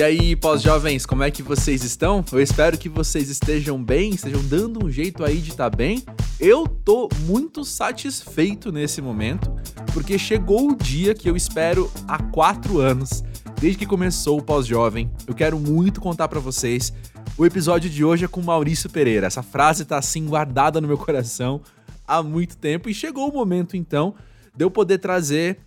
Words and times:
E 0.00 0.02
aí, 0.02 0.34
pós-jovens, 0.34 1.04
como 1.04 1.22
é 1.22 1.30
que 1.30 1.42
vocês 1.42 1.84
estão? 1.84 2.24
Eu 2.32 2.40
espero 2.40 2.78
que 2.78 2.88
vocês 2.88 3.28
estejam 3.28 3.84
bem, 3.84 4.14
estejam 4.14 4.42
dando 4.44 4.86
um 4.86 4.90
jeito 4.90 5.22
aí 5.22 5.36
de 5.36 5.50
estar 5.50 5.68
tá 5.68 5.76
bem. 5.76 6.02
Eu 6.40 6.66
tô 6.66 7.06
muito 7.26 7.66
satisfeito 7.66 8.72
nesse 8.72 9.02
momento, 9.02 9.54
porque 9.92 10.18
chegou 10.18 10.70
o 10.70 10.74
dia 10.74 11.12
que 11.12 11.28
eu 11.28 11.36
espero 11.36 11.92
há 12.08 12.16
quatro 12.16 12.78
anos, 12.78 13.22
desde 13.60 13.80
que 13.80 13.84
começou 13.84 14.38
o 14.38 14.42
pós-jovem. 14.42 15.12
Eu 15.26 15.34
quero 15.34 15.58
muito 15.58 16.00
contar 16.00 16.28
para 16.28 16.40
vocês. 16.40 16.94
O 17.36 17.44
episódio 17.44 17.90
de 17.90 18.02
hoje 18.02 18.24
é 18.24 18.28
com 18.28 18.40
Maurício 18.40 18.88
Pereira. 18.88 19.26
Essa 19.26 19.42
frase 19.42 19.84
tá 19.84 19.98
assim 19.98 20.24
guardada 20.24 20.80
no 20.80 20.88
meu 20.88 20.96
coração 20.96 21.60
há 22.08 22.22
muito 22.22 22.56
tempo 22.56 22.88
e 22.88 22.94
chegou 22.94 23.28
o 23.28 23.34
momento 23.34 23.76
então 23.76 24.14
de 24.56 24.64
eu 24.64 24.70
poder 24.70 24.96
trazer 24.96 25.58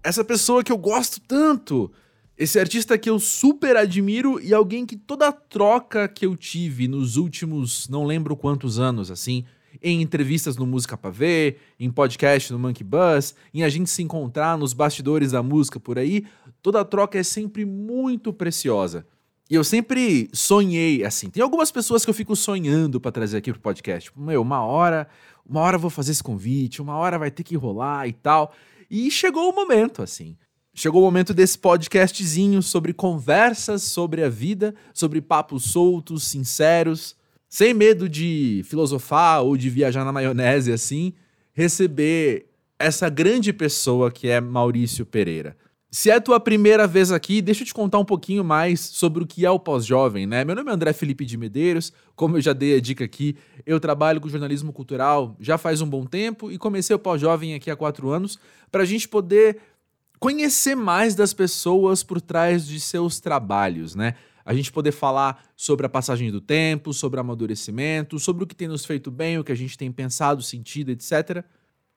essa 0.00 0.22
pessoa 0.22 0.62
que 0.62 0.70
eu 0.70 0.78
gosto 0.78 1.20
tanto 1.26 1.90
esse 2.40 2.58
artista 2.58 2.96
que 2.96 3.10
eu 3.10 3.18
super 3.18 3.76
admiro 3.76 4.40
e 4.40 4.54
alguém 4.54 4.86
que 4.86 4.96
toda 4.96 5.28
a 5.28 5.32
troca 5.32 6.08
que 6.08 6.24
eu 6.24 6.34
tive 6.34 6.88
nos 6.88 7.18
últimos 7.18 7.86
não 7.86 8.06
lembro 8.06 8.34
quantos 8.34 8.78
anos, 8.78 9.10
assim, 9.10 9.44
em 9.82 10.00
entrevistas 10.00 10.56
no 10.56 10.64
Música 10.64 10.96
Pra 10.96 11.10
Ver, 11.10 11.58
em 11.78 11.90
podcast 11.90 12.50
no 12.50 12.58
Monkey 12.58 12.82
Buzz, 12.82 13.34
em 13.52 13.62
a 13.62 13.68
gente 13.68 13.90
se 13.90 14.02
encontrar 14.02 14.56
nos 14.56 14.72
bastidores 14.72 15.32
da 15.32 15.42
música 15.42 15.78
por 15.78 15.98
aí, 15.98 16.24
toda 16.62 16.80
a 16.80 16.84
troca 16.84 17.18
é 17.18 17.22
sempre 17.22 17.66
muito 17.66 18.32
preciosa. 18.32 19.06
E 19.50 19.54
eu 19.54 19.62
sempre 19.62 20.30
sonhei 20.32 21.04
assim. 21.04 21.28
Tem 21.28 21.42
algumas 21.42 21.70
pessoas 21.70 22.06
que 22.06 22.10
eu 22.10 22.14
fico 22.14 22.34
sonhando 22.34 22.98
para 22.98 23.12
trazer 23.12 23.36
aqui 23.36 23.52
pro 23.52 23.60
podcast. 23.60 24.08
Tipo, 24.08 24.18
meu, 24.18 24.40
uma 24.40 24.64
hora, 24.64 25.06
uma 25.44 25.60
hora 25.60 25.76
eu 25.76 25.80
vou 25.80 25.90
fazer 25.90 26.12
esse 26.12 26.22
convite, 26.22 26.80
uma 26.80 26.96
hora 26.96 27.18
vai 27.18 27.30
ter 27.30 27.42
que 27.42 27.54
rolar 27.54 28.08
e 28.08 28.14
tal. 28.14 28.54
E 28.90 29.10
chegou 29.10 29.50
o 29.50 29.54
momento, 29.54 30.02
assim. 30.02 30.38
Chegou 30.72 31.02
o 31.02 31.04
momento 31.04 31.34
desse 31.34 31.58
podcastzinho 31.58 32.62
sobre 32.62 32.92
conversas 32.92 33.82
sobre 33.82 34.22
a 34.22 34.28
vida, 34.28 34.74
sobre 34.94 35.20
papos 35.20 35.64
soltos, 35.64 36.24
sinceros, 36.24 37.16
sem 37.48 37.74
medo 37.74 38.08
de 38.08 38.62
filosofar 38.64 39.42
ou 39.42 39.56
de 39.56 39.68
viajar 39.68 40.04
na 40.04 40.12
maionese 40.12 40.72
assim, 40.72 41.12
receber 41.52 42.46
essa 42.78 43.08
grande 43.08 43.52
pessoa 43.52 44.12
que 44.12 44.28
é 44.28 44.40
Maurício 44.40 45.04
Pereira. 45.04 45.56
Se 45.92 46.08
é 46.08 46.20
tua 46.20 46.38
primeira 46.38 46.86
vez 46.86 47.10
aqui, 47.10 47.42
deixa 47.42 47.62
eu 47.62 47.66
te 47.66 47.74
contar 47.74 47.98
um 47.98 48.04
pouquinho 48.04 48.44
mais 48.44 48.78
sobre 48.78 49.24
o 49.24 49.26
que 49.26 49.44
é 49.44 49.50
o 49.50 49.58
pós-jovem, 49.58 50.24
né? 50.24 50.44
Meu 50.44 50.54
nome 50.54 50.70
é 50.70 50.72
André 50.74 50.92
Felipe 50.92 51.26
de 51.26 51.36
Medeiros, 51.36 51.92
como 52.14 52.36
eu 52.36 52.40
já 52.40 52.52
dei 52.52 52.76
a 52.76 52.80
dica 52.80 53.04
aqui, 53.04 53.36
eu 53.66 53.80
trabalho 53.80 54.20
com 54.20 54.28
jornalismo 54.28 54.72
cultural 54.72 55.36
já 55.40 55.58
faz 55.58 55.80
um 55.80 55.88
bom 55.88 56.06
tempo 56.06 56.48
e 56.48 56.56
comecei 56.56 56.94
o 56.94 56.98
pós-jovem 56.98 57.54
aqui 57.54 57.72
há 57.72 57.76
quatro 57.76 58.08
anos 58.08 58.38
para 58.70 58.84
a 58.84 58.86
gente 58.86 59.08
poder 59.08 59.58
conhecer 60.20 60.76
mais 60.76 61.14
das 61.14 61.32
pessoas 61.32 62.02
por 62.02 62.20
trás 62.20 62.66
de 62.66 62.78
seus 62.78 63.18
trabalhos, 63.18 63.94
né? 63.94 64.14
A 64.44 64.52
gente 64.52 64.70
poder 64.70 64.92
falar 64.92 65.44
sobre 65.56 65.86
a 65.86 65.88
passagem 65.88 66.30
do 66.30 66.40
tempo, 66.40 66.92
sobre 66.92 67.18
amadurecimento, 67.18 68.18
sobre 68.18 68.44
o 68.44 68.46
que 68.46 68.54
tem 68.54 68.68
nos 68.68 68.84
feito 68.84 69.10
bem, 69.10 69.38
o 69.38 69.44
que 69.44 69.52
a 69.52 69.56
gente 69.56 69.78
tem 69.78 69.90
pensado, 69.90 70.42
sentido, 70.42 70.90
etc. 70.90 71.42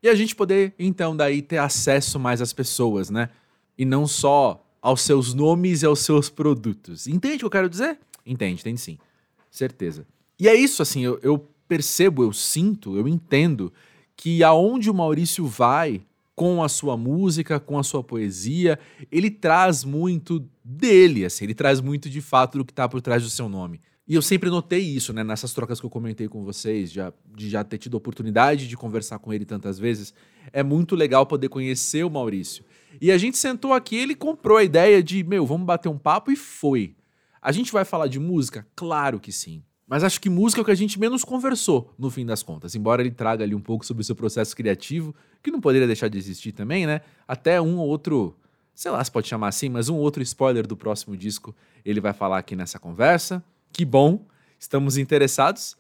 E 0.02 0.08
a 0.08 0.16
gente 0.16 0.36
poder, 0.36 0.74
então, 0.80 1.16
daí 1.16 1.42
ter 1.42 1.58
acesso 1.58 2.20
mais 2.20 2.42
às 2.42 2.54
pessoas, 2.54 3.10
né? 3.10 3.30
E 3.78 3.84
não 3.86 4.08
só 4.08 4.66
aos 4.82 5.02
seus 5.02 5.34
nomes 5.34 5.82
e 5.82 5.86
aos 5.86 6.00
seus 6.00 6.30
produtos. 6.30 7.08
Entende 7.08 7.36
o 7.36 7.40
que 7.40 7.46
eu 7.46 7.50
quero 7.50 7.70
dizer? 7.70 7.98
Entende, 8.26 8.62
entende 8.62 8.80
sim. 8.80 8.98
Certeza. 9.50 10.06
E 10.40 10.48
é 10.48 10.56
isso, 10.56 10.82
assim, 10.82 11.02
eu, 11.02 11.20
eu 11.22 11.48
percebo, 11.68 12.24
eu 12.24 12.34
sinto, 12.34 12.98
eu 12.98 13.08
entendo 13.08 13.72
que 14.16 14.44
aonde 14.44 14.90
o 14.90 14.94
Maurício 14.94 15.46
vai, 15.46 16.02
com 16.36 16.64
a 16.64 16.70
sua 16.70 16.98
música, 16.98 17.60
com 17.60 17.78
a 17.78 17.84
sua 17.84 18.04
poesia, 18.04 18.80
ele 19.12 19.30
traz 19.30 19.84
muito 19.84 20.48
dele, 20.64 21.26
assim, 21.26 21.46
ele 21.46 21.54
traz 21.54 21.80
muito 21.80 22.10
de 22.10 22.22
fato 22.22 22.58
do 22.58 22.66
que 22.66 22.72
está 22.72 22.88
por 22.90 23.02
trás 23.02 23.22
do 23.24 23.30
seu 23.30 23.48
nome. 23.48 23.80
E 24.06 24.16
eu 24.16 24.22
sempre 24.22 24.50
notei 24.50 24.82
isso, 24.82 25.14
né, 25.14 25.24
nessas 25.24 25.54
trocas 25.54 25.80
que 25.80 25.86
eu 25.86 25.90
comentei 25.90 26.28
com 26.28 26.44
vocês, 26.44 26.92
já, 26.92 27.14
de 27.34 27.50
já 27.50 27.64
ter 27.64 27.78
tido 27.78 27.96
oportunidade 27.96 28.68
de 28.68 28.76
conversar 28.76 29.18
com 29.20 29.32
ele 29.32 29.46
tantas 29.46 29.80
vezes. 29.80 30.14
É 30.52 30.62
muito 30.62 30.96
legal 30.96 31.26
poder 31.26 31.48
conhecer 31.48 32.04
o 32.04 32.10
Maurício. 32.10 32.66
E 33.00 33.12
a 33.12 33.18
gente 33.18 33.38
sentou 33.38 33.72
aqui, 33.72 33.96
ele 33.96 34.14
comprou 34.14 34.58
a 34.58 34.64
ideia 34.64 35.02
de, 35.02 35.24
meu, 35.24 35.46
vamos 35.46 35.66
bater 35.66 35.88
um 35.88 35.98
papo 35.98 36.32
e 36.32 36.36
foi. 36.36 36.96
A 37.42 37.52
gente 37.52 37.72
vai 37.72 37.86
falar 37.86 38.08
de 38.08 38.20
música? 38.20 38.68
Claro 38.76 39.20
que 39.20 39.32
sim. 39.32 39.64
Mas 39.94 40.04
acho 40.04 40.20
que 40.20 40.28
música 40.28 40.60
é 40.60 40.64
o 40.64 40.66
que 40.66 40.72
a 40.72 40.76
gente 40.76 41.00
menos 41.00 41.24
conversou, 41.24 41.94
no 42.00 42.10
fim 42.10 42.26
das 42.26 42.42
contas. 42.42 42.74
Embora 42.74 43.04
ele 43.04 43.12
traga 43.12 43.44
ali 43.44 43.54
um 43.54 43.62
pouco 43.62 43.86
sobre 43.86 44.02
o 44.02 44.04
seu 44.04 44.16
processo 44.16 44.56
criativo, 44.56 45.14
que 45.44 45.52
não 45.52 45.62
poderia 45.62 45.86
deixar 45.86 46.08
de 46.08 46.18
existir 46.18 46.52
também, 46.52 46.88
né? 46.88 47.02
Até 47.28 47.62
um 47.62 47.78
ou 47.78 47.88
outro, 47.88 48.36
sei 48.74 48.90
lá 48.90 49.04
se 49.04 49.12
pode 49.12 49.28
chamar 49.28 49.50
assim, 49.50 49.70
mas 49.70 49.90
um 49.90 49.96
outro 49.96 50.24
spoiler 50.24 50.66
do 50.66 50.76
próximo 50.76 51.16
disco 51.16 51.56
ele 51.86 52.02
vai 52.02 52.12
falar 52.12 52.40
aqui 52.40 52.56
nessa 52.56 52.80
conversa. 52.80 53.44
Que 53.72 53.86
bom, 53.86 54.26
estamos 54.60 54.98
interessados. 54.98 55.78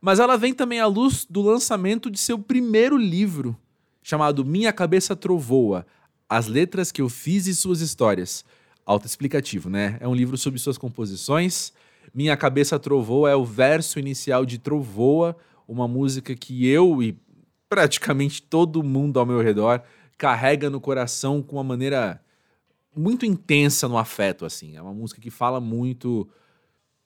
Mas 0.00 0.20
ela 0.20 0.36
vem 0.36 0.54
também 0.54 0.78
à 0.78 0.86
luz 0.86 1.26
do 1.28 1.42
lançamento 1.42 2.08
de 2.08 2.20
seu 2.20 2.38
primeiro 2.38 2.96
livro, 2.96 3.56
chamado 4.00 4.44
Minha 4.44 4.72
Cabeça 4.72 5.16
Trovoa: 5.16 5.84
As 6.28 6.46
Letras 6.46 6.92
que 6.92 7.02
Eu 7.02 7.08
Fiz 7.08 7.48
e 7.48 7.54
Suas 7.56 7.80
Histórias. 7.80 8.44
Autoexplicativo, 8.86 9.68
né? 9.68 9.96
É 9.98 10.06
um 10.06 10.14
livro 10.14 10.38
sobre 10.38 10.60
suas 10.60 10.78
composições 10.78 11.72
minha 12.16 12.34
Cabeça 12.34 12.78
Trovou 12.78 13.28
é 13.28 13.36
o 13.36 13.44
verso 13.44 13.98
inicial 13.98 14.46
de 14.46 14.56
Trovoa, 14.56 15.36
uma 15.68 15.86
música 15.86 16.34
que 16.34 16.66
eu 16.66 17.02
e 17.02 17.14
praticamente 17.68 18.40
todo 18.40 18.82
mundo 18.82 19.20
ao 19.20 19.26
meu 19.26 19.42
redor 19.42 19.82
carrega 20.16 20.70
no 20.70 20.80
coração 20.80 21.42
com 21.42 21.56
uma 21.56 21.64
maneira 21.64 22.18
muito 22.96 23.26
intensa 23.26 23.86
no 23.86 23.98
afeto, 23.98 24.46
assim. 24.46 24.76
É 24.76 24.80
uma 24.80 24.94
música 24.94 25.20
que 25.20 25.30
fala 25.30 25.60
muito, 25.60 26.26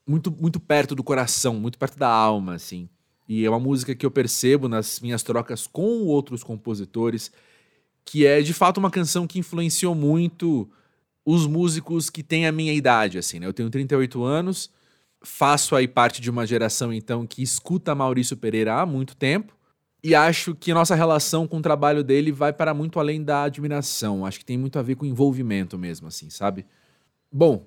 muito, 0.07 0.31
muito 0.31 0.61
perto 0.61 0.95
do 0.95 1.03
coração, 1.03 1.55
muito 1.55 1.77
perto 1.77 1.99
da 1.99 2.09
alma, 2.09 2.55
assim. 2.55 2.89
E 3.29 3.45
é 3.45 3.51
uma 3.51 3.59
música 3.59 3.97
que 3.97 4.07
eu 4.07 4.13
percebo 4.13 4.69
nas 4.69 5.01
minhas 5.01 5.25
trocas 5.25 5.67
com 5.67 6.05
outros 6.05 6.45
compositores, 6.45 7.33
que 8.05 8.25
é 8.25 8.41
de 8.43 8.55
fato 8.55 8.79
uma 8.79 8.93
canção 8.93 9.27
que 9.27 9.41
influenciou 9.41 9.93
muito 9.93 10.71
os 11.25 11.49
músicos 11.49 12.09
que 12.09 12.23
têm 12.23 12.47
a 12.47 12.53
minha 12.53 12.73
idade, 12.73 13.19
assim, 13.19 13.41
né? 13.41 13.47
Eu 13.49 13.53
tenho 13.53 13.69
38 13.69 14.23
anos, 14.23 14.71
faço 15.23 15.77
aí 15.77 15.87
parte 15.87 16.21
de 16.21 16.31
uma 16.31 16.47
geração, 16.47 16.93
então, 16.93 17.27
que 17.27 17.43
escuta 17.43 17.95
Maurício 17.95 18.37
Pereira 18.37 18.75
há 18.81 18.87
muito 18.87 19.17
tempo. 19.17 19.55
E 20.03 20.15
acho 20.15 20.55
que 20.55 20.73
nossa 20.73 20.95
relação 20.95 21.47
com 21.47 21.59
o 21.59 21.63
trabalho 21.63 22.03
dele 22.03 22.33
vai 22.33 22.53
para 22.53 22.73
muito 22.73 22.99
além 22.99 23.23
da 23.23 23.45
admiração. 23.45 24.25
Acho 24.25 24.39
que 24.39 24.45
tem 24.45 24.57
muito 24.57 24.79
a 24.79 24.83
ver 24.83 24.95
com 24.95 25.05
envolvimento 25.05 25.77
mesmo, 25.77 26.09
assim, 26.09 26.31
sabe? 26.31 26.65
Bom, 27.31 27.67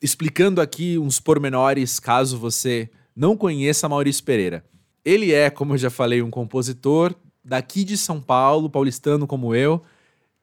explicando 0.00 0.60
aqui 0.60 0.98
uns 0.98 1.18
pormenores, 1.18 1.98
caso 1.98 2.36
você 2.36 2.90
não 3.16 3.36
conheça 3.36 3.88
Maurício 3.88 4.22
Pereira. 4.24 4.64
Ele 5.04 5.32
é, 5.32 5.48
como 5.48 5.72
eu 5.72 5.78
já 5.78 5.88
falei, 5.90 6.22
um 6.22 6.30
compositor 6.30 7.14
daqui 7.42 7.82
de 7.82 7.96
São 7.96 8.20
Paulo, 8.20 8.68
paulistano 8.68 9.26
como 9.26 9.54
eu, 9.54 9.82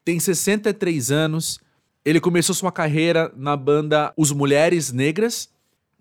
tem 0.03 0.19
63 0.19 1.11
anos. 1.11 1.59
Ele 2.03 2.19
começou 2.19 2.55
sua 2.55 2.71
carreira 2.71 3.31
na 3.35 3.55
banda 3.55 4.11
Os 4.17 4.31
Mulheres 4.31 4.91
Negras, 4.91 5.49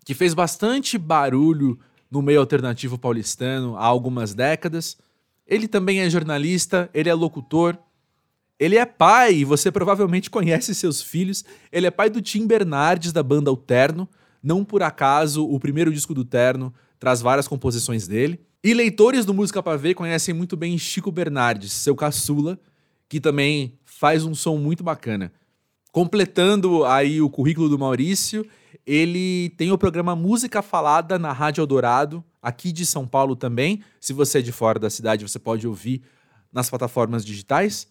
que 0.09 0.15
fez 0.15 0.33
bastante 0.33 0.97
barulho 0.97 1.79
no 2.11 2.23
meio 2.23 2.41
alternativo 2.41 2.97
paulistano 2.97 3.77
há 3.77 3.85
algumas 3.85 4.33
décadas. 4.33 4.97
Ele 5.47 5.69
também 5.69 6.01
é 6.01 6.09
jornalista, 6.09 6.89
ele 6.95 7.11
é 7.11 7.15
locutor, 7.15 7.77
ele 8.59 8.79
é 8.79 8.87
pai, 8.87 9.35
e 9.35 9.45
você 9.45 9.71
provavelmente 9.71 10.31
conhece 10.31 10.75
seus 10.75 11.03
filhos. 11.03 11.45
Ele 11.71 11.87
é 11.87 11.91
pai 11.91 12.09
do 12.09 12.23
Tim 12.23 12.47
Bernardes, 12.47 13.13
da 13.13 13.23
banda 13.23 13.51
Alterno. 13.51 14.09
Não 14.43 14.65
por 14.65 14.83
acaso, 14.83 15.45
o 15.45 15.61
primeiro 15.61 15.93
disco 15.93 16.15
do 16.15 16.25
Terno 16.25 16.73
traz 16.99 17.21
várias 17.21 17.47
composições 17.47 18.09
dele. 18.09 18.41
E 18.65 18.73
leitores 18.73 19.27
do 19.27 19.35
Música 19.35 19.63
Pra 19.63 19.77
Ver 19.77 19.93
conhecem 19.93 20.33
muito 20.33 20.57
bem 20.57 20.79
Chico 20.79 21.13
Bernardes, 21.13 21.71
seu 21.71 21.95
caçula, 21.95 22.59
que 23.11 23.21
também 23.21 23.79
faz 23.85 24.25
um 24.25 24.35
som 24.35 24.57
muito 24.57 24.83
bacana. 24.83 25.31
Completando 25.99 26.85
aí 26.85 27.21
o 27.21 27.29
currículo 27.29 27.69
do 27.69 27.77
Maurício, 27.77 28.47
ele 28.87 29.53
tem 29.57 29.73
o 29.73 29.77
programa 29.77 30.15
Música 30.15 30.63
Falada 30.63 31.19
na 31.19 31.33
Rádio 31.33 31.61
Eldorado, 31.61 32.23
aqui 32.41 32.71
de 32.71 32.87
São 32.87 33.05
Paulo 33.05 33.35
também. 33.35 33.83
Se 33.99 34.13
você 34.13 34.39
é 34.39 34.41
de 34.41 34.53
fora 34.53 34.79
da 34.79 34.89
cidade, 34.91 35.29
você 35.29 35.41
pode 35.41 35.67
ouvir 35.67 36.03
nas 36.53 36.71
plataformas 36.71 37.25
digitais. 37.25 37.89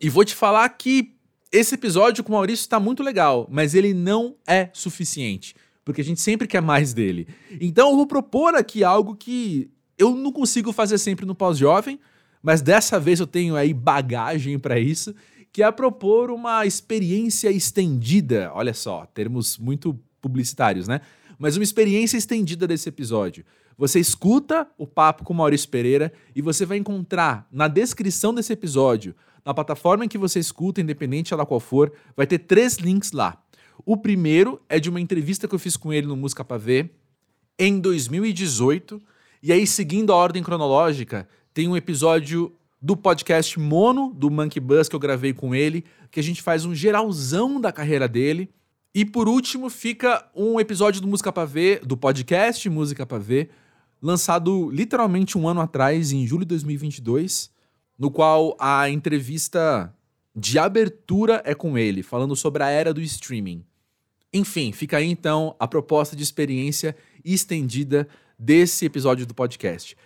E 0.00 0.08
vou 0.08 0.24
te 0.24 0.32
falar 0.32 0.68
que 0.68 1.16
esse 1.50 1.74
episódio 1.74 2.22
com 2.22 2.30
o 2.30 2.36
Maurício 2.36 2.62
está 2.62 2.78
muito 2.78 3.02
legal, 3.02 3.48
mas 3.50 3.74
ele 3.74 3.92
não 3.92 4.36
é 4.46 4.70
suficiente, 4.72 5.56
porque 5.84 6.02
a 6.02 6.04
gente 6.04 6.20
sempre 6.20 6.46
quer 6.46 6.62
mais 6.62 6.94
dele. 6.94 7.26
Então 7.60 7.90
eu 7.90 7.96
vou 7.96 8.06
propor 8.06 8.54
aqui 8.54 8.84
algo 8.84 9.16
que 9.16 9.68
eu 9.98 10.14
não 10.14 10.30
consigo 10.30 10.72
fazer 10.72 10.98
sempre 10.98 11.26
no 11.26 11.34
pós-jovem, 11.34 11.98
mas 12.40 12.62
dessa 12.62 13.00
vez 13.00 13.18
eu 13.18 13.26
tenho 13.26 13.56
aí 13.56 13.74
bagagem 13.74 14.56
para 14.56 14.78
isso, 14.78 15.12
que 15.52 15.62
é 15.62 15.70
propor 15.70 16.30
uma 16.30 16.64
experiência 16.64 17.50
estendida. 17.50 18.50
Olha 18.54 18.74
só, 18.74 19.06
termos 19.06 19.58
muito 19.58 19.98
publicitários, 20.20 20.86
né? 20.86 21.00
Mas 21.38 21.56
uma 21.56 21.64
experiência 21.64 22.16
estendida 22.16 22.66
desse 22.66 22.88
episódio. 22.88 23.44
Você 23.76 23.98
escuta 23.98 24.68
o 24.76 24.86
papo 24.86 25.24
com 25.24 25.32
Maurício 25.32 25.68
Pereira 25.68 26.12
e 26.36 26.42
você 26.42 26.66
vai 26.66 26.76
encontrar 26.76 27.48
na 27.50 27.66
descrição 27.66 28.34
desse 28.34 28.52
episódio, 28.52 29.14
na 29.44 29.54
plataforma 29.54 30.04
em 30.04 30.08
que 30.08 30.18
você 30.18 30.38
escuta, 30.38 30.82
independente 30.82 31.32
ela 31.32 31.46
qual 31.46 31.60
for, 31.60 31.90
vai 32.14 32.26
ter 32.26 32.40
três 32.40 32.76
links 32.76 33.12
lá. 33.12 33.42
O 33.86 33.96
primeiro 33.96 34.60
é 34.68 34.78
de 34.78 34.90
uma 34.90 35.00
entrevista 35.00 35.48
que 35.48 35.54
eu 35.54 35.58
fiz 35.58 35.76
com 35.76 35.92
ele 35.92 36.06
no 36.06 36.14
Música 36.14 36.44
Pra 36.44 36.58
Ver 36.58 36.90
em 37.58 37.80
2018. 37.80 39.00
E 39.42 39.50
aí, 39.50 39.66
seguindo 39.66 40.12
a 40.12 40.16
ordem 40.16 40.42
cronológica, 40.42 41.26
tem 41.54 41.66
um 41.66 41.76
episódio 41.76 42.52
do 42.80 42.96
podcast 42.96 43.58
Mono, 43.60 44.12
do 44.14 44.30
Monkey 44.30 44.60
Bus, 44.60 44.88
que 44.88 44.96
eu 44.96 45.00
gravei 45.00 45.34
com 45.34 45.54
ele, 45.54 45.84
que 46.10 46.18
a 46.18 46.22
gente 46.22 46.40
faz 46.40 46.64
um 46.64 46.74
geralzão 46.74 47.60
da 47.60 47.70
carreira 47.70 48.08
dele. 48.08 48.50
E 48.94 49.04
por 49.04 49.28
último, 49.28 49.68
fica 49.68 50.28
um 50.34 50.58
episódio 50.58 51.00
do 51.00 51.06
Música 51.06 51.30
Pra 51.30 51.44
Ver, 51.44 51.84
do 51.84 51.96
podcast 51.96 52.68
Música 52.70 53.04
Pra 53.04 53.18
Ver, 53.18 53.50
lançado 54.00 54.70
literalmente 54.70 55.36
um 55.36 55.46
ano 55.46 55.60
atrás, 55.60 56.10
em 56.10 56.26
julho 56.26 56.44
de 56.44 56.48
2022, 56.48 57.50
no 57.98 58.10
qual 58.10 58.56
a 58.58 58.88
entrevista 58.88 59.94
de 60.34 60.58
abertura 60.58 61.42
é 61.44 61.54
com 61.54 61.76
ele, 61.76 62.02
falando 62.02 62.34
sobre 62.34 62.62
a 62.62 62.68
era 62.68 62.94
do 62.94 63.00
streaming. 63.00 63.64
Enfim, 64.32 64.72
fica 64.72 64.96
aí 64.96 65.10
então 65.10 65.54
a 65.58 65.68
proposta 65.68 66.16
de 66.16 66.22
experiência 66.22 66.96
estendida 67.24 68.08
desse 68.38 68.86
episódio 68.86 69.26
do 69.26 69.34
podcast. 69.34 69.96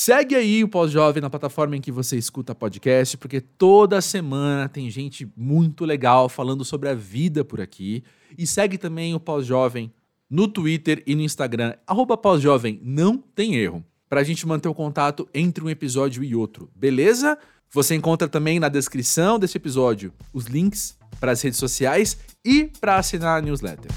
Segue 0.00 0.36
aí 0.36 0.62
o 0.62 0.68
Pós-Jovem 0.68 1.20
na 1.20 1.28
plataforma 1.28 1.76
em 1.76 1.80
que 1.80 1.90
você 1.90 2.16
escuta 2.16 2.54
podcast, 2.54 3.16
porque 3.16 3.40
toda 3.40 4.00
semana 4.00 4.68
tem 4.68 4.88
gente 4.88 5.28
muito 5.36 5.84
legal 5.84 6.28
falando 6.28 6.64
sobre 6.64 6.88
a 6.88 6.94
vida 6.94 7.44
por 7.44 7.60
aqui. 7.60 8.04
E 8.38 8.46
segue 8.46 8.78
também 8.78 9.12
o 9.12 9.18
Pós-Jovem 9.18 9.92
no 10.30 10.46
Twitter 10.46 11.02
e 11.04 11.16
no 11.16 11.22
Instagram, 11.22 11.74
arroba 11.84 12.16
Pós-Jovem, 12.16 12.78
não 12.80 13.18
tem 13.18 13.56
erro, 13.56 13.84
para 14.08 14.20
a 14.20 14.24
gente 14.24 14.46
manter 14.46 14.68
o 14.68 14.74
contato 14.74 15.28
entre 15.34 15.64
um 15.64 15.68
episódio 15.68 16.22
e 16.22 16.32
outro, 16.32 16.70
beleza? 16.76 17.36
Você 17.72 17.96
encontra 17.96 18.28
também 18.28 18.60
na 18.60 18.68
descrição 18.68 19.36
desse 19.36 19.56
episódio 19.56 20.12
os 20.32 20.44
links 20.46 20.96
para 21.18 21.32
as 21.32 21.42
redes 21.42 21.58
sociais 21.58 22.16
e 22.44 22.70
para 22.80 22.98
assinar 22.98 23.36
a 23.36 23.42
newsletter. 23.42 23.90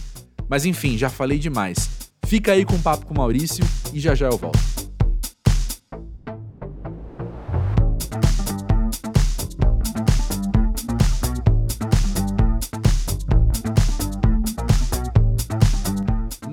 Mas 0.49 0.65
enfim, 0.65 0.97
já 0.97 1.11
falei 1.11 1.37
demais. 1.37 2.09
Fica 2.25 2.53
aí 2.53 2.65
com 2.65 2.73
o 2.73 2.81
papo 2.81 3.05
com 3.05 3.13
o 3.13 3.17
Maurício 3.17 3.63
e 3.93 3.99
já 3.99 4.15
já 4.15 4.25
eu 4.25 4.37
volto. 4.39 4.80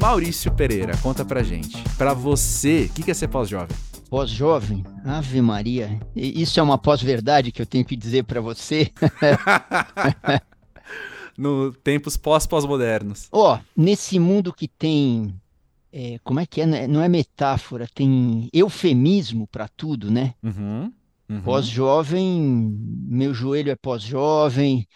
Maurício 0.08 0.50
Pereira, 0.50 0.96
conta 1.02 1.22
pra 1.22 1.42
gente. 1.42 1.84
Pra 1.98 2.14
você, 2.14 2.88
o 2.90 2.94
que 2.94 3.10
é 3.10 3.12
ser 3.12 3.28
pós-jovem? 3.28 3.76
Pós-jovem? 4.08 4.82
Ave 5.04 5.42
Maria. 5.42 6.00
Isso 6.16 6.58
é 6.58 6.62
uma 6.62 6.78
pós-verdade 6.78 7.52
que 7.52 7.60
eu 7.60 7.66
tenho 7.66 7.84
que 7.84 7.94
dizer 7.94 8.24
para 8.24 8.40
você? 8.40 8.90
no 11.36 11.74
tempos 11.74 12.16
pós-pós-modernos. 12.16 13.28
Ó, 13.30 13.56
oh, 13.56 13.60
nesse 13.76 14.18
mundo 14.18 14.50
que 14.50 14.66
tem. 14.66 15.34
É, 15.92 16.18
como 16.24 16.40
é 16.40 16.46
que 16.46 16.62
é? 16.62 16.86
Não 16.86 17.02
é 17.02 17.08
metáfora, 17.08 17.86
tem 17.94 18.48
eufemismo 18.50 19.46
para 19.46 19.68
tudo, 19.68 20.10
né? 20.10 20.32
Uhum, 20.42 20.90
uhum. 21.28 21.42
Pós-jovem, 21.42 22.74
meu 23.06 23.34
joelho 23.34 23.70
é 23.70 23.76
pós-jovem, 23.76 24.88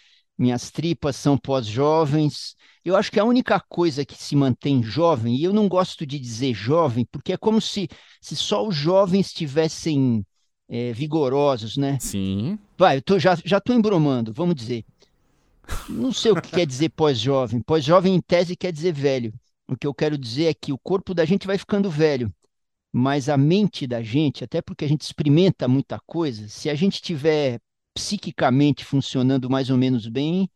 minhas 0.43 0.69
tripas 0.69 1.15
são 1.15 1.37
pós-jovens. 1.37 2.55
Eu 2.83 2.97
acho 2.97 3.09
que 3.09 3.19
a 3.19 3.23
única 3.23 3.61
coisa 3.61 4.03
que 4.03 4.21
se 4.21 4.35
mantém 4.35 4.83
jovem, 4.83 5.37
e 5.37 5.43
eu 5.45 5.53
não 5.53 5.69
gosto 5.69 6.05
de 6.05 6.19
dizer 6.19 6.53
jovem, 6.53 7.07
porque 7.09 7.31
é 7.31 7.37
como 7.37 7.61
se, 7.61 7.87
se 8.19 8.35
só 8.35 8.67
os 8.67 8.75
jovens 8.75 9.27
estivessem 9.27 10.25
é, 10.67 10.91
vigorosos, 10.91 11.77
né? 11.77 11.97
Sim. 12.01 12.59
Vai, 12.77 12.97
eu 12.97 13.01
tô, 13.01 13.17
já, 13.17 13.37
já 13.45 13.61
tô 13.61 13.71
embromando, 13.71 14.33
vamos 14.33 14.53
dizer. 14.53 14.83
Não 15.87 16.11
sei 16.11 16.33
o 16.33 16.41
que 16.41 16.51
quer 16.51 16.65
dizer 16.65 16.89
pós-jovem. 16.89 17.61
Pós-jovem, 17.61 18.13
em 18.13 18.19
tese, 18.19 18.53
quer 18.57 18.73
dizer 18.73 18.91
velho. 18.91 19.33
O 19.65 19.77
que 19.77 19.87
eu 19.87 19.93
quero 19.93 20.17
dizer 20.17 20.47
é 20.47 20.53
que 20.53 20.73
o 20.73 20.77
corpo 20.77 21.13
da 21.13 21.23
gente 21.23 21.47
vai 21.47 21.57
ficando 21.57 21.89
velho, 21.89 22.29
mas 22.91 23.29
a 23.29 23.37
mente 23.37 23.87
da 23.87 24.03
gente, 24.03 24.43
até 24.43 24.61
porque 24.61 24.83
a 24.83 24.89
gente 24.89 25.03
experimenta 25.03 25.69
muita 25.69 25.97
coisa, 26.05 26.49
se 26.49 26.69
a 26.69 26.75
gente 26.75 27.01
tiver 27.01 27.61
psiquicamente 27.93 28.83
funcionando 28.83 29.49
mais 29.49 29.69
ou 29.69 29.77
menos 29.77 30.07
bem, 30.07 30.49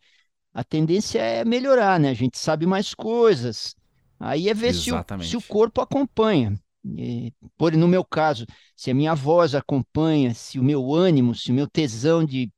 a 0.54 0.64
tendência 0.64 1.20
é 1.20 1.46
melhorar, 1.46 2.00
né? 2.00 2.10
A 2.10 2.14
gente 2.14 2.38
sabe 2.38 2.66
mais 2.66 2.94
coisas. 2.94 3.76
Aí 4.20 4.50
é 4.50 4.54
ver 4.54 4.74
se 4.74 4.92
o, 4.92 5.06
se 5.22 5.38
o, 5.38 5.42
corpo 5.42 5.82
acompanha. 5.82 6.60
E, 6.84 7.32
por 7.58 7.74
no 7.74 7.88
meu 7.88 8.04
caso, 8.04 8.46
se 8.76 8.90
a 8.90 8.94
minha 8.94 9.14
voz 9.14 9.54
acompanha, 9.54 10.34
se 10.34 10.60
o 10.60 10.64
meu 10.64 10.94
ânimo, 10.94 11.36
se 11.36 11.52
o 11.52 11.54
meu 11.54 11.68
tesão 11.68 12.26
de, 12.26 12.52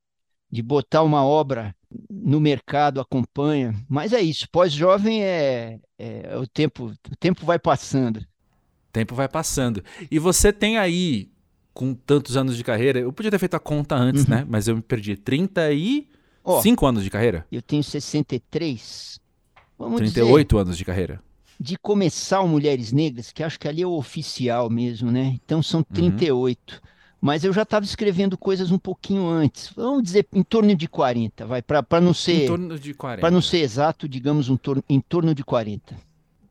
de 0.50 0.62
botar 0.62 1.04
uma 1.04 1.26
obra 1.26 1.76
no 2.10 2.40
mercado 2.40 3.02
acompanha. 3.02 3.74
Mas 3.90 4.14
é 4.14 4.22
isso, 4.22 4.48
pós-jovem 4.52 5.24
é, 5.24 5.80
é, 5.98 6.22
é, 6.32 6.38
o 6.38 6.48
tempo, 6.48 6.94
o 7.12 7.16
tempo 7.18 7.46
vai 7.46 7.60
passando. 7.60 8.18
O 8.18 8.92
tempo 8.94 9.14
vai 9.16 9.28
passando. 9.28 9.84
E 10.10 10.18
você 10.18 10.54
tem 10.54 10.78
aí, 10.78 11.30
com 11.80 11.94
tantos 11.94 12.36
anos 12.36 12.58
de 12.58 12.64
carreira, 12.66 13.00
eu 13.00 13.14
podia 13.14 13.32
ter 13.32 13.40
feito 13.40 13.54
a 13.54 13.60
conta 13.60 13.96
antes, 13.96 14.26
uhum. 14.26 14.32
né? 14.32 14.46
Mas 14.46 14.68
eu 14.68 14.76
me 14.76 14.82
perdi. 14.82 15.16
30 15.16 15.72
e 15.72 16.10
Oh, 16.44 16.62
Cinco 16.62 16.86
anos 16.86 17.04
de 17.04 17.10
carreira? 17.10 17.46
Eu 17.50 17.62
tenho 17.62 17.84
63. 17.84 19.18
Vamos 19.78 19.98
38 19.98 20.48
dizer, 20.48 20.62
anos 20.62 20.78
de 20.78 20.84
carreira. 20.84 21.22
De 21.58 21.78
começar 21.78 22.42
o 22.42 22.48
Mulheres 22.50 22.92
Negras, 22.92 23.32
que 23.32 23.44
acho 23.44 23.58
que 23.58 23.68
ali 23.68 23.82
é 23.82 23.88
o 23.88 23.92
oficial 23.92 24.70
mesmo, 24.70 25.10
né? 25.10 25.38
Então 25.46 25.64
são 25.64 25.82
38. 25.82 26.74
Uhum. 26.74 26.80
Mas 27.22 27.46
eu 27.46 27.54
já 27.54 27.62
estava 27.62 27.86
escrevendo 27.86 28.38
coisas 28.38 28.72
um 28.72 28.78
pouquinho 28.78 29.28
antes. 29.28 29.72
Vamos 29.74 30.04
dizer 30.04 30.28
em 30.34 30.44
torno 30.44 30.76
de 30.76 30.88
40, 30.88 31.46
vai, 31.46 31.62
para 31.62 32.02
não 32.02 32.14
ser. 32.14 32.44
Em 32.44 32.48
torno 32.48 32.78
de 32.78 32.94
40. 32.94 33.22
Para 33.22 33.32
não 33.32 33.42
ser 33.42 33.60
exato, 33.60 34.08
digamos 34.10 34.50
um 34.50 34.58
torno, 34.58 34.84
em 34.90 35.00
torno 35.00 35.34
de 35.34 35.46
40. 35.46 35.96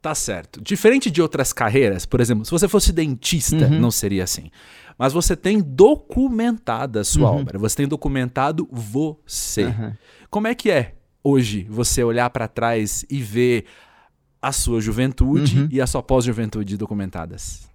Tá 0.01 0.15
certo. 0.15 0.63
Diferente 0.63 1.11
de 1.11 1.21
outras 1.21 1.53
carreiras, 1.53 2.07
por 2.07 2.21
exemplo, 2.21 2.45
se 2.45 2.51
você 2.51 2.69
fosse 2.69 2.93
dentista, 2.93 3.67
uhum. 3.67 3.81
não 3.81 3.91
seria 3.91 4.25
assim 4.25 4.51
mas 4.99 5.13
você 5.13 5.37
tem 5.37 5.63
documentada 5.63 7.01
a 7.01 7.05
sua 7.05 7.31
uhum. 7.31 7.41
obra, 7.41 7.59
você 7.59 7.77
tem 7.77 7.89
documentado 7.89 8.69
você. 8.71 9.67
Uhum. 9.67 9.95
Como 10.29 10.49
é 10.49 10.55
que 10.55 10.71
é 10.71 10.97
hoje 11.23 11.67
você 11.71 12.03
olhar 12.03 12.29
para 12.31 12.49
trás 12.49 13.05
e 13.09 13.23
ver 13.23 13.67
a 14.43 14.51
sua 14.51 14.81
juventude 14.81 15.61
uhum. 15.61 15.69
e 15.71 15.81
a 15.81 15.87
sua 15.87 16.03
pós-juventude 16.03 16.77
documentadas? 16.77 17.69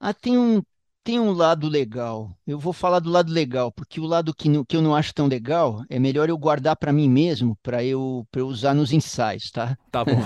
Ah, 0.00 0.12
tem 0.12 0.36
um, 0.36 0.60
tem 1.04 1.20
um 1.20 1.32
lado 1.32 1.68
legal. 1.68 2.30
Eu 2.46 2.58
vou 2.58 2.72
falar 2.72 2.98
do 2.98 3.10
lado 3.10 3.32
legal, 3.32 3.70
porque 3.70 4.00
o 4.00 4.04
lado 4.04 4.34
que, 4.34 4.48
que 4.64 4.76
eu 4.76 4.82
não 4.82 4.94
acho 4.94 5.14
tão 5.14 5.26
legal 5.26 5.84
é 5.88 5.98
melhor 5.98 6.28
eu 6.28 6.38
guardar 6.38 6.76
para 6.76 6.92
mim 6.92 7.08
mesmo, 7.08 7.56
para 7.62 7.84
eu, 7.84 8.26
eu 8.34 8.48
usar 8.48 8.74
nos 8.74 8.92
ensaios, 8.92 9.50
tá? 9.50 9.76
Tá 9.90 10.04
bom. 10.04 10.20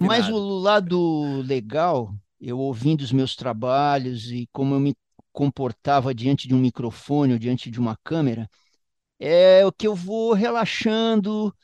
Mas 0.00 0.28
o 0.28 0.36
lado 0.36 1.42
legal, 1.42 2.12
eu 2.40 2.58
ouvindo 2.58 3.02
os 3.02 3.12
meus 3.12 3.36
trabalhos 3.36 4.30
e 4.30 4.48
como 4.52 4.74
eu 4.74 4.80
me 4.80 4.94
comportava 5.32 6.14
diante 6.14 6.48
de 6.48 6.54
um 6.54 6.58
microfone 6.58 7.32
ou 7.34 7.38
diante 7.38 7.70
de 7.70 7.80
uma 7.80 7.96
câmera, 8.04 8.48
é 9.18 9.64
o 9.66 9.72
que 9.72 9.86
eu 9.86 9.94
vou 9.94 10.32
relaxando, 10.34 11.54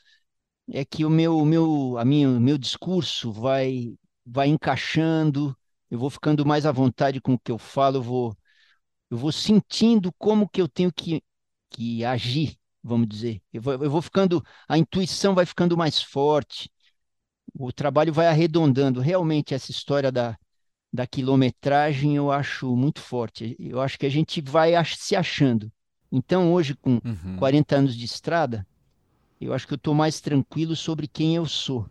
é 0.71 0.85
que 0.85 1.05
o 1.05 1.09
meu, 1.09 1.43
meu, 1.45 1.97
a 1.97 2.05
minha, 2.05 2.27
meu 2.39 2.57
discurso 2.57 3.31
vai, 3.31 3.95
vai 4.25 4.47
encaixando, 4.49 5.57
eu 5.89 5.99
vou 5.99 6.09
ficando 6.09 6.45
mais 6.45 6.65
à 6.65 6.71
vontade 6.71 7.21
com 7.21 7.33
o 7.33 7.39
que 7.39 7.51
eu 7.51 7.57
falo, 7.57 7.97
eu 7.97 8.03
vou, 8.03 8.37
eu 9.09 9.17
vou 9.17 9.31
sentindo 9.31 10.13
como 10.17 10.49
que 10.49 10.61
eu 10.61 10.67
tenho 10.67 10.91
que, 10.93 11.23
que 11.71 12.03
agir, 12.05 12.57
vamos 12.83 13.07
dizer. 13.07 13.41
Eu 13.53 13.61
vou, 13.61 13.73
eu 13.73 13.89
vou 13.91 14.01
ficando, 14.01 14.43
a 14.67 14.77
intuição 14.77 15.35
vai 15.35 15.45
ficando 15.45 15.77
mais 15.77 16.01
forte, 16.01 16.69
o 17.53 17.71
trabalho 17.71 18.13
vai 18.13 18.27
arredondando. 18.27 19.01
Realmente, 19.01 19.53
essa 19.53 19.71
história 19.71 20.11
da, 20.11 20.37
da 20.91 21.05
quilometragem 21.05 22.15
eu 22.15 22.31
acho 22.31 22.75
muito 22.75 22.99
forte. 22.99 23.55
Eu 23.59 23.79
acho 23.81 23.97
que 23.97 24.05
a 24.05 24.09
gente 24.09 24.41
vai 24.41 24.73
se 24.85 25.15
achando. 25.15 25.71
Então, 26.11 26.51
hoje, 26.51 26.73
com 26.75 26.99
uhum. 27.05 27.35
40 27.37 27.75
anos 27.75 27.95
de 27.95 28.05
estrada, 28.05 28.65
eu 29.39 29.53
acho 29.53 29.67
que 29.67 29.73
eu 29.73 29.77
estou 29.77 29.93
mais 29.93 30.19
tranquilo 30.19 30.75
sobre 30.75 31.07
quem 31.07 31.35
eu 31.35 31.45
sou. 31.45 31.85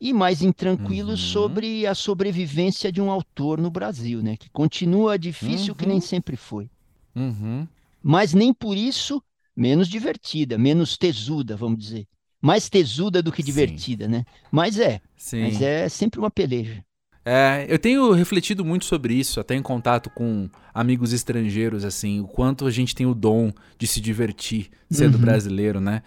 E 0.00 0.12
mais 0.12 0.42
intranquilo 0.42 1.10
uhum. 1.10 1.16
sobre 1.16 1.86
a 1.86 1.94
sobrevivência 1.94 2.92
de 2.92 3.00
um 3.00 3.10
autor 3.10 3.60
no 3.60 3.70
Brasil, 3.70 4.22
né? 4.22 4.36
Que 4.36 4.48
continua 4.50 5.18
difícil, 5.18 5.72
uhum. 5.72 5.76
que 5.76 5.86
nem 5.86 5.96
uhum. 5.96 6.00
sempre 6.00 6.36
foi. 6.36 6.70
Uhum. 7.16 7.66
Mas 8.00 8.32
nem 8.32 8.52
por 8.52 8.76
isso 8.76 9.20
menos 9.56 9.88
divertida, 9.88 10.56
menos 10.56 10.96
tesuda, 10.96 11.56
vamos 11.56 11.78
dizer. 11.78 12.06
Mais 12.40 12.68
tesuda 12.68 13.20
do 13.20 13.32
que 13.32 13.42
divertida, 13.42 14.04
Sim. 14.04 14.10
né? 14.12 14.24
Mas 14.52 14.78
é. 14.78 15.00
Sim. 15.16 15.42
Mas 15.42 15.60
é 15.60 15.88
sempre 15.88 16.20
uma 16.20 16.30
peleja. 16.30 16.84
É, 17.30 17.66
eu 17.68 17.78
tenho 17.78 18.10
refletido 18.12 18.64
muito 18.64 18.86
sobre 18.86 19.12
isso, 19.12 19.38
até 19.38 19.54
em 19.54 19.60
contato 19.60 20.08
com 20.08 20.48
amigos 20.72 21.12
estrangeiros, 21.12 21.84
assim, 21.84 22.20
o 22.20 22.26
quanto 22.26 22.66
a 22.66 22.70
gente 22.70 22.94
tem 22.94 23.04
o 23.04 23.14
dom 23.14 23.52
de 23.78 23.86
se 23.86 24.00
divertir 24.00 24.70
sendo 24.90 25.16
uhum. 25.16 25.20
brasileiro, 25.20 25.78
né? 25.78 26.02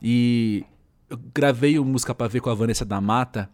E 0.00 0.64
eu 1.10 1.20
gravei 1.34 1.78
o 1.78 1.84
Música 1.84 2.14
Pra 2.14 2.26
Ver 2.26 2.40
com 2.40 2.48
a 2.48 2.54
Vanessa 2.54 2.86
da 2.86 3.02
Mata 3.02 3.50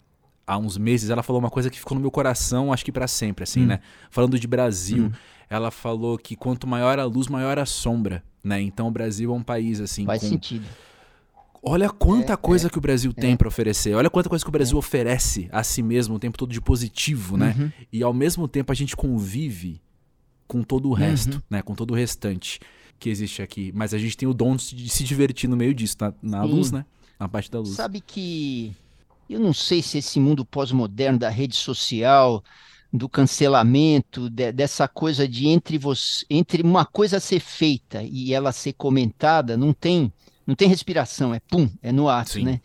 há 0.47 0.57
uns 0.57 0.79
meses, 0.79 1.11
ela 1.11 1.25
falou 1.25 1.41
uma 1.41 1.51
coisa 1.51 1.69
que 1.69 1.79
ficou 1.81 1.97
no 1.97 2.01
meu 2.01 2.11
coração, 2.13 2.73
acho 2.73 2.85
que 2.85 2.93
para 2.93 3.09
sempre, 3.09 3.43
assim, 3.43 3.63
uhum. 3.63 3.67
né? 3.67 3.81
Falando 4.13 4.39
de 4.39 4.47
Brasil, 4.47 5.07
uhum. 5.07 5.13
ela 5.51 5.73
falou 5.73 6.17
que 6.17 6.37
quanto 6.37 6.69
maior 6.69 7.01
a 7.01 7.05
luz, 7.05 7.27
maior 7.27 7.59
a 7.59 7.67
sombra, 7.67 8.23
né? 8.45 8.61
Então 8.61 8.87
o 8.87 8.93
Brasil 8.93 9.33
é 9.33 9.35
um 9.35 9.43
país, 9.43 9.81
assim. 9.81 10.07
Faz 10.07 10.23
com... 10.23 10.29
sentido 10.29 10.65
Olha 11.63 11.91
quanta 11.91 12.33
é, 12.33 12.37
coisa 12.37 12.69
é, 12.69 12.71
que 12.71 12.79
o 12.79 12.81
Brasil 12.81 13.13
tem 13.13 13.33
é. 13.33 13.37
para 13.37 13.49
oferecer. 13.49 13.95
Olha 13.95 14.09
quanta 14.09 14.29
coisa 14.29 14.45
que 14.45 14.49
o 14.49 14.53
Brasil 14.53 14.77
é. 14.77 14.79
oferece 14.79 15.49
a 15.53 15.63
si 15.63 15.83
mesmo 15.83 16.17
o 16.17 16.19
tempo 16.19 16.39
todo 16.39 16.53
de 16.53 16.61
positivo, 16.61 17.37
né? 17.37 17.55
Uhum. 17.59 17.73
E 17.93 18.03
ao 18.03 18.13
mesmo 18.13 18.47
tempo 18.47 18.73
a 18.73 18.75
gente 18.75 18.97
convive 18.97 19.81
com 20.47 20.63
todo 20.63 20.89
o 20.89 20.93
resto, 20.93 21.35
uhum. 21.37 21.43
né? 21.51 21.63
Com 21.63 21.75
todo 21.75 21.91
o 21.93 21.95
restante 21.95 22.61
que 22.99 23.11
existe 23.11 23.43
aqui. 23.43 23.73
Mas 23.75 23.93
a 23.93 23.99
gente 23.99 24.17
tem 24.17 24.29
o 24.29 24.35
dom 24.35 24.57
de 24.57 24.89
se 24.89 25.05
divertir 25.05 25.49
no 25.49 25.57
meio 25.57 25.75
disso, 25.75 25.97
na, 26.01 26.13
na 26.23 26.43
luz, 26.45 26.71
né? 26.71 26.85
Na 27.19 27.29
parte 27.29 27.51
da 27.51 27.59
luz. 27.59 27.71
Sabe 27.71 28.01
que 28.01 28.73
eu 29.29 29.39
não 29.39 29.53
sei 29.53 29.83
se 29.83 29.99
esse 29.99 30.19
mundo 30.19 30.45
pós-moderno 30.45 31.19
da 31.19 31.29
rede 31.29 31.55
social, 31.55 32.43
do 32.93 33.09
cancelamento, 33.09 34.31
de, 34.31 34.51
dessa 34.53 34.89
coisa 34.89 35.29
de 35.29 35.49
entre 35.49 35.77
você, 35.77 36.25
entre 36.31 36.63
uma 36.63 36.87
coisa 36.87 37.21
ser 37.21 37.41
feita 37.41 38.03
e 38.03 38.33
ela 38.33 38.53
ser 38.53 38.73
comentada, 38.73 39.57
não 39.57 39.73
tem, 39.73 40.11
não 40.49 40.55
tem 40.55 40.67
respiração, 40.67 41.35
é 41.35 41.41
pum, 41.41 41.69
é 41.83 41.93
no 41.93 42.09
ato, 42.09 42.31
Sim. 42.31 42.45
né? 42.45 42.63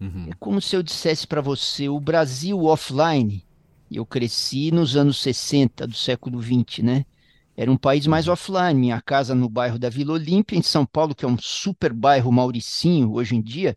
Uhum. 0.00 0.28
É 0.30 0.34
como 0.38 0.62
se 0.62 0.76
eu 0.76 0.84
dissesse 0.84 1.26
para 1.26 1.40
você, 1.40 1.88
o 1.88 1.98
Brasil 1.98 2.62
offline, 2.62 3.44
eu 3.90 4.06
cresci 4.06 4.70
nos 4.70 4.94
anos 4.94 5.20
60 5.20 5.84
do 5.88 5.96
século 5.96 6.38
20, 6.38 6.80
né? 6.80 7.04
Era 7.56 7.72
um 7.72 7.76
país 7.76 8.06
mais 8.06 8.28
uhum. 8.28 8.34
offline. 8.34 8.78
Minha 8.78 9.02
casa 9.02 9.34
no 9.34 9.48
bairro 9.48 9.80
da 9.80 9.88
Vila 9.88 10.12
Olímpia, 10.12 10.56
em 10.56 10.62
São 10.62 10.86
Paulo, 10.86 11.12
que 11.12 11.24
é 11.24 11.28
um 11.28 11.36
super 11.36 11.92
bairro 11.92 12.30
Mauricinho 12.30 13.12
hoje 13.12 13.34
em 13.34 13.42
dia, 13.42 13.76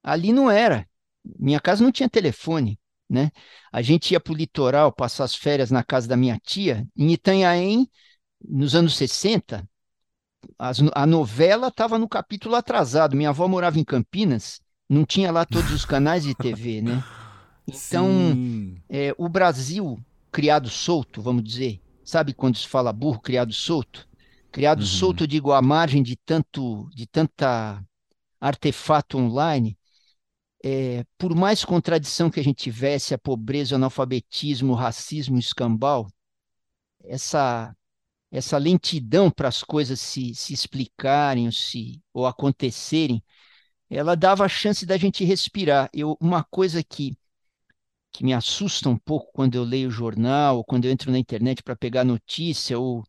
ali 0.00 0.32
não 0.32 0.48
era. 0.48 0.88
Minha 1.36 1.58
casa 1.58 1.82
não 1.82 1.90
tinha 1.90 2.08
telefone, 2.08 2.78
né? 3.10 3.32
A 3.72 3.82
gente 3.82 4.12
ia 4.12 4.20
para 4.20 4.32
o 4.32 4.36
litoral 4.36 4.92
passar 4.92 5.24
as 5.24 5.34
férias 5.34 5.72
na 5.72 5.82
casa 5.82 6.06
da 6.06 6.16
minha 6.16 6.38
tia, 6.38 6.86
em 6.96 7.10
Itanhaém, 7.10 7.90
nos 8.40 8.76
anos 8.76 8.96
60. 8.96 9.68
As, 10.58 10.80
a 10.94 11.06
novela 11.06 11.68
estava 11.68 11.98
no 11.98 12.08
capítulo 12.08 12.54
atrasado. 12.54 13.16
Minha 13.16 13.30
avó 13.30 13.46
morava 13.48 13.78
em 13.78 13.84
Campinas, 13.84 14.60
não 14.88 15.04
tinha 15.04 15.30
lá 15.30 15.44
todos 15.44 15.72
os 15.72 15.84
canais 15.84 16.24
de 16.24 16.34
TV, 16.34 16.82
né? 16.82 17.02
Então, 17.70 18.08
é, 18.88 19.14
o 19.18 19.28
Brasil 19.28 20.02
criado 20.32 20.70
solto, 20.70 21.20
vamos 21.20 21.44
dizer, 21.44 21.82
sabe 22.02 22.32
quando 22.32 22.56
se 22.56 22.66
fala 22.66 22.94
burro 22.94 23.20
criado 23.20 23.52
solto? 23.52 24.08
Criado 24.50 24.80
uhum. 24.80 24.86
solto, 24.86 25.26
digo, 25.26 25.52
à 25.52 25.60
margem 25.60 26.02
de 26.02 26.16
tanto, 26.16 26.88
de 26.94 27.06
tanta 27.06 27.84
artefato 28.40 29.18
online, 29.18 29.76
é, 30.64 31.04
por 31.16 31.34
mais 31.34 31.64
contradição 31.64 32.30
que 32.30 32.40
a 32.40 32.42
gente 32.42 32.62
tivesse, 32.62 33.14
a 33.14 33.18
pobreza, 33.18 33.74
o 33.74 33.76
analfabetismo, 33.76 34.72
o 34.72 34.76
racismo, 34.76 35.36
o 35.36 35.40
escambau, 35.40 36.08
essa, 37.04 37.74
essa 38.30 38.58
lentidão 38.58 39.30
para 39.30 39.48
as 39.48 39.62
coisas 39.62 40.00
se, 40.00 40.34
se 40.34 40.52
explicarem 40.52 41.46
ou, 41.46 41.52
se, 41.52 42.00
ou 42.12 42.26
acontecerem, 42.26 43.22
ela 43.90 44.14
dava 44.14 44.44
a 44.44 44.48
chance 44.48 44.84
da 44.84 44.96
gente 44.96 45.24
respirar. 45.24 45.88
Eu, 45.92 46.16
uma 46.20 46.44
coisa 46.44 46.82
que, 46.82 47.16
que 48.12 48.22
me 48.24 48.34
assusta 48.34 48.88
um 48.88 48.98
pouco 48.98 49.30
quando 49.32 49.54
eu 49.54 49.64
leio 49.64 49.88
o 49.88 49.92
jornal, 49.92 50.58
ou 50.58 50.64
quando 50.64 50.84
eu 50.84 50.90
entro 50.90 51.10
na 51.10 51.18
internet 51.18 51.62
para 51.62 51.74
pegar 51.74 52.04
notícia, 52.04 52.78
ou 52.78 53.02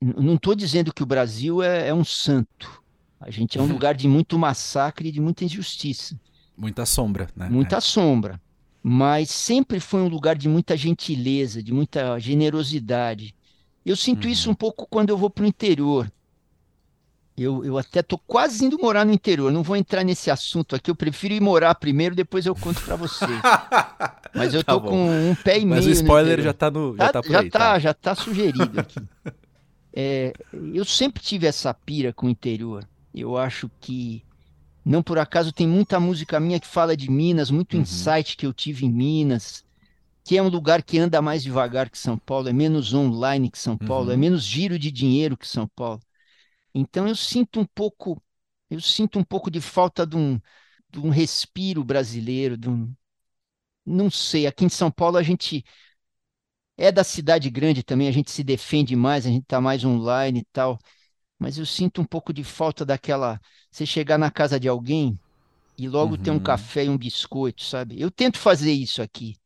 não 0.00 0.34
estou 0.34 0.54
dizendo 0.54 0.92
que 0.92 1.02
o 1.02 1.06
Brasil 1.06 1.62
é, 1.62 1.88
é 1.88 1.94
um 1.94 2.04
santo. 2.04 2.82
A 3.20 3.30
gente 3.30 3.58
é 3.58 3.62
um 3.62 3.66
lugar 3.72 3.94
de 3.94 4.08
muito 4.08 4.38
massacre 4.38 5.08
e 5.08 5.12
de 5.12 5.20
muita 5.20 5.44
injustiça. 5.44 6.18
Muita 6.56 6.84
sombra, 6.84 7.28
né? 7.36 7.48
Muita 7.48 7.76
é. 7.76 7.80
sombra. 7.80 8.40
Mas 8.82 9.30
sempre 9.30 9.78
foi 9.78 10.00
um 10.00 10.08
lugar 10.08 10.36
de 10.36 10.48
muita 10.48 10.76
gentileza, 10.76 11.62
de 11.62 11.72
muita 11.72 12.18
generosidade. 12.18 13.34
Eu 13.84 13.96
sinto 13.96 14.24
uhum. 14.24 14.30
isso 14.30 14.50
um 14.50 14.54
pouco 14.54 14.86
quando 14.88 15.10
eu 15.10 15.16
vou 15.16 15.30
para 15.30 15.44
o 15.44 15.46
interior. 15.46 16.10
Eu, 17.36 17.64
eu 17.64 17.78
até 17.78 18.00
estou 18.00 18.18
quase 18.26 18.64
indo 18.64 18.78
morar 18.78 19.04
no 19.06 19.12
interior. 19.12 19.50
Não 19.50 19.62
vou 19.62 19.74
entrar 19.74 20.04
nesse 20.04 20.30
assunto 20.30 20.76
aqui. 20.76 20.90
Eu 20.90 20.94
prefiro 20.94 21.32
ir 21.32 21.40
morar 21.40 21.74
primeiro, 21.74 22.14
depois 22.14 22.44
eu 22.44 22.54
conto 22.54 22.82
para 22.82 22.96
você. 22.96 23.24
Mas 24.34 24.52
eu 24.52 24.62
tá 24.62 24.74
tô 24.74 24.82
com 24.82 25.30
um 25.30 25.34
pé 25.34 25.58
e 25.58 25.64
meio. 25.64 25.76
Mas 25.82 25.86
o 25.86 25.90
spoiler 25.90 26.42
já 26.42 26.50
está 26.50 26.70
no. 26.70 26.94
Já 26.96 27.12
tá, 27.12 27.22
tá, 27.22 27.28
já, 27.28 27.40
aí, 27.40 27.50
tá, 27.50 27.58
tá, 27.58 27.78
já 27.78 27.94
tá 27.94 28.14
sugerido 28.14 28.78
aqui. 28.78 29.00
É, 29.92 30.32
eu 30.72 30.84
sempre 30.84 31.20
tive 31.20 31.48
essa 31.48 31.74
pira 31.74 32.12
com 32.12 32.28
o 32.28 32.30
interior. 32.30 32.86
Eu 33.12 33.36
acho 33.36 33.68
que 33.80 34.22
não 34.84 35.02
por 35.02 35.18
acaso 35.18 35.52
tem 35.52 35.66
muita 35.66 35.98
música 35.98 36.38
minha 36.38 36.60
que 36.60 36.66
fala 36.66 36.96
de 36.96 37.10
Minas, 37.10 37.50
muito 37.50 37.74
uhum. 37.74 37.82
insight 37.82 38.36
que 38.36 38.46
eu 38.46 38.52
tive 38.52 38.86
em 38.86 38.90
Minas, 38.90 39.64
que 40.24 40.36
é 40.36 40.42
um 40.42 40.48
lugar 40.48 40.82
que 40.82 40.98
anda 40.98 41.20
mais 41.22 41.42
devagar 41.42 41.90
que 41.90 41.98
São 41.98 42.18
Paulo, 42.18 42.48
é 42.48 42.52
menos 42.52 42.94
online 42.94 43.50
que 43.50 43.58
São 43.58 43.76
Paulo, 43.76 44.10
é 44.10 44.14
uhum. 44.14 44.14
é 44.14 44.16
menos 44.16 44.44
giro 44.44 44.78
de 44.78 44.90
dinheiro 44.90 45.36
que 45.36 45.46
São 45.46 45.66
Paulo. 45.68 46.00
Então 46.74 47.08
eu 47.08 47.16
sinto 47.16 47.60
um 47.60 47.66
pouco, 47.66 48.22
eu 48.70 48.80
sinto 48.80 49.18
um 49.18 49.24
pouco 49.24 49.50
de 49.50 49.60
falta 49.60 50.06
de 50.06 50.16
um, 50.16 50.40
de 50.90 51.00
um 51.00 51.10
respiro 51.10 51.84
brasileiro, 51.84 52.56
de 52.56 52.68
um, 52.68 52.94
não 53.84 54.10
sei, 54.10 54.46
aqui 54.46 54.64
em 54.64 54.68
São 54.68 54.90
Paulo 54.90 55.16
a 55.16 55.22
gente 55.22 55.64
é 56.76 56.90
da 56.90 57.04
cidade 57.04 57.50
grande 57.50 57.82
também, 57.82 58.08
a 58.08 58.12
gente 58.12 58.30
se 58.30 58.42
defende 58.42 58.96
mais, 58.96 59.26
a 59.26 59.30
gente 59.30 59.42
está 59.42 59.60
mais 59.60 59.84
online 59.84 60.40
e 60.40 60.44
tal 60.52 60.78
mas 61.40 61.56
eu 61.56 61.64
sinto 61.64 62.02
um 62.02 62.04
pouco 62.04 62.34
de 62.34 62.44
falta 62.44 62.84
daquela. 62.84 63.40
Você 63.70 63.86
chegar 63.86 64.18
na 64.18 64.30
casa 64.30 64.60
de 64.60 64.68
alguém 64.68 65.18
e 65.76 65.88
logo 65.88 66.14
uhum. 66.14 66.22
ter 66.22 66.30
um 66.30 66.34
uhum. 66.34 66.40
café 66.40 66.84
e 66.84 66.88
um 66.90 66.98
biscoito, 66.98 67.64
sabe? 67.64 67.98
Eu 67.98 68.10
tento 68.10 68.38
fazer 68.38 68.72
isso 68.72 69.00
aqui. 69.00 69.36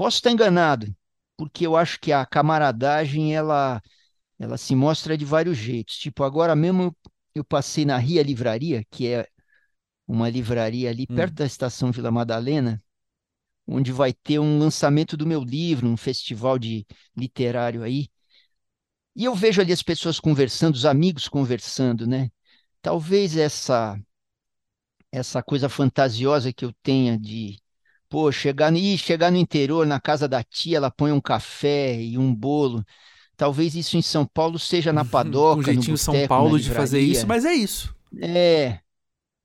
Posso 0.00 0.16
estar 0.16 0.30
enganado, 0.30 0.96
porque 1.36 1.66
eu 1.66 1.76
acho 1.76 2.00
que 2.00 2.10
a 2.10 2.24
camaradagem 2.24 3.36
ela, 3.36 3.82
ela 4.38 4.56
se 4.56 4.74
mostra 4.74 5.14
de 5.14 5.26
vários 5.26 5.58
jeitos. 5.58 5.98
Tipo, 5.98 6.24
agora 6.24 6.56
mesmo 6.56 6.96
eu, 7.34 7.44
passei 7.44 7.84
na 7.84 7.98
Ria 7.98 8.22
Livraria, 8.22 8.82
que 8.90 9.08
é 9.08 9.28
uma 10.08 10.30
livraria 10.30 10.88
ali 10.88 11.02
hum. 11.02 11.14
perto 11.14 11.34
da 11.34 11.44
estação 11.44 11.92
Vila 11.92 12.10
Madalena, 12.10 12.82
onde 13.66 13.92
vai 13.92 14.14
ter 14.14 14.38
um 14.38 14.58
lançamento 14.58 15.18
do 15.18 15.26
meu 15.26 15.44
livro, 15.44 15.86
um 15.86 15.98
festival 15.98 16.58
de 16.58 16.86
literário 17.14 17.82
aí. 17.82 18.08
E 19.14 19.26
eu 19.26 19.34
vejo 19.34 19.60
ali 19.60 19.70
as 19.70 19.82
pessoas 19.82 20.18
conversando, 20.18 20.76
os 20.76 20.86
amigos 20.86 21.28
conversando, 21.28 22.06
né? 22.06 22.30
Talvez 22.80 23.36
essa 23.36 24.00
essa 25.12 25.42
coisa 25.42 25.68
fantasiosa 25.68 26.54
que 26.54 26.64
eu 26.64 26.72
tenha 26.82 27.18
de 27.18 27.60
pô, 28.10 28.30
chegar, 28.32 28.74
ih, 28.74 28.98
chegar 28.98 29.30
no 29.30 29.38
interior, 29.38 29.86
na 29.86 30.00
casa 30.00 30.28
da 30.28 30.42
tia, 30.42 30.76
ela 30.76 30.90
põe 30.90 31.12
um 31.12 31.20
café 31.20 31.98
e 31.98 32.18
um 32.18 32.34
bolo. 32.34 32.84
Talvez 33.36 33.74
isso 33.74 33.96
em 33.96 34.02
São 34.02 34.26
Paulo 34.26 34.58
seja 34.58 34.92
na 34.92 35.04
padoca, 35.04 35.60
um 35.60 35.62
jeitinho 35.62 35.92
no 35.92 35.98
São 35.98 36.26
Paulo 36.26 36.58
de 36.58 36.68
fazer 36.68 37.00
isso, 37.00 37.26
mas 37.26 37.44
é 37.46 37.54
isso. 37.54 37.94
É, 38.20 38.80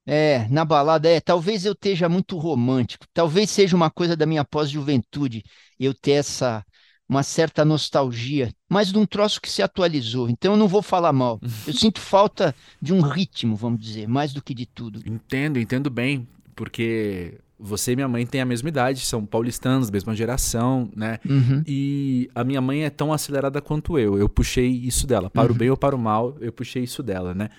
é, 0.05 0.47
na 0.49 0.65
balada 0.65 1.07
é. 1.07 1.21
Talvez 1.21 1.63
eu 1.63 1.71
esteja 1.71 2.09
muito 2.09 2.37
romântico. 2.37 3.05
Talvez 3.13 3.49
seja 3.49 3.75
uma 3.75 3.89
coisa 3.89 4.15
da 4.17 4.25
minha 4.25 4.43
pós-juventude 4.43 5.43
eu 5.79 5.93
ter 5.93 6.11
essa 6.13 6.65
uma 7.07 7.21
certa 7.21 7.63
nostalgia, 7.63 8.51
mas 8.67 8.91
de 8.91 8.97
um 8.97 9.05
troço 9.05 9.39
que 9.39 9.47
se 9.47 9.61
atualizou. 9.61 10.27
Então 10.27 10.53
eu 10.53 10.57
não 10.57 10.67
vou 10.67 10.81
falar 10.81 11.13
mal. 11.13 11.39
Eu 11.67 11.71
sinto 11.73 12.01
falta 12.01 12.53
de 12.81 12.91
um 12.93 13.01
ritmo, 13.01 13.55
vamos 13.55 13.79
dizer, 13.79 14.07
mais 14.07 14.33
do 14.33 14.41
que 14.41 14.55
de 14.55 14.65
tudo. 14.65 15.01
Entendo, 15.05 15.59
entendo 15.59 15.89
bem, 15.91 16.27
porque 16.55 17.37
você 17.57 17.93
e 17.93 17.95
minha 17.95 18.07
mãe 18.07 18.25
têm 18.25 18.41
a 18.41 18.45
mesma 18.45 18.67
idade, 18.67 18.99
são 19.01 19.25
paulistanos, 19.25 19.89
mesma 19.89 20.13
geração, 20.13 20.89
né? 20.95 21.19
Uhum. 21.27 21.63
E 21.65 22.29
a 22.35 22.43
minha 22.43 22.59
mãe 22.59 22.83
é 22.83 22.89
tão 22.89 23.13
acelerada 23.13 23.61
quanto 23.61 23.97
eu. 23.97 24.17
Eu 24.17 24.27
puxei 24.27 24.67
isso 24.67 25.07
dela, 25.07 25.29
para 25.29 25.47
uhum. 25.49 25.55
o 25.55 25.57
bem 25.57 25.69
ou 25.69 25.77
para 25.77 25.95
o 25.95 25.99
mal, 25.99 26.35
eu 26.41 26.51
puxei 26.51 26.83
isso 26.83 27.01
dela, 27.01 27.33
né? 27.33 27.49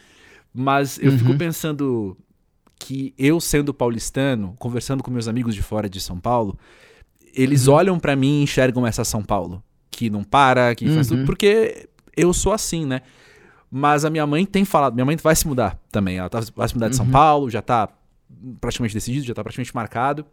Mas 0.53 0.99
eu 0.99 1.13
uhum. 1.13 1.19
fico 1.19 1.37
pensando 1.37 2.17
que 2.79 3.15
eu 3.17 3.41
sendo 3.41 3.73
paulistano, 3.73 4.55
conversando 4.59 5.03
com 5.03 5.11
meus 5.11 5.29
amigos 5.29 5.55
de 5.55 5.63
fora 5.63 5.89
de 5.89 6.01
São 6.01 6.21
Paulo, 6.21 6.59
eles 7.35 7.67
uhum. 7.67 7.75
olham 7.75 7.99
para 7.99 8.15
mim 8.15 8.41
e 8.41 8.43
enxergam 8.43 8.87
essa 8.87 9.05
São 9.05 9.23
Paulo, 9.23 9.63
que 9.91 10.11
não 10.11 10.23
para, 10.23 10.75
que 10.75 10.89
faz 10.89 11.09
tudo, 11.09 11.21
uhum. 11.21 11.27
porque 11.27 11.89
eu 12.15 12.33
sou 12.33 12.53
assim, 12.53 12.85
né? 12.85 13.01
Mas 13.71 14.05
a 14.05 14.11
minha 14.11 14.27
mãe 14.27 14.45
tem 14.45 14.65
falado, 14.65 14.95
minha 14.95 15.05
mãe 15.05 15.17
vai 15.17 15.35
se 15.35 15.47
mudar 15.47 15.79
também, 15.91 16.19
ela 16.19 16.29
tá, 16.29 16.41
vai 16.55 16.69
se 16.69 16.75
mudar 16.75 16.89
de 16.89 16.97
São 16.97 17.07
uhum. 17.07 17.13
Paulo, 17.13 17.51
já 17.51 17.63
tá 17.63 17.89
praticamente 18.61 18.95
decidido, 18.95 19.27
já 19.27 19.35
tá 19.35 19.43
praticamente 19.43 19.75
marcado. 19.75 20.25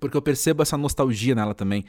Porque 0.00 0.16
eu 0.16 0.22
percebo 0.22 0.60
essa 0.60 0.76
nostalgia 0.76 1.36
nela 1.36 1.54
também, 1.54 1.84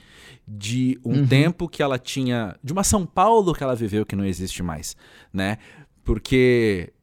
de 0.48 1.00
um 1.04 1.22
uhum. 1.22 1.28
tempo 1.28 1.68
que 1.68 1.82
ela 1.82 1.98
tinha, 1.98 2.56
de 2.64 2.72
uma 2.72 2.84
São 2.84 3.04
Paulo 3.04 3.52
que 3.52 3.64
ela 3.64 3.76
viveu 3.76 4.06
que 4.06 4.16
não 4.16 4.24
existe 4.24 4.62
mais, 4.62 4.96
né? 5.34 5.58
Porque 6.04 6.94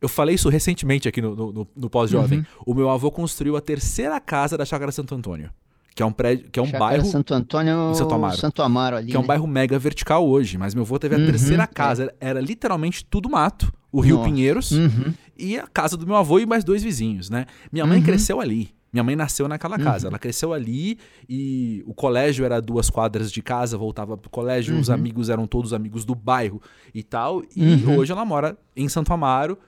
eu 0.00 0.08
falei 0.08 0.34
isso 0.34 0.48
recentemente 0.48 1.08
aqui 1.08 1.22
no, 1.22 1.36
no, 1.36 1.68
no 1.76 1.88
pós-jovem. 1.90 2.40
Uhum. 2.40 2.44
O 2.66 2.74
meu 2.74 2.90
avô 2.90 3.08
construiu 3.08 3.56
a 3.56 3.60
terceira 3.60 4.18
casa 4.18 4.58
da 4.58 4.64
Chácara 4.64 4.90
Santo 4.90 5.14
Antônio 5.14 5.50
que 5.98 6.02
é 6.02 6.06
um 6.06 6.12
prédio, 6.12 6.48
que 6.48 6.60
é 6.60 6.62
um 6.62 6.66
Chácara 6.66 6.84
bairro 6.84 7.04
Santo 7.06 7.34
Antônio, 7.34 7.92
Santo 7.92 8.14
Amaro, 8.14 8.36
Santo 8.36 8.62
Amaro 8.62 8.96
ali, 8.98 9.10
que 9.10 9.16
é 9.16 9.18
um 9.18 9.22
né? 9.22 9.26
bairro 9.26 9.48
mega 9.48 9.76
vertical 9.80 10.28
hoje, 10.28 10.56
mas 10.56 10.72
meu 10.72 10.84
avô 10.84 10.96
teve 10.96 11.16
a 11.16 11.18
uhum, 11.18 11.26
terceira 11.26 11.64
é. 11.64 11.66
casa, 11.66 12.04
é. 12.20 12.28
era, 12.28 12.40
literalmente 12.40 13.04
tudo 13.04 13.28
mato, 13.28 13.72
o 13.90 14.00
Rio 14.00 14.16
Nossa. 14.16 14.28
Pinheiros 14.28 14.70
uhum. 14.72 15.14
e 15.36 15.58
a 15.58 15.66
casa 15.66 15.96
do 15.96 16.06
meu 16.06 16.16
avô 16.16 16.38
e 16.38 16.46
mais 16.46 16.64
dois 16.64 16.82
vizinhos, 16.82 17.30
né? 17.30 17.46
Minha 17.72 17.86
mãe 17.86 17.98
uhum. 17.98 18.04
cresceu 18.04 18.40
ali. 18.40 18.70
Minha 18.92 19.04
mãe 19.04 19.14
nasceu 19.14 19.46
naquela 19.48 19.76
uhum. 19.76 19.84
casa. 19.84 20.08
Ela 20.08 20.18
cresceu 20.18 20.52
ali 20.52 20.98
e 21.28 21.82
o 21.86 21.92
colégio 21.92 22.44
era 22.44 22.60
duas 22.60 22.88
quadras 22.88 23.30
de 23.30 23.42
casa, 23.42 23.76
voltava 23.76 24.16
pro 24.16 24.30
colégio, 24.30 24.78
os 24.78 24.88
uhum. 24.88 24.94
amigos 24.94 25.28
eram 25.28 25.46
todos 25.46 25.72
amigos 25.72 26.04
do 26.04 26.14
bairro 26.14 26.60
e 26.94 27.02
tal. 27.02 27.42
E 27.54 27.62
uhum. 27.62 27.98
hoje 27.98 28.12
ela 28.12 28.24
mora 28.24 28.56
em 28.74 28.88
Santo 28.88 29.12
Amaro, 29.12 29.58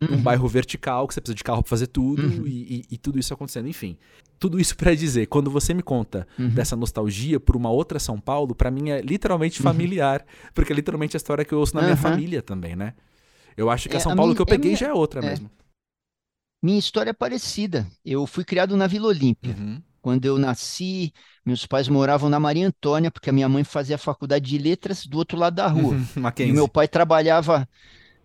uhum. 0.00 0.16
um 0.16 0.22
bairro 0.22 0.46
vertical, 0.46 1.06
que 1.08 1.14
você 1.14 1.20
precisa 1.20 1.34
de 1.34 1.44
carro 1.44 1.62
pra 1.62 1.70
fazer 1.70 1.86
tudo, 1.86 2.22
uhum. 2.22 2.46
e, 2.46 2.50
e, 2.50 2.84
e, 2.92 2.98
tudo 2.98 3.18
isso 3.18 3.32
acontecendo. 3.32 3.66
Enfim, 3.66 3.96
tudo 4.38 4.60
isso 4.60 4.76
para 4.76 4.94
dizer, 4.94 5.26
quando 5.26 5.50
você 5.50 5.72
me 5.72 5.82
conta 5.82 6.26
uhum. 6.38 6.50
dessa 6.50 6.76
nostalgia 6.76 7.40
por 7.40 7.56
uma 7.56 7.70
outra 7.70 7.98
São 7.98 8.20
Paulo, 8.20 8.54
para 8.54 8.70
mim 8.70 8.90
é 8.90 9.00
literalmente 9.00 9.60
uhum. 9.60 9.64
familiar, 9.64 10.24
porque 10.54 10.72
é 10.72 10.76
literalmente 10.76 11.16
a 11.16 11.18
história 11.18 11.44
que 11.44 11.54
eu 11.54 11.58
ouço 11.58 11.74
na 11.74 11.82
minha 11.82 11.96
família 11.96 12.42
também, 12.42 12.76
né? 12.76 12.92
Eu 13.56 13.70
acho 13.70 13.88
que 13.88 13.96
a 13.96 13.98
é, 13.98 14.00
São 14.00 14.12
a 14.12 14.16
Paulo 14.16 14.28
minha, 14.28 14.36
que 14.36 14.42
eu 14.42 14.46
peguei 14.46 14.72
é 14.72 14.74
minha, 14.74 14.76
já 14.76 14.88
é 14.88 14.92
outra 14.92 15.24
é. 15.24 15.30
mesmo. 15.30 15.50
Minha 16.62 16.78
história 16.78 17.10
é 17.10 17.14
parecida. 17.14 17.86
Eu 18.04 18.26
fui 18.26 18.44
criado 18.44 18.76
na 18.76 18.86
Vila 18.86 19.08
Olímpia. 19.08 19.54
Uhum. 19.58 19.80
Quando 20.02 20.24
eu 20.24 20.38
nasci, 20.38 21.12
meus 21.44 21.66
pais 21.66 21.88
moravam 21.88 22.30
na 22.30 22.38
Maria 22.38 22.66
Antônia, 22.66 23.10
porque 23.10 23.30
a 23.30 23.32
minha 23.32 23.48
mãe 23.48 23.64
fazia 23.64 23.98
faculdade 23.98 24.48
de 24.48 24.58
letras 24.58 25.06
do 25.06 25.18
outro 25.18 25.36
lado 25.38 25.54
da 25.56 25.66
rua. 25.68 25.96
e 26.38 26.52
meu 26.52 26.68
pai 26.68 26.86
trabalhava. 26.86 27.68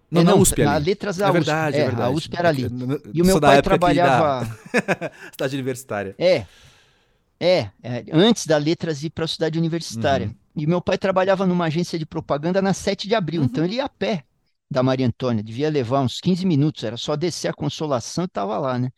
Não, 0.09 0.21
é, 0.21 0.23
não, 0.23 0.35
na 0.35 0.41
USP 0.41 0.63
na 0.63 0.75
ali. 0.75 0.85
letras 0.85 1.17
da 1.17 1.29
é 1.29 1.31
verdade, 1.31 1.77
USP. 1.77 1.81
É, 1.81 1.85
verdade. 1.85 2.11
A 2.11 2.15
USP 2.15 2.35
era 2.37 2.49
ali. 2.49 2.67
E 3.13 3.21
o 3.21 3.25
meu 3.25 3.39
pai 3.39 3.61
trabalhava. 3.61 4.45
Da... 4.45 5.11
cidade 5.31 5.55
universitária. 5.55 6.15
É, 6.17 6.45
é, 7.39 7.69
é, 7.81 8.05
antes 8.11 8.45
da 8.45 8.57
letras 8.57 9.03
ir 9.03 9.09
para 9.09 9.25
a 9.25 9.27
cidade 9.27 9.57
universitária. 9.57 10.27
Uhum. 10.27 10.35
E 10.55 10.67
meu 10.67 10.81
pai 10.81 10.97
trabalhava 10.97 11.47
numa 11.47 11.65
agência 11.65 11.97
de 11.97 12.05
propaganda 12.05 12.61
na 12.61 12.73
7 12.73 13.07
de 13.07 13.15
abril, 13.15 13.41
uhum. 13.41 13.47
então 13.47 13.63
ele 13.63 13.75
ia 13.75 13.85
a 13.85 13.89
pé 13.89 14.25
da 14.71 14.81
Maria 14.81 15.05
Antônia, 15.05 15.43
devia 15.43 15.69
levar 15.69 15.99
uns 15.99 16.21
15 16.21 16.45
minutos, 16.45 16.85
era 16.85 16.95
só 16.95 17.17
descer 17.17 17.49
a 17.49 17.53
consolação 17.53 18.23
e 18.23 18.27
tava 18.29 18.57
lá, 18.57 18.79
né? 18.79 18.89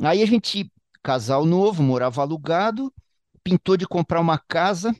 Aí 0.00 0.22
a 0.22 0.26
gente, 0.26 0.70
casal 1.02 1.44
novo, 1.44 1.82
morava 1.82 2.22
alugado, 2.22 2.94
pintou 3.42 3.76
de 3.76 3.88
comprar 3.88 4.20
uma 4.20 4.38
casa, 4.38 4.94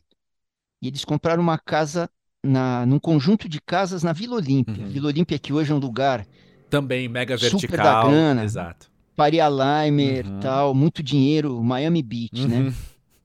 e 0.83 0.89
eles 0.89 1.05
compraram 1.05 1.41
uma 1.41 1.57
casa 1.57 2.11
na, 2.43 2.85
num 2.87 2.99
conjunto 2.99 3.49
de 3.49 3.61
casas 3.61 4.03
na 4.03 4.13
Vila 4.13 4.35
Olímpia. 4.35 4.85
Uhum. 4.85 4.91
Vila 4.91 5.07
Olímpia, 5.07 5.39
que 5.39 5.53
hoje 5.53 5.71
é 5.71 5.75
um 5.75 5.79
lugar 5.79 6.27
também 6.69 7.09
mega 7.09 7.37
vertical, 7.37 7.61
super 7.61 7.77
da 7.77 8.03
grana, 8.03 8.45
exato. 8.45 8.91
Faria 9.17 9.49
Limer, 9.49 10.27
uhum. 10.27 10.41
tal, 10.41 10.75
muito 10.75 11.05
dinheiro, 11.05 11.63
Miami 11.63 12.03
Beach, 12.03 12.49
né? 12.49 12.57
uhum. 12.57 12.65
né? 12.65 12.75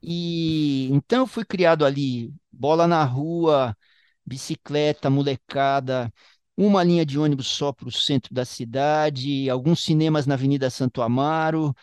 E 0.00 0.88
então 0.92 1.20
eu 1.20 1.26
fui 1.26 1.44
criado 1.44 1.84
ali, 1.84 2.32
bola 2.52 2.86
na 2.86 3.02
rua, 3.02 3.76
bicicleta, 4.24 5.10
molecada, 5.10 6.12
uma 6.56 6.82
linha 6.82 7.04
de 7.04 7.18
ônibus 7.18 7.48
só 7.48 7.72
para 7.72 7.88
o 7.88 7.92
centro 7.92 8.32
da 8.32 8.44
cidade, 8.44 9.48
alguns 9.50 9.82
cinemas 9.82 10.26
na 10.26 10.34
Avenida 10.34 10.70
Santo 10.70 11.02
Amaro, 11.02 11.74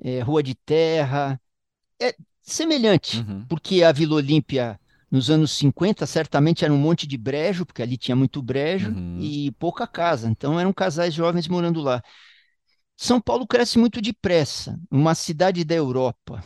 é, 0.00 0.20
Rua 0.20 0.42
de 0.42 0.54
Terra. 0.54 1.40
É 2.00 2.14
semelhante, 2.42 3.18
uhum. 3.18 3.44
porque 3.48 3.82
a 3.82 3.92
Vila 3.92 4.16
Olímpia, 4.16 4.80
nos 5.10 5.30
anos 5.30 5.52
50, 5.52 6.06
certamente 6.06 6.64
era 6.64 6.72
um 6.72 6.78
monte 6.78 7.06
de 7.06 7.16
brejo, 7.16 7.64
porque 7.64 7.82
ali 7.82 7.96
tinha 7.96 8.16
muito 8.16 8.42
brejo, 8.42 8.90
uhum. 8.90 9.18
e 9.20 9.50
pouca 9.52 9.86
casa. 9.86 10.28
Então 10.28 10.58
eram 10.58 10.72
casais 10.72 11.14
jovens 11.14 11.46
morando 11.48 11.80
lá. 11.80 12.02
São 12.96 13.20
Paulo 13.20 13.46
cresce 13.46 13.78
muito 13.78 14.00
depressa, 14.00 14.78
uma 14.90 15.14
cidade 15.14 15.64
da 15.64 15.74
Europa. 15.74 16.42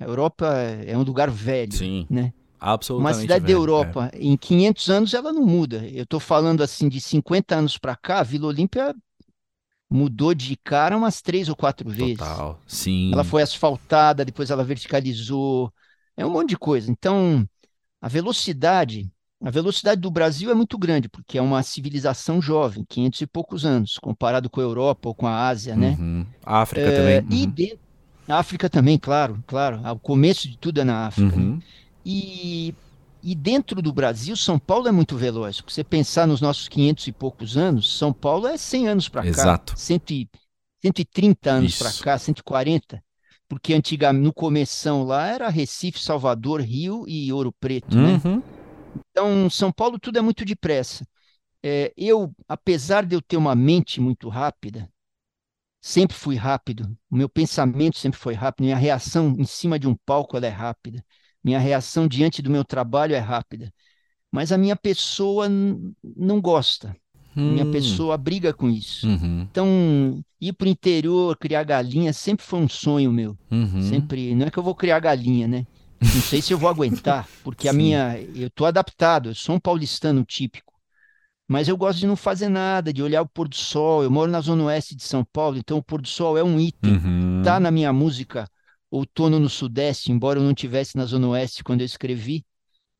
A 0.00 0.04
Europa 0.04 0.46
é 0.86 0.96
um 0.96 1.02
lugar 1.02 1.30
velho, 1.30 1.72
Sim. 1.72 2.06
né? 2.10 2.32
Absolutamente. 2.60 3.14
Uma 3.14 3.20
cidade 3.20 3.46
velho, 3.46 3.54
da 3.54 3.60
Europa, 3.60 4.10
é. 4.12 4.18
em 4.18 4.36
500 4.36 4.90
anos 4.90 5.14
ela 5.14 5.32
não 5.32 5.44
muda. 5.44 5.86
Eu 5.88 6.04
estou 6.04 6.20
falando 6.20 6.62
assim 6.62 6.88
de 6.88 7.00
50 7.00 7.54
anos 7.54 7.78
para 7.78 7.96
cá, 7.96 8.20
a 8.20 8.22
Vila 8.22 8.48
Olímpia 8.48 8.94
mudou 9.90 10.34
de 10.34 10.56
cara 10.56 10.96
umas 10.96 11.22
três 11.22 11.48
ou 11.48 11.56
quatro 11.56 11.88
vezes. 11.88 12.18
Total, 12.18 12.60
sim. 12.66 13.12
Ela 13.12 13.24
foi 13.24 13.42
asfaltada, 13.42 14.24
depois 14.24 14.50
ela 14.50 14.64
verticalizou, 14.64 15.72
é 16.16 16.26
um 16.26 16.30
monte 16.30 16.50
de 16.50 16.58
coisa. 16.58 16.90
Então, 16.90 17.48
a 18.00 18.08
velocidade, 18.08 19.10
a 19.42 19.50
velocidade 19.50 20.00
do 20.00 20.10
Brasil 20.10 20.50
é 20.50 20.54
muito 20.54 20.76
grande, 20.76 21.08
porque 21.08 21.38
é 21.38 21.42
uma 21.42 21.62
civilização 21.62 22.42
jovem, 22.42 22.84
500 22.88 23.20
e 23.20 23.26
poucos 23.26 23.64
anos, 23.64 23.98
comparado 23.98 24.50
com 24.50 24.60
a 24.60 24.64
Europa 24.64 25.08
ou 25.08 25.14
com 25.14 25.26
a 25.26 25.48
Ásia, 25.48 25.74
né? 25.74 25.96
Uhum. 25.98 26.26
A 26.44 26.62
África 26.62 26.86
é, 26.86 27.20
também. 27.20 27.46
Uhum. 27.46 27.54
E 27.56 27.78
a 28.28 28.38
África 28.38 28.68
também, 28.68 28.98
claro, 28.98 29.42
claro. 29.46 29.80
O 29.90 29.98
começo 29.98 30.48
de 30.48 30.58
tudo 30.58 30.80
é 30.80 30.84
na 30.84 31.06
África. 31.06 31.34
Né? 31.34 31.58
E, 32.04 32.74
e 33.22 33.34
dentro 33.34 33.82
do 33.82 33.92
Brasil, 33.92 34.36
São 34.36 34.58
Paulo 34.58 34.88
é 34.88 34.92
muito 34.92 35.16
veloz. 35.16 35.56
Se 35.56 35.62
você 35.66 35.84
pensar 35.84 36.26
nos 36.26 36.40
nossos 36.40 36.68
500 36.68 37.06
e 37.06 37.12
poucos 37.12 37.56
anos, 37.56 37.96
São 37.96 38.12
Paulo 38.12 38.46
é 38.46 38.56
100 38.56 38.88
anos 38.88 39.08
para 39.08 39.22
cá. 39.22 39.28
Exato. 39.28 39.74
130 39.76 41.50
anos 41.50 41.78
para 41.78 41.92
cá, 41.92 42.18
140. 42.18 43.02
Porque 43.48 43.72
antigamente, 43.72 44.24
no 44.24 44.32
começão 44.32 45.04
lá, 45.04 45.26
era 45.26 45.48
Recife, 45.48 45.98
Salvador, 45.98 46.60
Rio 46.60 47.04
e 47.08 47.32
Ouro 47.32 47.52
Preto, 47.52 47.96
né? 47.96 48.20
uhum. 48.24 48.42
Então, 49.10 49.50
São 49.50 49.72
Paulo 49.72 49.98
tudo 49.98 50.18
é 50.18 50.22
muito 50.22 50.44
depressa. 50.44 51.06
É, 51.62 51.92
eu, 51.96 52.32
apesar 52.46 53.04
de 53.04 53.16
eu 53.16 53.22
ter 53.22 53.36
uma 53.36 53.54
mente 53.54 54.00
muito 54.00 54.28
rápida, 54.28 54.88
sempre 55.80 56.16
fui 56.16 56.36
rápido, 56.36 56.96
o 57.10 57.16
meu 57.16 57.28
pensamento 57.28 57.96
sempre 57.98 58.18
foi 58.18 58.34
rápido, 58.34 58.64
minha 58.64 58.76
reação 58.76 59.34
em 59.38 59.44
cima 59.44 59.78
de 59.78 59.88
um 59.88 59.94
palco 60.06 60.36
ela 60.36 60.46
é 60.46 60.50
rápida. 60.50 61.04
Minha 61.42 61.58
reação 61.58 62.06
diante 62.06 62.42
do 62.42 62.50
meu 62.50 62.64
trabalho 62.64 63.14
é 63.14 63.18
rápida. 63.18 63.72
Mas 64.30 64.52
a 64.52 64.58
minha 64.58 64.76
pessoa 64.76 65.48
não 65.48 66.40
gosta. 66.40 66.94
Hum. 67.36 67.52
Minha 67.52 67.66
pessoa 67.66 68.18
briga 68.18 68.52
com 68.52 68.68
isso. 68.68 69.06
Uhum. 69.06 69.46
Então, 69.50 70.24
ir 70.40 70.52
para 70.52 70.66
o 70.66 70.70
interior, 70.70 71.36
criar 71.36 71.64
galinha, 71.64 72.12
sempre 72.12 72.44
foi 72.44 72.58
um 72.58 72.68
sonho 72.68 73.12
meu. 73.12 73.36
Uhum. 73.50 73.82
Sempre. 73.82 74.34
Não 74.34 74.46
é 74.46 74.50
que 74.50 74.58
eu 74.58 74.62
vou 74.62 74.74
criar 74.74 74.98
galinha, 75.00 75.46
né? 75.46 75.66
Não 76.00 76.20
sei 76.20 76.40
se 76.42 76.52
eu 76.52 76.58
vou 76.58 76.68
aguentar, 76.68 77.28
porque 77.42 77.68
a 77.68 77.72
minha. 77.72 78.18
Eu 78.34 78.48
estou 78.48 78.66
adaptado, 78.66 79.30
eu 79.30 79.34
sou 79.34 79.54
um 79.54 79.60
paulistano 79.60 80.24
típico. 80.24 80.72
Mas 81.50 81.66
eu 81.66 81.76
gosto 81.78 81.98
de 82.00 82.06
não 82.06 82.14
fazer 82.16 82.48
nada, 82.48 82.92
de 82.92 83.02
olhar 83.02 83.22
o 83.22 83.28
pôr 83.28 83.48
do 83.48 83.56
sol. 83.56 84.02
Eu 84.02 84.10
moro 84.10 84.30
na 84.30 84.40
zona 84.40 84.64
oeste 84.64 84.94
de 84.94 85.02
São 85.02 85.24
Paulo, 85.24 85.56
então 85.56 85.78
o 85.78 85.82
pôr 85.82 86.02
do 86.02 86.08
sol 86.08 86.36
é 86.36 86.44
um 86.44 86.60
item. 86.60 86.92
Uhum. 86.92 87.42
Tá 87.42 87.58
na 87.58 87.70
minha 87.70 87.90
música 87.90 88.46
outono 88.90 89.38
no 89.38 89.48
Sudeste, 89.48 90.12
embora 90.12 90.38
eu 90.38 90.42
não 90.42 90.54
tivesse 90.54 90.96
na 90.96 91.04
Zona 91.04 91.28
Oeste 91.28 91.62
quando 91.62 91.80
eu 91.80 91.86
escrevi, 91.86 92.44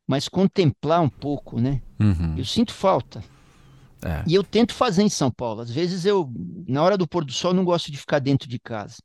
mas 0.07 0.29
contemplar 0.29 1.01
um 1.01 1.09
pouco, 1.09 1.61
né? 1.61 1.83
Uhum. 2.01 2.35
Eu 2.37 2.45
sinto 2.45 2.73
falta. 2.73 3.23
É. 4.03 4.23
E 4.27 4.35
eu 4.35 4.45
tento 4.45 4.75
fazer 4.75 5.03
em 5.03 5.09
São 5.09 5.31
Paulo. 5.31 5.61
Às 5.61 5.71
vezes 5.71 6.05
eu, 6.05 6.33
na 6.67 6.83
hora 6.83 6.97
do 6.97 7.07
pôr 7.07 7.25
do 7.25 7.33
sol, 7.33 7.53
não 7.53 7.65
gosto 7.65 7.91
de 7.91 7.99
ficar 7.99 8.19
dentro 8.19 8.49
de 8.49 8.59
casa. 8.59 8.97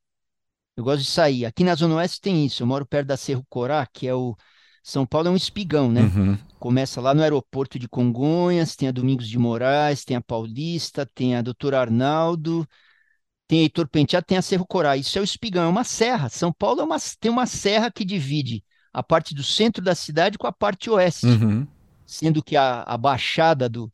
Eu 0.76 0.84
gosto 0.84 1.02
de 1.02 1.10
sair. 1.10 1.46
Aqui 1.46 1.64
na 1.64 1.76
Zona 1.76 1.96
Oeste 1.96 2.22
tem 2.22 2.46
isso. 2.46 2.64
Eu 2.64 2.68
moro 2.68 2.86
perto 2.86 3.08
da 3.08 3.18
Cerro 3.18 3.46
Corá, 3.50 3.86
que 3.92 4.08
é 4.08 4.14
o. 4.14 4.36
São 4.84 5.06
Paulo 5.06 5.30
é 5.30 5.32
um 5.32 5.36
espigão, 5.36 5.90
né? 5.90 6.02
Uhum. 6.02 6.38
Começa 6.60 7.00
lá 7.00 7.14
no 7.14 7.22
aeroporto 7.22 7.80
de 7.80 7.88
Congonhas, 7.88 8.76
tem 8.76 8.90
a 8.90 8.92
Domingos 8.92 9.30
de 9.30 9.38
Moraes, 9.38 10.04
tem 10.04 10.18
a 10.18 10.22
Paulista, 10.22 11.06
tem 11.06 11.36
a 11.36 11.42
Doutor 11.42 11.74
Arnaldo, 11.74 12.68
tem 13.54 13.62
Heitor 13.62 13.88
Penteado, 13.88 14.26
tem 14.26 14.36
a 14.36 14.42
Cerro 14.42 14.66
Corá. 14.66 14.98
Isso 14.98 15.16
é 15.16 15.22
o 15.22 15.24
Espigão, 15.24 15.66
é 15.66 15.68
uma 15.68 15.84
serra. 15.84 16.28
São 16.28 16.52
Paulo 16.52 16.82
é 16.82 16.84
uma, 16.84 16.98
tem 17.20 17.30
uma 17.30 17.46
serra 17.46 17.92
que 17.92 18.04
divide 18.04 18.64
a 18.92 19.04
parte 19.04 19.36
do 19.36 19.44
centro 19.44 19.84
da 19.84 19.94
cidade 19.94 20.40
com 20.40 20.48
a 20.48 20.52
parte 20.52 20.90
oeste. 20.90 21.28
Uhum. 21.28 21.68
Sendo 22.04 22.42
que 22.42 22.56
a, 22.56 22.82
a 22.82 22.98
baixada 22.98 23.70
do, 23.70 23.92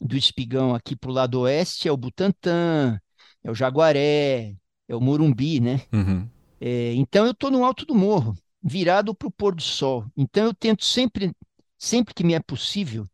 do 0.00 0.16
Espigão 0.16 0.74
aqui 0.74 0.96
para 0.96 1.08
o 1.08 1.14
lado 1.14 1.40
oeste 1.42 1.86
é 1.86 1.92
o 1.92 1.96
Butantã, 1.96 3.00
é 3.44 3.50
o 3.50 3.54
Jaguaré, 3.54 4.56
é 4.88 4.96
o 4.96 5.00
Morumbi, 5.00 5.60
né? 5.60 5.82
Uhum. 5.92 6.28
É, 6.60 6.92
então 6.94 7.26
eu 7.26 7.30
estou 7.30 7.50
no 7.50 7.64
alto 7.64 7.86
do 7.86 7.94
morro, 7.94 8.34
virado 8.60 9.14
para 9.14 9.28
o 9.28 9.30
pôr 9.30 9.54
do 9.54 9.62
sol. 9.62 10.04
Então 10.16 10.46
eu 10.46 10.52
tento 10.52 10.84
sempre, 10.84 11.30
sempre 11.78 12.12
que 12.12 12.24
me 12.24 12.34
é 12.34 12.40
possível, 12.40 13.06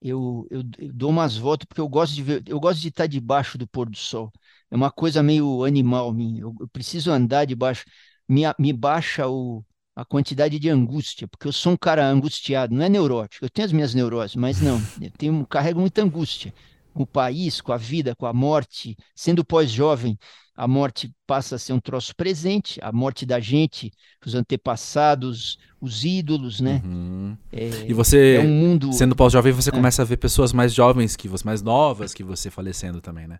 eu, 0.00 0.46
eu, 0.50 0.62
eu, 0.78 0.92
dou 0.92 1.10
umas 1.10 1.36
voltas 1.36 1.66
porque 1.66 1.80
eu 1.80 1.88
gosto 1.88 2.14
de 2.14 2.22
ver, 2.22 2.42
eu 2.46 2.60
gosto 2.60 2.80
de 2.80 2.88
estar 2.88 3.06
debaixo 3.06 3.58
do 3.58 3.66
pôr 3.66 3.88
do 3.88 3.96
sol. 3.96 4.32
É 4.70 4.76
uma 4.76 4.90
coisa 4.90 5.22
meio 5.22 5.64
animal 5.64 6.12
minha. 6.12 6.42
Eu, 6.42 6.54
eu 6.60 6.68
preciso 6.68 7.10
andar 7.10 7.44
debaixo, 7.44 7.84
me, 8.28 8.42
me 8.58 8.72
baixa 8.72 9.28
o, 9.28 9.64
a 9.94 10.04
quantidade 10.04 10.58
de 10.58 10.68
angústia, 10.68 11.26
porque 11.28 11.48
eu 11.48 11.52
sou 11.52 11.72
um 11.72 11.76
cara 11.76 12.06
angustiado, 12.06 12.74
não 12.74 12.84
é 12.84 12.88
neurótico, 12.88 13.44
eu 13.44 13.50
tenho 13.50 13.66
as 13.66 13.72
minhas 13.72 13.94
neuroses, 13.94 14.36
mas 14.36 14.60
não, 14.60 14.78
eu 15.00 15.10
tenho, 15.12 15.46
carrego 15.46 15.80
muita 15.80 16.02
angústia. 16.02 16.52
Com 16.92 17.02
o 17.02 17.06
país, 17.06 17.60
com 17.60 17.72
a 17.72 17.76
vida, 17.76 18.16
com 18.16 18.24
a 18.24 18.32
morte. 18.32 18.96
Sendo 19.14 19.44
pós-jovem, 19.44 20.18
a 20.56 20.66
morte 20.66 21.12
passa 21.26 21.56
a 21.56 21.58
ser 21.58 21.74
um 21.74 21.80
troço 21.80 22.16
presente, 22.16 22.80
a 22.82 22.90
morte 22.90 23.26
da 23.26 23.38
gente, 23.38 23.92
os 24.24 24.34
antepassados, 24.34 25.58
os 25.80 26.04
ídolos, 26.04 26.60
né? 26.60 26.80
Uhum. 26.82 27.36
É, 27.52 27.86
e 27.86 27.92
você, 27.92 28.36
é 28.36 28.40
um 28.40 28.48
mundo... 28.48 28.92
sendo 28.92 29.14
pós-jovem, 29.14 29.52
você 29.52 29.68
é. 29.68 29.72
começa 29.72 30.00
a 30.00 30.04
ver 30.04 30.16
pessoas 30.16 30.52
mais 30.54 30.72
jovens 30.72 31.14
que 31.14 31.28
você, 31.28 31.44
mais 31.44 31.60
novas 31.60 32.14
que 32.14 32.24
você 32.24 32.50
falecendo 32.50 33.02
também, 33.02 33.26
né? 33.26 33.38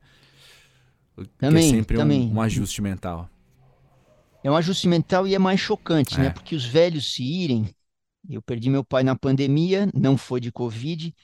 Também, 1.39 1.67
é 1.67 1.71
sempre 1.71 1.97
também. 1.97 2.29
Um, 2.29 2.35
um, 2.35 2.41
ajuste 2.43 2.83
mental. 2.83 3.31
É 4.45 4.51
um 4.51 4.57
ajuste 4.57 4.87
mental 4.87 5.27
e 5.27 5.35
é 5.35 5.39
mais 5.39 5.59
chocante, 5.59 6.19
né? 6.19 6.27
é. 6.27 6.29
né? 6.29 6.35
Porque 6.35 6.55
os 6.55 6.67
velhos 6.67 7.15
se 7.15 7.23
irem. 7.23 7.75
Eu 8.29 8.43
perdi 8.43 8.69
meu 8.69 8.85
pai 8.85 9.03
na 9.03 9.17
pandemia, 9.17 9.89
não 9.95 10.19
foi 10.19 10.41
de 10.41 10.53
Covid. 10.53 11.15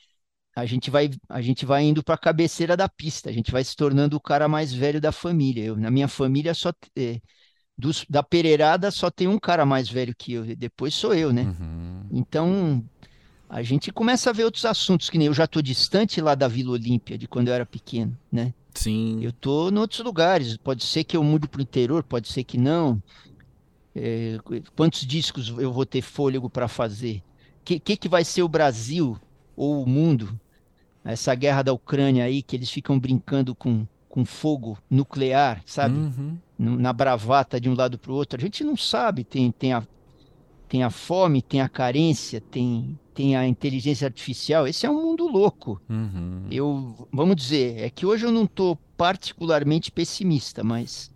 A 0.55 0.67
gente 0.67 0.91
vai, 0.91 1.11
a 1.29 1.41
gente 1.41 1.65
vai 1.65 1.85
indo 1.85 2.03
para 2.03 2.15
a 2.15 2.19
cabeceira 2.19 2.77
da 2.77 2.88
pista, 2.88 3.31
a 3.31 3.33
gente 3.33 3.51
vai 3.51 3.65
se 3.65 3.75
tornando 3.75 4.17
o 4.17 4.21
cara 4.21 4.49
mais 4.49 4.73
velho 4.73 5.01
da 5.01 5.11
família. 5.11 5.65
Eu, 5.65 5.77
na 5.77 5.91
minha 5.91 6.09
família, 6.09 6.53
só 6.53 6.73
é, 6.97 7.21
dos, 7.77 8.05
da 8.09 8.23
Pereirada 8.23 8.91
só 8.91 9.11
tem 9.11 9.27
um 9.27 9.38
cara 9.38 9.65
mais 9.65 9.88
velho 9.88 10.15
que 10.17 10.35
eu, 10.35 10.57
depois 10.57 10.95
sou 10.95 11.15
eu, 11.15 11.33
né? 11.33 11.43
Uhum. 11.43 12.07
Então, 12.12 12.85
a 13.49 13.62
gente 13.62 13.91
começa 13.93 14.31
a 14.31 14.33
ver 14.33 14.45
outros 14.45 14.65
assuntos, 14.65 15.11
que 15.11 15.19
nem 15.19 15.27
eu 15.27 15.35
já 15.35 15.45
estou 15.45 15.62
distante 15.62 16.21
lá 16.21 16.35
da 16.35 16.49
Vila 16.49 16.73
Olímpia, 16.73 17.19
de 17.19 17.27
quando 17.27 17.49
eu 17.49 17.55
era 17.55 17.67
pequeno, 17.67 18.17
né? 18.31 18.55
Sim. 18.75 19.21
Eu 19.23 19.31
estou 19.31 19.71
em 19.71 19.79
outros 19.79 20.01
lugares, 20.01 20.57
pode 20.57 20.85
ser 20.85 21.05
que 21.05 21.17
eu 21.17 21.23
mude 21.23 21.49
para 21.49 21.59
o 21.59 21.62
interior, 21.62 22.03
pode 22.03 22.29
ser 22.29 22.45
que 22.45 22.57
não. 22.57 23.03
É, 23.95 24.38
quantos 24.75 25.07
discos 25.07 25.49
eu 25.59 25.73
vou 25.73 25.85
ter 25.85 26.01
fôlego 26.01 26.49
para 26.49 26.67
fazer? 26.67 27.23
O 27.61 27.65
que, 27.65 27.79
que, 27.79 27.97
que 27.97 28.09
vai 28.09 28.25
ser 28.25 28.43
o 28.43 28.49
Brasil 28.49 29.19
ou 29.55 29.83
o 29.83 29.87
mundo? 29.88 30.38
Essa 31.05 31.35
guerra 31.35 31.62
da 31.62 31.73
Ucrânia 31.73 32.25
aí, 32.25 32.43
que 32.43 32.55
eles 32.55 32.71
ficam 32.71 32.99
brincando 32.99 33.55
com, 33.55 33.87
com 34.09 34.25
fogo 34.25 34.79
nuclear, 34.88 35.62
sabe? 35.67 35.97
Uhum. 35.97 36.38
Na 36.59 36.93
bravata 36.93 37.61
de 37.61 37.69
um 37.69 37.75
lado 37.75 37.99
para 37.99 38.12
o 38.12 38.15
outro. 38.15 38.38
A 38.38 38.43
gente 38.43 38.62
não 38.62 38.77
sabe, 38.77 39.25
tem, 39.25 39.51
tem, 39.51 39.73
a, 39.73 39.83
tem 40.69 40.85
a 40.85 40.91
fome, 40.91 41.43
tem 41.43 41.61
a 41.61 41.69
carência, 41.69 42.41
tem, 42.41 42.99
tem 43.15 43.37
a 43.37 43.47
inteligência 43.47 44.07
artificial. 44.07 44.67
Esse 44.67 44.87
é 44.87 44.91
um 44.91 45.03
mundo 45.03 45.27
louco. 45.27 45.81
Uhum. 45.88 46.47
Eu, 46.51 47.09
vamos 47.12 47.35
dizer, 47.35 47.81
é 47.81 47.91
que 47.91 48.07
hoje 48.07 48.25
eu 48.25 48.31
não 48.31 48.45
estou 48.45 48.79
particularmente 48.97 49.91
pessimista, 49.91 50.62
mas 50.62 51.11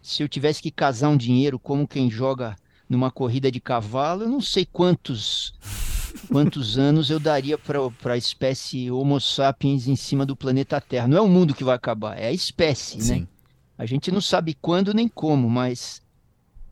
se 0.00 0.22
eu 0.22 0.28
tivesse 0.28 0.62
que 0.62 0.70
casar 0.70 1.08
um 1.08 1.16
dinheiro 1.16 1.58
como 1.58 1.88
quem 1.88 2.08
joga 2.08 2.56
numa 2.88 3.10
corrida 3.10 3.50
de 3.50 3.60
cavalo, 3.60 4.22
eu 4.22 4.28
não 4.28 4.40
sei 4.40 4.66
quantos 4.66 5.54
quantos 6.28 6.78
anos 6.78 7.10
eu 7.10 7.18
daria 7.18 7.58
para 7.58 8.12
a 8.12 8.16
espécie 8.16 8.90
Homo 8.90 9.20
sapiens 9.20 9.86
em 9.86 9.96
cima 9.96 10.24
do 10.26 10.36
planeta 10.36 10.80
Terra. 10.80 11.08
Não 11.08 11.18
é 11.18 11.20
o 11.20 11.28
mundo 11.28 11.54
que 11.54 11.64
vai 11.64 11.74
acabar, 11.74 12.18
é 12.18 12.26
a 12.26 12.32
espécie, 12.32 13.00
Sim. 13.00 13.20
né? 13.20 13.26
A 13.76 13.86
gente 13.86 14.10
não 14.12 14.20
sabe 14.20 14.56
quando 14.60 14.94
nem 14.94 15.08
como, 15.08 15.48
mas 15.50 16.00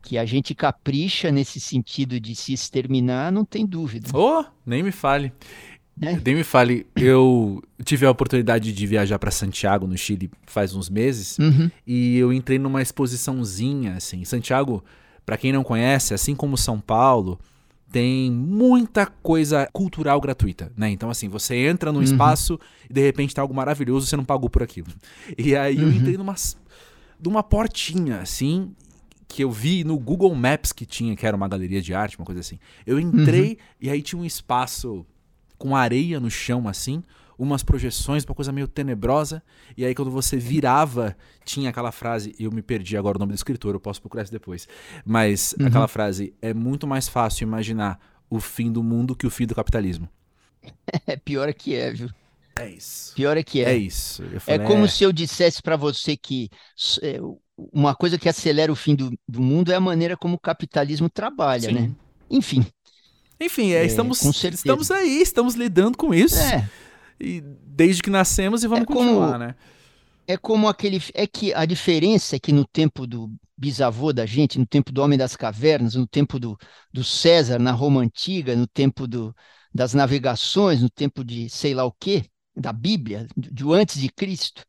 que 0.01 0.17
a 0.17 0.25
gente 0.25 0.55
capricha 0.55 1.31
nesse 1.31 1.59
sentido 1.59 2.19
de 2.19 2.35
se 2.35 2.53
exterminar, 2.53 3.31
não 3.31 3.45
tem 3.45 3.65
dúvida. 3.65 4.09
Oh, 4.13 4.43
nem 4.65 4.81
me 4.81 4.91
fale. 4.91 5.31
Né? 5.95 6.19
Nem 6.25 6.35
me 6.35 6.43
fale. 6.43 6.87
Eu 6.95 7.61
tive 7.83 8.05
a 8.05 8.11
oportunidade 8.11 8.73
de 8.73 8.87
viajar 8.87 9.19
para 9.19 9.29
Santiago, 9.29 9.85
no 9.85 9.97
Chile, 9.97 10.31
faz 10.47 10.73
uns 10.73 10.89
meses, 10.89 11.37
Uhum, 11.37 11.69
e 11.85 12.17
eu 12.17 12.33
entrei 12.33 12.57
numa 12.57 12.81
exposiçãozinha, 12.81 13.95
assim. 13.95 14.23
Santiago, 14.25 14.83
para 15.25 15.37
quem 15.37 15.51
não 15.51 15.63
conhece, 15.63 16.13
assim 16.13 16.35
como 16.35 16.57
São 16.57 16.79
Paulo, 16.79 17.39
tem 17.91 18.31
muita 18.31 19.05
coisa 19.05 19.67
cultural 19.73 20.19
gratuita, 20.21 20.71
né? 20.77 20.89
Então, 20.89 21.09
assim, 21.09 21.27
você 21.27 21.55
entra 21.55 21.91
num 21.91 21.97
Uhum. 21.97 22.03
espaço 22.03 22.59
e 22.89 22.93
de 22.93 23.01
repente 23.01 23.33
tá 23.35 23.41
algo 23.41 23.53
maravilhoso, 23.53 24.07
você 24.07 24.15
não 24.15 24.23
pagou 24.25 24.49
por 24.49 24.63
aquilo. 24.63 24.87
E 25.37 25.55
aí 25.55 25.81
eu 25.81 25.89
Uhum. 25.89 25.97
entrei 25.97 26.17
numa, 26.17 26.35
numa 27.21 27.43
portinha, 27.43 28.19
assim, 28.21 28.73
que 29.27 29.43
eu 29.43 29.51
vi 29.51 29.83
no 29.83 29.97
Google 29.99 30.33
Maps 30.33 30.71
que 30.71 30.85
tinha, 30.85 31.15
que 31.15 31.25
era 31.25 31.35
uma 31.35 31.47
galeria 31.47 31.81
de 31.81 31.93
arte, 31.93 32.17
uma 32.17 32.25
coisa 32.25 32.41
assim. 32.41 32.57
Eu 32.85 32.99
entrei 32.99 33.57
e 33.79 33.89
aí 33.89 34.01
tinha 34.01 34.21
um 34.21 34.25
espaço 34.25 35.05
com 35.57 35.75
areia 35.75 36.19
no 36.19 36.29
chão, 36.31 36.67
assim, 36.67 37.03
umas 37.41 37.63
projeções, 37.63 38.23
uma 38.25 38.35
coisa 38.35 38.51
meio 38.51 38.67
tenebrosa. 38.67 39.41
E 39.77 39.85
aí, 39.85 39.95
quando 39.95 40.11
você 40.11 40.37
virava, 40.37 41.15
tinha 41.45 41.69
aquela 41.69 41.91
frase, 41.91 42.35
eu 42.39 42.51
me 42.51 42.61
perdi 42.61 42.97
agora 42.97 43.17
o 43.17 43.19
nome 43.19 43.33
do 43.33 43.35
escritor, 43.35 43.73
eu 43.75 43.79
posso 43.79 44.01
procurar 44.01 44.23
isso 44.23 44.31
depois. 44.31 44.67
Mas 45.05 45.55
Uhum. 45.59 45.65
aquela 45.67 45.87
frase: 45.87 46.33
é 46.41 46.53
muito 46.53 46.87
mais 46.87 47.07
fácil 47.07 47.43
imaginar 47.45 47.99
o 48.29 48.39
fim 48.39 48.71
do 48.71 48.83
mundo 48.83 49.15
que 49.15 49.27
o 49.27 49.29
fim 49.29 49.45
do 49.45 49.55
capitalismo. 49.55 50.07
É 51.07 51.15
pior 51.17 51.49
é 51.49 51.53
que 51.53 51.75
é, 51.75 51.91
viu? 51.91 52.09
É 52.55 52.69
isso. 52.69 53.15
Pior 53.15 53.37
é 53.37 53.43
que 53.43 53.61
É, 53.63 53.73
é. 53.73 53.77
isso. 53.77 54.23
É 54.35 54.39
falei, 54.39 54.59
como 54.59 54.87
se 54.87 55.03
eu 55.03 55.11
dissesse 55.11 55.61
para 55.61 55.75
você 55.75 56.15
que 56.17 56.49
é, 57.03 57.17
uma 57.57 57.95
coisa 57.95 58.17
que 58.17 58.29
acelera 58.29 58.71
o 58.71 58.75
fim 58.75 58.95
do, 58.95 59.11
do 59.27 59.41
mundo 59.41 59.71
é 59.71 59.75
a 59.75 59.79
maneira 59.81 60.17
como 60.17 60.35
o 60.35 60.39
capitalismo 60.39 61.09
trabalha, 61.09 61.69
Sim. 61.69 61.73
né? 61.73 61.95
Enfim, 62.29 62.65
Enfim, 63.39 63.71
é, 63.71 63.83
É, 63.83 63.85
estamos, 63.85 64.45
estamos 64.51 64.91
aí, 64.91 65.21
estamos 65.21 65.55
lidando 65.55 65.97
com 65.97 66.13
isso. 66.13 66.55
é, 66.55 66.69
E 67.21 67.41
desde 67.41 68.01
que 68.01 68.09
nascemos 68.09 68.63
e 68.63 68.67
vamos 68.67 68.83
É 68.83 68.85
como- 68.85 68.99
continuar, 69.09 69.37
né? 69.39 69.55
é 70.27 70.37
como 70.37 70.67
aquele. 70.67 71.01
É 71.13 71.27
que 71.27 71.53
a 71.53 71.65
diferença 71.65 72.35
é 72.35 72.39
que 72.39 72.51
no 72.51 72.65
tempo 72.65 73.05
do 73.05 73.31
bisavô 73.57 74.11
da 74.11 74.25
gente, 74.25 74.57
no 74.57 74.65
tempo 74.65 74.91
do 74.91 75.01
Homem 75.01 75.17
das 75.17 75.35
Cavernas, 75.35 75.93
no 75.95 76.07
tempo 76.07 76.39
do, 76.39 76.57
do 76.91 77.03
César, 77.03 77.59
na 77.59 77.71
Roma 77.71 78.01
Antiga, 78.01 78.55
no 78.55 78.65
tempo 78.65 79.05
do, 79.07 79.35
das 79.73 79.93
navegações, 79.93 80.81
no 80.81 80.89
tempo 80.89 81.23
de 81.23 81.47
sei 81.49 81.73
lá 81.75 81.85
o 81.85 81.91
quê, 81.91 82.25
da 82.55 82.73
Bíblia, 82.73 83.27
de, 83.37 83.51
de 83.53 83.63
antes 83.71 83.99
de 84.01 84.09
Cristo, 84.09 84.63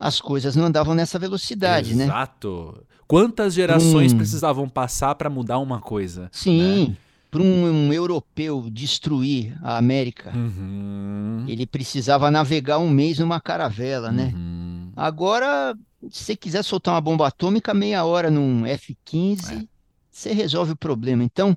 as 0.00 0.20
coisas 0.20 0.56
não 0.56 0.64
andavam 0.66 0.94
nessa 0.94 1.18
velocidade, 1.18 1.94
né? 1.94 2.04
Exato. 2.04 2.84
Quantas 3.06 3.54
gerações 3.54 4.12
Hum. 4.12 4.16
precisavam 4.16 4.68
passar 4.68 5.14
para 5.14 5.30
mudar 5.30 5.58
uma 5.58 5.80
coisa? 5.80 6.22
né? 6.22 6.96
Para 7.36 7.44
um, 7.44 7.66
um 7.88 7.92
europeu 7.92 8.70
destruir 8.70 9.58
a 9.62 9.76
América, 9.76 10.32
Uhum. 10.34 11.44
ele 11.46 11.66
precisava 11.66 12.30
navegar 12.30 12.78
um 12.78 12.88
mês 12.88 13.18
numa 13.18 13.38
caravela, 13.40 14.10
né? 14.10 14.32
Uhum. 14.34 14.90
Agora, 14.96 15.76
se 16.10 16.24
você 16.24 16.34
quiser 16.36 16.62
soltar 16.62 16.94
uma 16.94 17.00
bomba 17.02 17.26
atômica, 17.26 17.74
meia 17.74 18.04
hora 18.06 18.30
num 18.30 18.64
F-15, 18.64 19.52
É. 19.64 19.68
você 20.10 20.32
resolve 20.32 20.72
o 20.72 20.76
problema. 20.76 21.22
Então, 21.22 21.54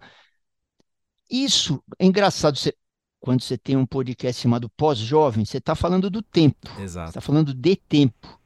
isso 1.29 1.81
é 1.97 2.05
engraçado. 2.05 2.57
Você- 2.57 2.75
quando 3.21 3.41
você 3.41 3.57
tem 3.57 3.77
um 3.77 3.85
podcast 3.85 4.41
chamado 4.41 4.69
Pós-Jovem, 4.71 5.45
você 5.45 5.59
está 5.59 5.75
falando 5.75 6.09
do 6.09 6.21
tempo, 6.21 6.69
você 6.75 6.81
Exato. 6.81 7.09
está 7.09 7.21
falando 7.21 7.53
de 7.53 7.75
tempo. 7.75 8.37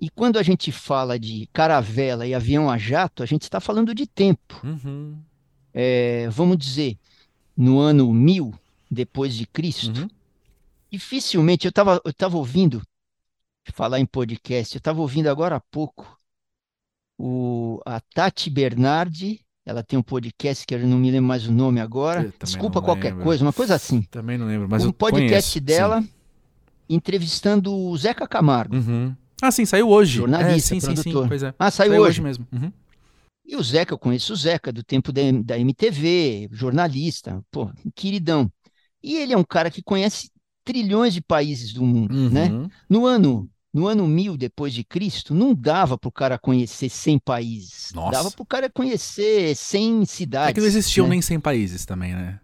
E 0.00 0.08
quando 0.10 0.38
a 0.38 0.42
gente 0.42 0.70
fala 0.72 1.18
de 1.18 1.48
caravela 1.52 2.26
e 2.26 2.34
avião 2.34 2.70
a 2.70 2.78
jato, 2.78 3.22
a 3.22 3.26
gente 3.26 3.42
está 3.42 3.60
falando 3.60 3.94
de 3.94 4.06
tempo. 4.06 4.60
Uhum. 4.64 5.18
É, 5.80 6.28
vamos 6.30 6.58
dizer, 6.58 6.98
no 7.56 7.78
ano 7.78 8.12
1000 8.12 8.52
depois 8.90 9.34
de 9.36 9.46
Cristo, 9.46 10.00
Uhum. 10.00 10.08
dificilmente, 10.90 11.66
eu 11.66 11.70
estava 11.70 12.00
eu 12.04 12.12
tava 12.12 12.36
ouvindo, 12.36 12.82
falar 13.72 14.00
em 14.00 14.06
podcast, 14.06 14.74
eu 14.74 14.78
estava 14.78 15.00
ouvindo 15.00 15.28
agora 15.28 15.54
há 15.56 15.60
pouco, 15.60 16.18
o, 17.18 17.80
a 17.86 18.00
Tati 18.00 18.50
Bernardi, 18.50 19.40
ela 19.64 19.82
tem 19.84 19.98
um 19.98 20.02
podcast 20.02 20.66
que 20.66 20.74
eu 20.74 20.80
não 20.86 20.98
me 20.98 21.10
lembro 21.10 21.28
mais 21.28 21.46
o 21.46 21.52
nome 21.52 21.80
agora, 21.80 22.32
desculpa 22.42 22.80
qualquer 22.82 23.10
lembro. 23.10 23.24
coisa, 23.24 23.44
uma 23.44 23.52
coisa 23.52 23.74
assim, 23.74 24.02
Também 24.02 24.36
não 24.38 24.46
lembro, 24.46 24.68
mas 24.68 24.84
um 24.84 24.90
podcast 24.92 25.28
conheço, 25.30 25.60
dela 25.60 26.02
entrevistando 26.88 27.74
o 27.74 27.96
Zeca 27.96 28.26
Camargo. 28.26 28.74
sim. 28.80 28.90
Uhum. 28.90 29.16
Ah, 29.40 29.52
sim, 29.52 29.64
saiu 29.64 29.88
hoje. 29.88 30.16
Jornalista, 30.16 30.74
é, 30.74 30.80
sim, 30.80 30.80
sim, 30.80 30.96
sim, 30.96 31.02
produtor. 31.02 31.28
pois 31.28 31.42
é. 31.44 31.54
Ah, 31.56 31.70
saiu, 31.70 31.92
Saiu 31.92 32.02
hoje. 32.02 32.20
mesmo. 32.20 32.44
Uhum. 32.50 32.72
E 33.48 33.56
o 33.56 33.62
Zeca, 33.62 33.94
eu 33.94 33.98
conheço 33.98 34.34
o 34.34 34.36
Zeca, 34.36 34.70
do 34.70 34.84
tempo 34.84 35.10
da, 35.10 35.22
da 35.42 35.58
MTV, 35.58 36.50
jornalista, 36.52 37.42
pô, 37.50 37.70
queridão. 37.94 38.52
E 39.02 39.16
ele 39.16 39.32
é 39.32 39.38
um 39.38 39.42
cara 39.42 39.70
que 39.70 39.82
conhece 39.82 40.30
trilhões 40.62 41.14
de 41.14 41.22
países 41.22 41.72
do 41.72 41.82
mundo, 41.82 42.30
né? 42.30 42.50
Uhum. 42.50 42.68
No 42.90 43.06
ano, 43.06 43.48
no 43.72 43.86
ano 43.86 44.06
1000 44.06 44.36
depois 44.36 44.74
de 44.74 44.84
Cristo, 44.84 45.34
não 45.34 45.54
dava 45.54 45.96
para 45.96 46.08
o 46.08 46.12
cara 46.12 46.38
conhecer 46.38 46.90
100 46.90 47.18
países. 47.20 47.90
Nossa. 47.94 48.12
Dava 48.12 48.30
para 48.30 48.42
o 48.42 48.46
cara 48.46 48.68
conhecer 48.68 49.56
100 49.56 50.04
cidades. 50.04 50.50
É 50.50 50.52
que 50.52 50.60
não 50.60 50.66
existiam 50.66 51.06
né? 51.06 51.12
nem 51.12 51.22
100 51.22 51.40
países 51.40 51.86
também, 51.86 52.14
né? 52.14 52.38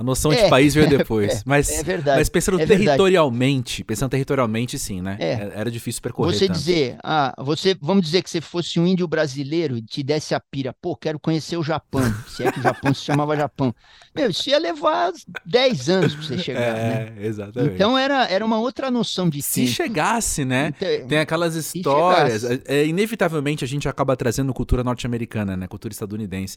A 0.00 0.04
noção 0.04 0.32
É, 0.32 0.44
de 0.44 0.48
país 0.48 0.74
veio 0.74 0.86
depois. 0.88 1.42
mas, 1.44 1.68
É 1.70 1.82
verdade. 1.82 2.18
mas 2.20 2.28
pensando 2.28 2.54
é 2.54 2.58
verdade. 2.64 2.84
territorialmente, 2.86 3.82
pensando 3.82 4.08
territorialmente, 4.10 4.78
sim, 4.78 5.00
né? 5.02 5.16
É. 5.18 5.32
Era 5.56 5.68
difícil 5.72 6.00
percorrer 6.00 6.32
Você 6.38 6.46
tanto. 6.46 6.56
dizer, 6.56 6.96
ah, 7.02 7.34
você, 7.38 7.76
vamos 7.80 8.04
dizer 8.04 8.22
que 8.22 8.30
você 8.30 8.40
fosse 8.40 8.78
um 8.78 8.86
índio 8.86 9.08
brasileiro 9.08 9.76
e 9.76 9.82
te 9.82 10.04
desse 10.04 10.36
a 10.36 10.40
pira, 10.40 10.72
pô, 10.80 10.94
quero 10.94 11.18
conhecer 11.18 11.56
o 11.56 11.64
Japão, 11.64 12.00
se 12.28 12.44
é 12.44 12.52
que 12.52 12.60
o 12.60 12.62
Japão 12.62 12.94
se 12.94 13.04
chamava 13.04 13.36
Japão. 13.36 13.74
Meu, 14.14 14.30
isso 14.30 14.48
ia 14.48 14.58
levar 14.60 15.12
10 15.44 15.88
anos 15.88 16.14
para 16.14 16.24
você 16.24 16.38
chegar, 16.38 16.74
né? 16.74 17.14
É, 17.18 17.26
exatamente. 17.26 17.74
Então 17.74 17.98
era, 17.98 18.24
era 18.28 18.46
uma 18.46 18.60
outra 18.60 18.92
noção 18.92 19.28
de 19.28 19.42
se 19.42 19.62
tempo. 19.62 19.72
chegasse, 19.72 20.44
né? 20.44 20.72
Então, 20.76 21.08
Tem 21.08 21.18
aquelas 21.18 21.56
histórias. 21.56 22.44
É, 22.44 22.60
é, 22.66 22.86
inevitavelmente 22.86 23.64
a 23.64 23.68
gente 23.68 23.88
acaba 23.88 24.16
trazendo 24.16 24.54
cultura 24.54 24.84
norte-americana, 24.84 25.56
né? 25.56 25.66
Cultura 25.66 25.90
estadunidense. 25.92 26.56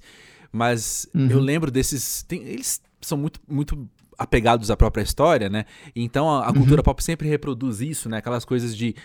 Mas 0.52 1.08
Uhum. 1.16 1.28
eu 1.32 1.40
lembro 1.40 1.72
desses. 1.72 2.22
tem- 2.28 2.44
eles 2.44 2.80
são 3.02 3.18
muito, 3.18 3.40
muito 3.48 3.90
apegados 4.18 4.70
à 4.72 4.78
própria 4.78 5.02
história, 5.04 5.50
né? 5.50 5.66
Então 5.96 6.30
a, 6.30 6.46
a 6.46 6.48
Uhum. 6.50 6.54
cultura 6.56 6.84
pop 6.84 7.04
sempre 7.04 7.28
reproduz 7.28 7.82
isso, 7.82 8.08
né? 8.10 8.18
Aquelas 8.18 8.46
coisas 8.46 8.76
de 8.76 8.96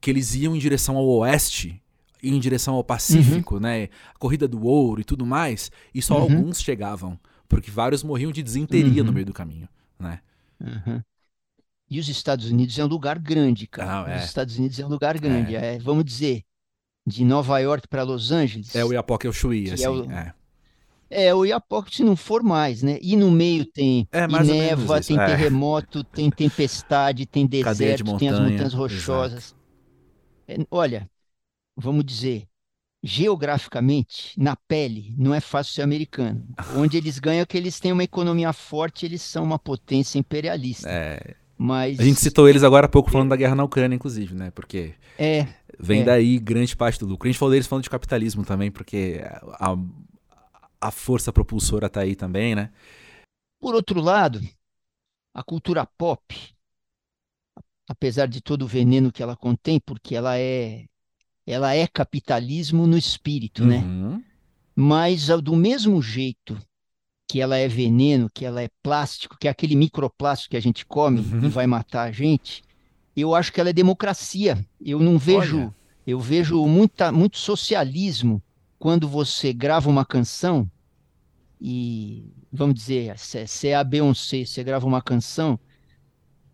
que 0.00 0.10
eles 0.10 0.34
iam 0.34 0.54
em 0.54 0.58
direção 0.58 0.96
ao 0.96 1.06
oeste. 1.06 1.80
e 2.22 2.28
Em 2.34 2.38
direção 2.38 2.74
ao 2.74 2.84
Pacífico, 2.84 3.58
né? 3.58 3.88
A 4.14 4.18
corrida 4.18 4.46
do 4.46 4.62
ouro 4.64 5.00
e 5.00 5.04
tudo 5.04 5.24
mais. 5.24 5.70
E 5.94 6.02
só 6.02 6.16
Uhum. 6.16 6.22
alguns 6.22 6.60
chegavam. 6.60 7.18
Porque 7.48 7.70
vários 7.70 8.02
morriam 8.02 8.30
de 8.30 8.42
desinteria 8.42 9.02
no 9.02 9.08
Uhum. 9.08 9.14
meio 9.14 9.26
do 9.26 9.32
caminho, 9.32 9.68
né? 9.98 10.20
Aham. 10.62 11.02
E 11.90 11.98
os 11.98 12.08
Estados 12.08 12.48
Unidos 12.50 12.78
é 12.78 12.84
um 12.84 12.88
lugar 12.88 13.18
grande, 13.18 13.66
cara. 13.66 14.04
Ah, 14.06 14.10
é. 14.12 14.18
Os 14.18 14.24
Estados 14.24 14.56
Unidos 14.58 14.78
é 14.78 14.86
um 14.86 14.88
lugar 14.88 15.18
grande. 15.18 15.56
É, 15.56 15.78
vamos 15.80 16.04
dizer, 16.04 16.44
de 17.06 17.24
Nova 17.24 17.58
York 17.58 17.88
para 17.88 18.02
Los 18.04 18.30
Angeles. 18.30 18.76
É 18.76 18.84
o 18.84 18.92
Iapoque 18.92 19.26
e 19.26 19.30
o 19.30 19.32
Chuí, 19.32 19.64
Que 19.64 19.70
assim. 19.72 19.84
é 19.84 19.90
o- 19.90 20.10
é. 20.12 20.32
É, 21.10 21.34
o 21.34 21.44
Iapoque, 21.44 21.96
se 21.96 22.04
não 22.04 22.14
for 22.14 22.42
mais, 22.42 22.82
né? 22.82 22.98
E 23.02 23.16
no 23.16 23.30
meio 23.30 23.64
tem 23.64 24.06
É, 24.12 24.28
neva, 24.28 25.00
tem 25.00 25.18
é. 25.18 25.26
terremoto, 25.26 26.04
tem 26.04 26.30
tempestade, 26.30 27.26
tem 27.26 27.44
Cadeia 27.60 27.96
de 27.96 28.04
deserto, 28.04 28.16
tem 28.16 28.28
as 28.28 28.34
montanha, 28.34 28.50
montanhas 28.52 28.74
rochosas. 28.74 29.56
É, 30.46 30.56
olha, 30.70 31.10
vamos 31.76 32.04
dizer, 32.04 32.46
geograficamente, 33.02 34.32
na 34.38 34.54
pele, 34.54 35.14
não 35.18 35.34
é 35.34 35.40
fácil 35.40 35.74
ser 35.74 35.82
americano. 35.82 36.46
Onde 36.76 36.96
eles 36.96 37.18
ganham 37.20 37.42
é 37.42 37.46
que 37.46 37.56
eles 37.56 37.80
têm 37.80 37.92
uma 37.92 38.04
economia 38.04 38.52
forte, 38.52 39.04
eles 39.04 39.22
são 39.22 39.42
uma 39.42 39.58
potência 39.58 40.18
imperialista. 40.18 40.88
É, 40.88 41.34
Mas 41.58 41.98
a 41.98 42.04
gente 42.04 42.20
citou 42.20 42.48
eles 42.48 42.62
agora 42.62 42.86
há 42.86 42.88
pouco 42.88 43.10
falando 43.10 43.30
da 43.30 43.36
guerra 43.36 43.54
na 43.54 43.64
Ucrânia, 43.64 43.96
inclusive, 43.96 44.34
né? 44.34 44.50
Porque 44.50 44.94
é, 45.18 45.46
vem 45.78 46.02
É. 46.02 46.04
daí 46.04 46.38
grande 46.38 46.76
parte 46.76 46.98
do 47.00 47.06
lucro. 47.06 47.28
A 47.28 47.30
gente 47.32 47.38
falou 47.38 47.52
deles 47.52 47.66
falando 47.66 47.84
de 47.84 47.90
capitalismo 47.90 48.44
também, 48.44 48.70
porque 48.70 49.20
a, 49.58 49.76
a 50.80 50.90
força 50.90 51.32
propulsora 51.32 51.88
tá 51.88 52.00
aí 52.00 52.16
também, 52.16 52.54
né? 52.54 52.70
por 53.60 53.74
outro 53.74 54.00
lado, 54.00 54.40
a 55.34 55.42
cultura 55.42 55.84
pop, 55.84 56.34
apesar 57.86 58.26
de 58.26 58.40
todo 58.40 58.62
o 58.62 58.66
veneno 58.66 59.12
que 59.12 59.22
ela 59.22 59.36
contém, 59.36 59.78
porque 59.78 60.16
ela 60.16 60.38
é 60.38 60.86
ela 61.46 61.74
é 61.74 61.86
capitalismo 61.86 62.86
no 62.86 62.96
espírito, 62.96 63.64
né? 63.64 63.78
Uhum. 63.78 64.22
Mas 64.74 65.30
ah, 65.30 65.36
do 65.36 65.56
mesmo 65.56 66.00
jeito 66.00 66.56
que 67.28 67.40
ela 67.40 67.56
é 67.56 67.66
veneno, 67.68 68.30
que 68.32 68.44
ela 68.44 68.62
é 68.62 68.68
plástico, 68.82 69.36
que 69.38 69.48
é 69.48 69.50
aquele 69.50 69.74
microplástico 69.74 70.52
que 70.52 70.56
a 70.56 70.62
gente 70.62 70.86
come 70.86 71.20
Uhum. 71.20 71.44
e 71.44 71.48
vai 71.48 71.66
matar 71.66 72.04
a 72.04 72.12
gente, 72.12 72.62
eu 73.16 73.34
acho 73.34 73.52
que 73.52 73.60
ela 73.60 73.70
é 73.70 73.72
democracia. 73.72 74.64
Eu 74.80 75.00
não 75.00 75.18
vejo, 75.18 75.58
Olha. 75.58 75.74
eu 76.06 76.20
vejo 76.20 76.64
muita, 76.66 77.10
muito 77.10 77.38
socialismo 77.38 78.42
quando 78.80 79.06
você 79.06 79.52
grava 79.52 79.90
uma 79.90 80.06
canção 80.06 80.68
e, 81.60 82.24
vamos 82.50 82.74
dizer, 82.74 83.16
se 83.18 83.68
é 83.68 83.74
a 83.74 83.84
Beyoncé, 83.84 84.46
você 84.46 84.64
grava 84.64 84.86
uma 84.86 85.02
canção 85.02 85.60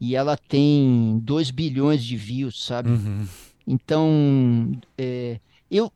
e 0.01 0.17
ela 0.17 0.37
tem 0.37 1.21
2 1.23 1.53
bilhões 1.53 2.03
de 2.03 2.17
views, 2.17 2.65
sabe? 2.65 2.91
Uhum. 2.91 3.29
Então, 3.65 4.73
é, 4.99 5.39
eu, 5.71 5.91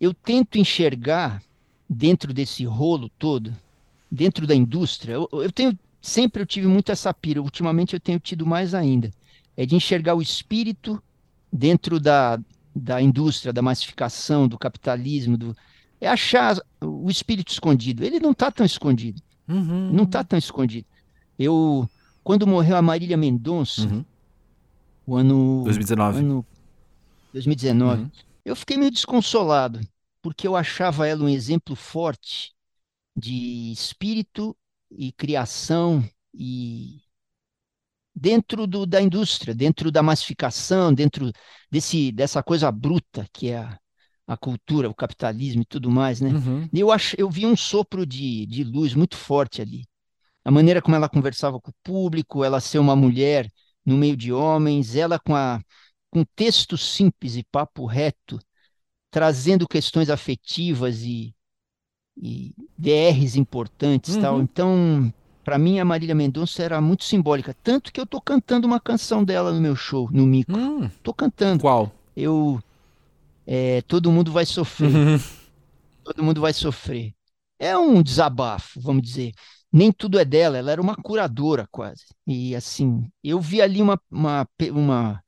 eu 0.00 0.14
tento 0.14 0.56
enxergar 0.56 1.42
dentro 1.88 2.32
desse 2.32 2.64
rolo 2.64 3.10
todo, 3.18 3.54
dentro 4.10 4.46
da 4.46 4.54
indústria, 4.54 5.12
eu, 5.12 5.28
eu 5.32 5.52
tenho, 5.52 5.78
sempre 6.00 6.40
eu 6.40 6.46
tive 6.46 6.66
muito 6.66 6.90
essa 6.90 7.12
pira, 7.12 7.42
ultimamente 7.42 7.92
eu 7.92 8.00
tenho 8.00 8.18
tido 8.18 8.46
mais 8.46 8.72
ainda, 8.72 9.10
é 9.54 9.66
de 9.66 9.76
enxergar 9.76 10.14
o 10.14 10.22
espírito 10.22 11.00
dentro 11.52 12.00
da, 12.00 12.40
da 12.74 13.02
indústria, 13.02 13.52
da 13.52 13.60
massificação, 13.60 14.48
do 14.48 14.58
capitalismo, 14.58 15.36
do, 15.36 15.54
é 16.04 16.08
achar 16.08 16.56
o 16.82 17.10
espírito 17.10 17.52
escondido. 17.52 18.04
Ele 18.04 18.20
não 18.20 18.32
está 18.32 18.50
tão 18.50 18.64
escondido, 18.66 19.20
Uhum. 19.48 19.92
não 19.92 20.04
está 20.04 20.24
tão 20.24 20.38
escondido. 20.38 20.86
Eu, 21.38 21.88
quando 22.22 22.46
morreu 22.46 22.76
a 22.76 22.82
Marília 22.82 23.16
Mendonça, 23.16 23.82
Uhum. 23.82 24.04
o 25.06 25.16
ano, 25.16 25.62
2019. 25.64 26.18
ano 26.18 26.46
2019, 27.32 28.02
Uhum. 28.02 28.10
eu 28.44 28.56
fiquei 28.56 28.76
meio 28.76 28.90
desconsolado, 28.90 29.80
porque 30.22 30.46
eu 30.46 30.56
achava 30.56 31.06
ela 31.06 31.24
um 31.24 31.28
exemplo 31.28 31.74
forte 31.76 32.52
de 33.16 33.72
espírito 33.72 34.56
e 34.90 35.12
criação 35.12 36.04
e 36.34 37.00
dentro 38.14 38.66
do, 38.66 38.86
da 38.86 39.00
indústria, 39.02 39.54
dentro 39.54 39.90
da 39.90 40.02
massificação, 40.02 40.92
dentro 40.94 41.32
desse, 41.70 42.12
dessa 42.12 42.42
coisa 42.42 42.70
bruta 42.70 43.26
que 43.32 43.48
é 43.50 43.58
a, 43.58 43.78
a 44.26 44.36
cultura, 44.36 44.88
o 44.88 44.94
capitalismo 44.94 45.62
e 45.62 45.66
tudo 45.66 45.90
mais, 45.90 46.20
né? 46.20 46.30
Uhum. 46.30 46.68
E 46.72 46.80
Eu 46.80 46.90
acho, 46.90 47.14
eu 47.18 47.28
vi 47.30 47.46
um 47.46 47.56
sopro 47.56 48.06
de, 48.06 48.46
de 48.46 48.64
luz 48.64 48.94
muito 48.94 49.16
forte 49.16 49.60
ali. 49.60 49.84
A 50.44 50.50
maneira 50.50 50.82
como 50.82 50.96
ela 50.96 51.08
conversava 51.08 51.60
com 51.60 51.70
o 51.70 51.74
público, 51.82 52.44
ela 52.44 52.60
ser 52.60 52.78
uma 52.78 52.96
mulher 52.96 53.50
no 53.84 53.96
meio 53.96 54.16
de 54.16 54.32
homens, 54.32 54.96
ela 54.96 55.18
com 55.18 55.34
a 55.34 55.60
com 56.10 56.24
texto 56.36 56.78
simples 56.78 57.34
e 57.34 57.42
papo 57.42 57.86
reto, 57.86 58.38
trazendo 59.10 59.66
questões 59.66 60.08
afetivas 60.08 61.02
e, 61.02 61.34
e 62.16 62.54
DRs 62.78 63.36
importantes, 63.36 64.16
tal. 64.16 64.36
Uhum. 64.36 64.42
Então, 64.42 65.12
para 65.42 65.58
mim 65.58 65.80
a 65.80 65.84
Marília 65.84 66.14
Mendonça 66.14 66.62
era 66.62 66.80
muito 66.80 67.04
simbólica, 67.04 67.54
tanto 67.64 67.92
que 67.92 68.00
eu 68.00 68.06
tô 68.06 68.20
cantando 68.20 68.66
uma 68.66 68.80
canção 68.80 69.24
dela 69.24 69.52
no 69.52 69.60
meu 69.60 69.74
show, 69.74 70.08
no 70.12 70.24
Mico. 70.24 70.56
Hum, 70.56 70.88
Tô 71.02 71.12
cantando. 71.12 71.62
qual? 71.62 71.92
Eu 72.16 72.62
é, 73.46 73.82
todo 73.82 74.10
mundo 74.12 74.32
vai 74.32 74.46
sofrer 74.46 74.94
Uhum. 74.94 75.18
todo 76.02 76.22
mundo 76.22 76.40
vai 76.40 76.52
sofrer. 76.52 77.14
É 77.58 77.76
um 77.78 78.02
desabafo, 78.02 78.80
vamos 78.80 79.02
dizer. 79.02 79.32
Nem 79.72 79.90
tudo 79.92 80.18
é 80.18 80.24
dela, 80.24 80.56
ela 80.58 80.70
era 80.72 80.80
uma 80.80 80.94
curadora 80.96 81.66
quase. 81.70 82.04
E 82.26 82.54
assim, 82.54 83.08
eu 83.22 83.40
vi 83.40 83.60
ali 83.60 83.82
uma, 83.82 84.00
uma, 84.10 84.46
uma, 84.70 85.22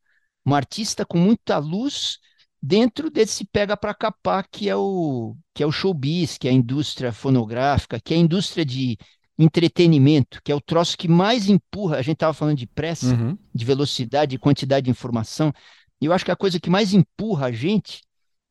uma 0.45 0.57
artista 0.57 1.05
com 1.05 1.19
muita 1.19 1.59
luz 1.59 2.19
dentro 2.63 3.11
desse 3.11 3.45
pega 3.45 3.77
para 3.77 3.95
capar 3.95 4.47
que 4.51 4.69
é 4.69 4.77
o 4.77 5.37
que 5.55 5.63
é 5.63 5.67
o 5.67 5.73
showbiz, 5.73 6.37
que 6.39 6.47
é 6.49 6.51
a 6.51 6.55
indústria 6.55 7.13
fonográfica, 7.13 7.99
que 8.01 8.13
é 8.15 8.17
a 8.17 8.21
indústria 8.21 8.65
de 8.65 8.97
entretenimento, 9.39 10.41
que 10.45 10.53
é 10.53 10.55
o 10.55 10.61
troço 10.61 10.97
que 10.97 11.09
mais 11.09 11.49
empurra. 11.49 11.97
A 11.97 12.03
gente 12.03 12.15
estava 12.15 12.33
falando 12.35 12.57
de 12.59 12.67
pressa, 12.67 13.15
Uhum. 13.15 13.37
de 13.55 13.65
velocidade, 13.65 14.31
de 14.33 14.39
quantidade 14.39 14.85
de 14.85 14.91
informação. 14.91 15.53
E 16.01 16.07
eu 16.07 16.13
acho 16.13 16.25
que 16.25 16.31
a 16.31 16.37
coisa 16.37 16.61
que 16.61 16.71
mais 16.71 16.93
empurra 16.93 17.47
a 17.47 17.53
gente 17.53 18.03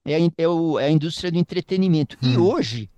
é 0.05 0.15
a, 0.15 0.19
é 0.38 0.47
o- 0.47 0.79
é 0.79 0.86
a 0.86 0.91
indústria 0.91 1.31
do 1.31 1.38
entretenimento. 1.38 2.17
E 2.21 2.38
Hum. 2.38 2.41
hoje, 2.41 2.89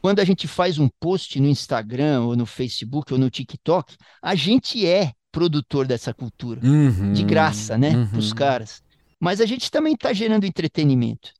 quando 0.00 0.20
a 0.20 0.24
gente 0.24 0.46
faz 0.46 0.78
um 0.78 0.88
post 1.00 1.38
no 1.40 1.48
Instagram, 1.48 2.22
ou 2.22 2.36
no 2.36 2.46
Facebook, 2.46 3.12
ou 3.12 3.18
no 3.18 3.28
TikTok, 3.30 3.96
a 4.22 4.34
gente 4.34 4.86
é 4.86 5.12
produtor 5.32 5.86
dessa 5.86 6.14
cultura, 6.14 6.60
Uhum. 6.64 7.12
de 7.12 7.22
graça, 7.24 7.76
né, 7.76 7.90
Uhum. 7.96 8.06
para 8.08 8.18
os 8.18 8.32
caras. 8.32 8.82
Mas 9.20 9.40
a 9.40 9.46
gente 9.46 9.70
também 9.70 9.94
está 9.94 10.12
gerando 10.12 10.44
entretenimento. 10.44 11.32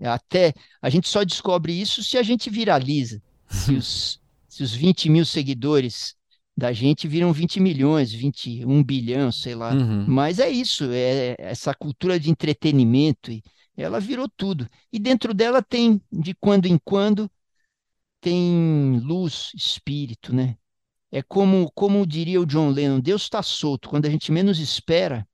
Até 0.00 0.52
a 0.80 0.88
gente 0.90 1.08
só 1.08 1.24
descobre 1.24 1.72
isso 1.72 2.02
se 2.04 2.16
a 2.18 2.22
gente 2.22 2.50
viraliza. 2.50 3.20
Se 3.50 3.72
os, 3.82 4.20
se 4.48 4.62
os 4.62 4.72
20 4.74 5.08
mil 5.08 5.24
seguidores 5.24 6.14
da 6.58 6.72
gente 6.72 7.06
viram 7.06 7.32
20 7.32 7.60
milhões, 7.60 8.12
21 8.12 8.82
bilhão, 8.82 9.30
sei 9.30 9.54
lá. 9.54 9.72
Uhum. 9.72 10.04
Mas 10.08 10.40
é 10.40 10.50
isso, 10.50 10.90
é 10.90 11.36
essa 11.38 11.72
cultura 11.72 12.18
de 12.18 12.28
entretenimento, 12.28 13.30
ela 13.76 14.00
virou 14.00 14.28
tudo. 14.28 14.68
E 14.92 14.98
dentro 14.98 15.32
dela 15.32 15.62
tem, 15.62 16.02
de 16.10 16.34
quando 16.34 16.66
em 16.66 16.76
quando, 16.76 17.30
tem 18.20 19.00
luz, 19.04 19.52
espírito, 19.54 20.34
né? 20.34 20.56
É 21.12 21.22
como, 21.22 21.70
como 21.76 22.04
diria 22.04 22.40
o 22.40 22.46
John 22.46 22.70
Lennon, 22.70 22.98
Deus 22.98 23.22
está 23.22 23.40
solto. 23.40 23.88
Quando 23.88 24.06
a 24.06 24.10
gente 24.10 24.32
menos 24.32 24.58
espera, 24.58 25.24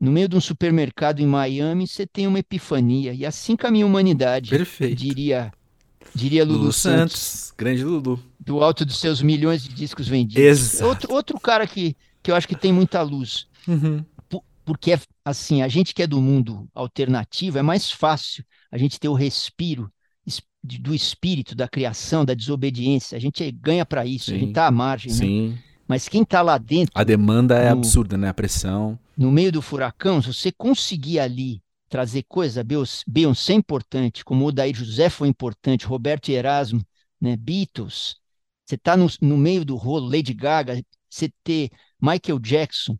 no 0.00 0.10
meio 0.10 0.28
de 0.28 0.34
um 0.34 0.40
supermercado 0.40 1.20
em 1.20 1.28
Miami, 1.28 1.86
você 1.86 2.04
tem 2.04 2.26
uma 2.26 2.40
epifania. 2.40 3.14
E 3.14 3.24
assim 3.24 3.54
caminha 3.54 3.84
a 3.84 3.88
humanidade, 3.88 4.50
Perfeito. 4.50 4.96
diria, 4.96 5.52
diria 6.12 6.44
Lulu, 6.44 6.58
Lulu 6.58 6.72
Santos, 6.72 7.20
Santos. 7.20 7.54
Grande 7.56 7.84
Lulu. 7.84 8.20
Do 8.48 8.62
alto 8.64 8.84
dos 8.84 8.98
seus 8.98 9.20
milhões 9.22 9.62
de 9.62 9.68
discos 9.68 10.08
vendidos. 10.08 10.42
Exato. 10.42 10.86
Outro, 10.88 11.12
outro 11.14 11.40
cara 11.40 11.66
que, 11.66 11.94
que 12.22 12.30
eu 12.30 12.34
acho 12.34 12.48
que 12.48 12.56
tem 12.56 12.72
muita 12.72 13.02
luz. 13.02 13.46
Uhum. 13.66 14.04
Porque 14.64 14.92
é 14.92 15.00
assim, 15.24 15.62
a 15.62 15.68
gente 15.68 15.94
que 15.94 16.02
é 16.02 16.06
do 16.06 16.20
mundo 16.20 16.68
alternativo, 16.74 17.56
é 17.58 17.62
mais 17.62 17.90
fácil 17.90 18.44
a 18.70 18.76
gente 18.76 18.98
ter 19.00 19.08
o 19.08 19.14
respiro 19.14 19.90
do 20.62 20.94
espírito, 20.94 21.54
da 21.54 21.68
criação, 21.68 22.24
da 22.24 22.34
desobediência. 22.34 23.16
A 23.16 23.20
gente 23.20 23.50
ganha 23.52 23.86
para 23.86 24.04
isso, 24.04 24.30
a 24.30 24.34
Sim. 24.34 24.40
gente 24.40 24.52
tá 24.52 24.66
à 24.66 24.70
margem, 24.70 25.10
né? 25.12 25.18
Sim. 25.18 25.58
Mas 25.86 26.08
quem 26.08 26.24
tá 26.24 26.42
lá 26.42 26.58
dentro, 26.58 26.92
A 26.94 27.04
demanda 27.04 27.56
é 27.56 27.70
No- 27.70 27.78
absurda, 27.78 28.18
né? 28.18 28.28
A 28.28 28.34
pressão. 28.34 28.98
no 29.16 29.30
meio 29.30 29.50
do 29.52 29.62
furacão, 29.62 30.20
se 30.20 30.34
você 30.34 30.52
conseguir 30.52 31.20
ali 31.20 31.62
trazer 31.88 32.24
coisa, 32.28 32.62
Beyoncé 33.06 33.52
é 33.52 33.56
importante, 33.56 34.22
como 34.24 34.44
o 34.44 34.48
Odair 34.48 34.74
José 34.76 35.08
foi 35.08 35.28
importante, 35.28 35.86
Roberto 35.86 36.28
e 36.28 36.34
Erasmo, 36.34 36.84
né, 37.18 37.36
Beatles, 37.36 38.16
você 38.68 38.76
tá 38.76 38.98
no, 38.98 39.06
no 39.22 39.38
meio 39.38 39.64
do 39.64 39.76
rolo, 39.76 40.10
Lady 40.10 40.34
Gaga, 40.34 40.84
você 41.08 41.32
ter 41.42 41.70
Michael 41.98 42.38
Jackson, 42.38 42.98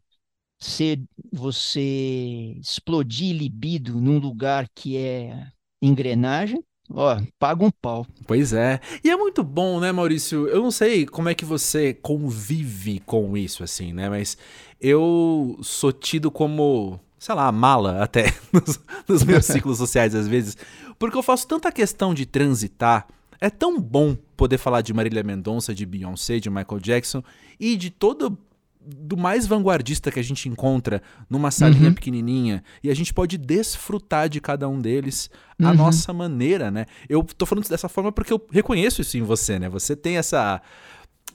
você, 0.59 0.99
você 1.31 2.57
explodir 2.59 3.37
libido 3.37 4.01
num 4.01 4.19
lugar 4.19 4.67
que 4.75 4.97
é 4.97 5.47
engrenagem, 5.83 6.65
ó, 6.91 7.21
paga 7.39 7.67
um 7.67 7.71
pau. 7.71 8.07
Pois 8.27 8.55
é. 8.55 8.81
E 9.05 9.11
é 9.11 9.17
muito 9.17 9.45
bom, 9.45 9.79
né, 9.79 9.93
Maurício? 9.93 10.49
Eu 10.49 10.63
não 10.63 10.71
sei 10.71 11.05
como 11.05 11.29
é 11.29 11.35
que 11.35 11.45
você 11.45 11.93
convive 11.93 13.01
com 13.01 13.37
isso, 13.37 13.63
assim, 13.63 13.93
né? 13.93 14.09
Mas 14.09 14.39
eu 14.81 15.59
sou 15.63 15.93
tido 15.93 16.31
como, 16.31 16.99
sei 17.19 17.35
lá, 17.35 17.53
mala 17.53 18.03
até 18.03 18.33
nos, 18.51 18.81
nos 19.07 19.23
meus 19.23 19.45
ciclos 19.47 19.77
sociais 19.77 20.15
às 20.15 20.27
vezes. 20.27 20.57
Porque 20.99 21.19
eu 21.19 21.23
faço 21.23 21.47
tanta 21.47 21.71
questão 21.71 22.15
de 22.15 22.25
transitar. 22.25 23.07
É 23.39 23.51
tão 23.51 23.79
bom 23.79 24.17
poder 24.39 24.57
falar 24.57 24.81
de 24.81 24.95
Marília 24.95 25.23
Mendonça, 25.23 25.75
de 25.75 25.85
Beyoncé, 25.85 26.39
de 26.39 26.49
Michael 26.49 26.81
Jackson 26.81 27.23
e 27.61 27.77
de 27.77 27.91
todo 27.91 28.39
do 28.81 29.19
mais 29.19 29.47
vanguardista 29.47 30.11
que 30.11 30.19
a 30.19 30.25
gente 30.25 30.49
encontra 30.49 31.03
numa 31.29 31.51
salinha 31.51 31.89
Uhum. 31.89 31.95
pequenininha 31.95 32.65
e 32.83 32.89
a 32.89 32.95
gente 32.95 33.13
pode 33.13 33.37
desfrutar 33.37 34.31
de 34.31 34.41
cada 34.41 34.67
um 34.67 34.81
deles 34.81 35.29
a 35.63 35.69
Uhum. 35.71 35.75
nossa 35.75 36.11
maneira, 36.15 36.71
né? 36.71 36.87
Eu 37.07 37.23
tô 37.23 37.45
falando 37.45 37.69
dessa 37.69 37.87
forma 37.89 38.11
porque 38.11 38.33
eu 38.33 38.41
reconheço 38.51 39.03
isso 39.03 39.19
em 39.19 39.23
você, 39.23 39.59
né? 39.59 39.69
Você 39.69 39.95
tem 39.95 40.17
essa 40.17 40.63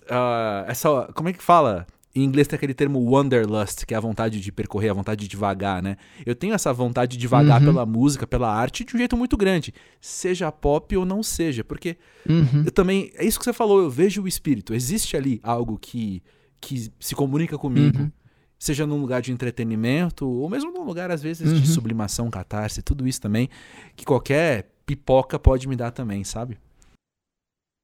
ah, 0.09 0.65
essa 0.67 1.09
como 1.13 1.29
é 1.29 1.33
que 1.33 1.43
fala? 1.43 1.85
Em 2.15 2.23
inglês 2.23 2.47
tem 2.47 2.55
aquele 2.55 2.75
termo 2.75 2.99
wanderlust, 2.99 3.85
que 3.85 3.93
é 3.93 3.97
a 3.97 3.99
vontade 3.99 4.39
de 4.39 4.51
percorrer, 4.51 4.91
a 4.91 4.93
vontade 4.93 5.27
de 5.27 5.35
vagar, 5.35 5.81
né? 5.81 5.97
Eu 6.23 6.35
tenho 6.35 6.53
essa 6.53 6.71
vontade 6.71 7.17
de 7.17 7.27
vagar 7.27 7.59
uhum. 7.59 7.67
pela 7.67 7.85
música, 7.85 8.27
pela 8.27 8.53
arte, 8.53 8.83
de 8.83 8.95
um 8.95 8.99
jeito 8.99 9.17
muito 9.17 9.35
grande. 9.35 9.73
Seja 9.99 10.51
pop 10.51 10.95
ou 10.95 11.05
não 11.05 11.23
seja. 11.23 11.63
Porque 11.63 11.97
uhum. 12.29 12.63
eu 12.65 12.71
também. 12.71 13.11
É 13.15 13.25
isso 13.25 13.39
que 13.39 13.45
você 13.45 13.53
falou, 13.53 13.81
eu 13.81 13.89
vejo 13.89 14.21
o 14.21 14.27
espírito. 14.27 14.75
Existe 14.75 15.17
ali 15.17 15.39
algo 15.41 15.77
que, 15.79 16.21
que 16.61 16.91
se 16.99 17.15
comunica 17.15 17.57
comigo. 17.57 17.97
Uhum. 17.97 18.11
Seja 18.59 18.85
num 18.85 19.01
lugar 19.01 19.21
de 19.21 19.31
entretenimento, 19.31 20.25
ou 20.25 20.47
mesmo 20.47 20.71
num 20.71 20.83
lugar, 20.83 21.11
às 21.11 21.21
vezes, 21.21 21.51
de 21.51 21.67
uhum. 21.67 21.73
sublimação, 21.73 22.29
catarse, 22.29 22.81
tudo 22.81 23.07
isso 23.07 23.19
também, 23.19 23.49
que 23.95 24.05
qualquer 24.05 24.71
pipoca 24.85 25.37
pode 25.37 25.67
me 25.67 25.75
dar 25.75 25.91
também, 25.91 26.23
sabe? 26.23 26.57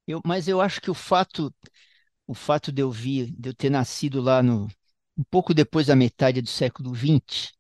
Eu, 0.08 0.22
mas 0.26 0.48
eu 0.48 0.62
acho 0.62 0.80
que 0.80 0.90
o 0.90 0.94
fato 0.94 1.54
o 2.30 2.36
fato 2.36 2.72
de 2.72 2.80
eu 2.80 2.92
vir, 2.92 3.34
de 3.36 3.50
eu 3.50 3.54
ter 3.56 3.72
nascido 3.72 4.22
lá 4.22 4.44
no 4.44 4.68
um 5.18 5.24
pouco 5.32 5.52
depois 5.52 5.88
da 5.88 5.96
metade 5.96 6.44
do 6.44 6.48
século 6.48 6.96
XX, 6.96 7.52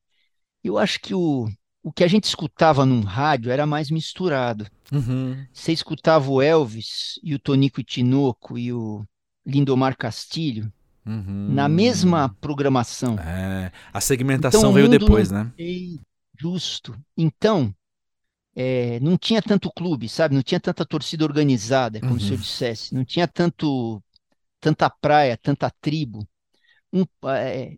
eu 0.63 0.77
acho 0.77 0.99
que 0.99 1.13
o, 1.13 1.49
o 1.81 1.91
que 1.91 2.03
a 2.03 2.07
gente 2.07 2.25
escutava 2.25 2.85
num 2.85 3.01
rádio 3.01 3.51
era 3.51 3.65
mais 3.65 3.89
misturado. 3.89 4.67
Uhum. 4.91 5.43
Você 5.51 5.73
escutava 5.73 6.29
o 6.29 6.39
Elvis 6.39 7.19
e 7.23 7.33
o 7.33 7.39
Tonico 7.39 7.83
Tinoco 7.83 8.59
e 8.59 8.71
o 8.71 9.03
Lindomar 9.43 9.97
Castilho 9.97 10.71
uhum. 11.03 11.49
na 11.51 11.67
mesma 11.67 12.29
programação. 12.39 13.17
É, 13.19 13.71
a 13.91 13.99
segmentação 13.99 14.59
então, 14.59 14.73
veio 14.73 14.87
depois, 14.87 15.31
né? 15.31 15.51
Justo. 16.39 16.95
Então, 17.17 17.73
é, 18.55 18.99
não 18.99 19.17
tinha 19.17 19.41
tanto 19.41 19.71
clube, 19.71 20.07
sabe? 20.07 20.35
Não 20.35 20.43
tinha 20.43 20.59
tanta 20.59 20.85
torcida 20.85 21.25
organizada, 21.25 21.99
como 21.99 22.13
uhum. 22.13 22.19
se 22.19 22.31
eu 22.31 22.37
dissesse. 22.37 22.93
Não 22.93 23.03
tinha 23.03 23.27
tanto 23.27 24.01
tanta 24.59 24.89
praia, 24.89 25.37
tanta 25.37 25.69
tribo. 25.81 26.27
Um, 26.91 27.03
é, 27.27 27.77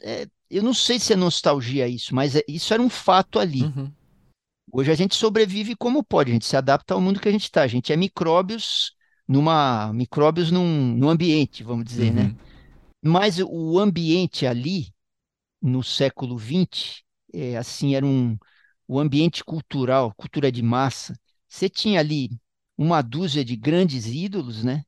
é, 0.00 0.26
eu 0.50 0.62
não 0.62 0.74
sei 0.74 0.98
se 0.98 1.12
é 1.12 1.16
nostalgia 1.16 1.86
isso, 1.86 2.14
mas 2.14 2.36
é, 2.36 2.42
isso 2.48 2.74
era 2.74 2.82
um 2.82 2.90
fato 2.90 3.38
ali. 3.38 3.62
Uhum. 3.62 3.92
Hoje 4.72 4.90
a 4.90 4.94
gente 4.94 5.14
sobrevive 5.14 5.74
como 5.74 6.04
pode, 6.04 6.30
a 6.30 6.34
gente 6.34 6.46
se 6.46 6.56
adapta 6.56 6.94
ao 6.94 7.00
mundo 7.00 7.20
que 7.20 7.28
a 7.28 7.32
gente 7.32 7.44
está. 7.44 7.62
A 7.62 7.66
gente 7.66 7.92
é 7.92 7.96
micróbios 7.96 8.94
numa 9.26 9.92
micróbios 9.92 10.50
num, 10.50 10.94
num 10.96 11.08
ambiente, 11.08 11.62
vamos 11.62 11.84
dizer, 11.84 12.12
né? 12.12 12.22
uhum. 12.22 12.28
né? 12.28 12.36
Mas 13.02 13.38
o 13.38 13.78
ambiente 13.78 14.46
ali 14.46 14.92
no 15.62 15.82
século 15.82 16.38
XX, 16.38 17.02
é, 17.32 17.56
assim, 17.56 17.94
era 17.94 18.04
um 18.04 18.36
o 18.90 18.98
ambiente 18.98 19.44
cultural, 19.44 20.12
cultura 20.14 20.50
de 20.50 20.62
massa. 20.62 21.16
Você 21.48 21.68
tinha 21.68 22.00
ali 22.00 22.28
uma 22.76 23.02
dúzia 23.02 23.44
de 23.44 23.54
grandes 23.54 24.06
ídolos, 24.06 24.64
né? 24.64 24.84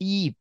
E 0.00 0.34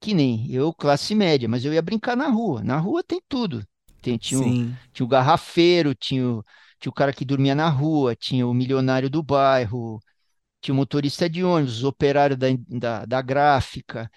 que 0.00 0.14
nem 0.14 0.50
eu, 0.50 0.72
classe 0.72 1.14
média, 1.14 1.48
mas 1.48 1.64
eu 1.64 1.72
ia 1.72 1.82
brincar 1.82 2.16
na 2.16 2.28
rua. 2.28 2.62
Na 2.64 2.78
rua 2.78 3.02
tem 3.02 3.20
tudo. 3.28 3.64
Tem, 4.00 4.16
tinha, 4.16 4.40
o, 4.40 4.44
tinha 4.92 5.06
o 5.06 5.08
garrafeiro, 5.08 5.94
tinha 5.94 6.26
o, 6.26 6.44
tinha 6.78 6.90
o 6.90 6.94
cara 6.94 7.12
que 7.12 7.24
dormia 7.24 7.54
na 7.54 7.68
rua, 7.68 8.16
tinha 8.16 8.46
o 8.46 8.54
milionário 8.54 9.10
do 9.10 9.22
bairro, 9.22 10.00
tinha 10.60 10.74
o 10.74 10.76
motorista 10.76 11.28
de 11.28 11.44
ônibus, 11.44 11.82
o 11.84 11.88
operário 11.88 12.36
da, 12.36 12.48
da, 12.68 13.04
da 13.06 13.22
gráfica. 13.22 14.10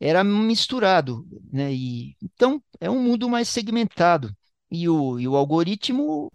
Era 0.00 0.24
misturado, 0.24 1.26
né? 1.52 1.72
E, 1.72 2.16
então, 2.22 2.62
é 2.80 2.90
um 2.90 3.02
mundo 3.02 3.28
mais 3.28 3.48
segmentado. 3.48 4.34
E 4.70 4.88
o, 4.88 5.18
e 5.20 5.28
o 5.28 5.36
algoritmo 5.36 6.32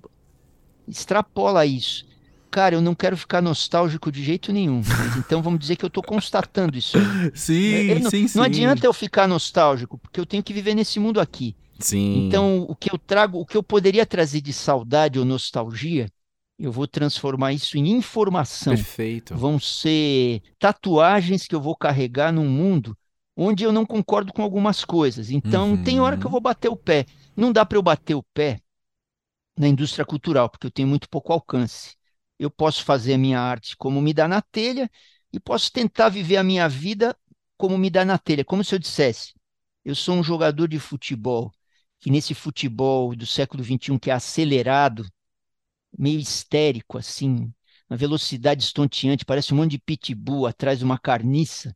extrapola 0.88 1.66
isso 1.66 2.06
cara, 2.58 2.74
eu 2.74 2.82
não 2.82 2.96
quero 2.96 3.16
ficar 3.16 3.40
nostálgico 3.40 4.12
de 4.12 4.24
jeito 4.24 4.52
nenhum. 4.52 4.82
então 5.16 5.44
vamos 5.44 5.60
dizer 5.60 5.76
que 5.76 5.86
eu 5.86 5.90
estou 5.90 6.02
constatando 6.02 6.76
isso. 6.76 6.98
Sim, 7.36 8.00
não, 8.00 8.10
sim, 8.10 8.28
sim. 8.28 8.36
Não 8.36 8.44
adianta 8.44 8.84
eu 8.84 8.92
ficar 8.92 9.28
nostálgico, 9.28 10.00
porque 10.00 10.20
eu 10.20 10.26
tenho 10.26 10.42
que 10.42 10.52
viver 10.52 10.74
nesse 10.74 11.00
mundo 11.00 11.20
aqui. 11.20 11.56
Sim. 11.78 12.26
Então, 12.26 12.66
o 12.68 12.76
que 12.76 12.92
eu 12.92 12.98
trago, 12.98 13.40
o 13.40 13.46
que 13.46 13.56
eu 13.56 13.62
poderia 13.62 14.08
trazer 14.08 14.42
de 14.42 14.52
saudade 14.52 15.20
ou 15.20 15.26
nostalgia, 15.26 16.10
eu 16.58 16.72
vou 16.72 16.88
transformar 16.88 17.54
isso 17.54 17.78
em 17.78 17.92
informação. 17.92 18.74
Perfeito. 18.74 19.36
Vão 19.36 19.60
ser 19.60 20.42
tatuagens 20.58 21.46
que 21.46 21.54
eu 21.54 21.62
vou 21.62 21.76
carregar 21.76 22.34
num 22.34 22.50
mundo 22.50 22.98
onde 23.36 23.64
eu 23.66 23.72
não 23.72 23.86
concordo 23.86 24.34
com 24.34 24.42
algumas 24.42 24.84
coisas. 24.84 25.30
Então, 25.30 25.74
uhum. 25.74 25.84
tem 25.84 26.00
hora 26.00 26.18
que 26.18 26.26
eu 26.26 26.32
vou 26.32 26.42
bater 26.42 26.70
o 26.70 26.76
pé. 26.76 27.06
Não 27.36 27.52
dá 27.52 27.64
para 27.64 27.78
eu 27.78 27.84
bater 27.84 28.16
o 28.16 28.24
pé 28.34 28.60
na 29.56 29.68
indústria 29.68 30.04
cultural, 30.04 30.50
porque 30.50 30.66
eu 30.66 30.72
tenho 30.72 30.88
muito 30.88 31.08
pouco 31.08 31.32
alcance 31.32 31.98
eu 32.40 32.50
posso 32.52 32.84
fazer 32.84 33.14
a 33.16 33.18
minha 33.18 33.40
arte 33.40 33.76
como 33.78 34.02
me 34.02 34.14
dá 34.14 34.28
na 34.28 34.42
telha 34.42 34.90
e 35.34 35.40
posso 35.40 35.72
tentar 35.72 36.10
viver 36.10 36.38
a 36.38 36.44
minha 36.44 36.68
vida 36.70 37.16
como 37.58 37.78
me 37.78 37.90
dá 37.90 38.06
na 38.06 38.18
telha. 38.18 38.46
Como 38.46 38.64
se 38.64 38.76
eu 38.76 38.80
dissesse, 38.80 39.34
eu 39.86 39.96
sou 39.96 40.16
um 40.16 40.24
jogador 40.24 40.68
de 40.68 40.80
futebol, 40.80 41.52
que 42.00 42.12
nesse 42.12 42.34
futebol 42.34 43.16
do 43.16 43.26
século 43.26 43.64
XXI, 43.64 44.00
que 44.00 44.10
é 44.12 44.14
acelerado, 44.14 45.06
meio 45.98 46.20
histérico, 46.20 46.98
assim, 46.98 47.52
uma 47.90 47.98
velocidade 47.98 48.64
estonteante, 48.64 49.26
parece 49.26 49.54
um 49.54 49.58
monte 49.58 49.72
de 49.72 49.80
pitbull 49.80 50.46
atrás 50.48 50.80
de 50.80 50.86
uma 50.86 51.00
carniça. 51.00 51.76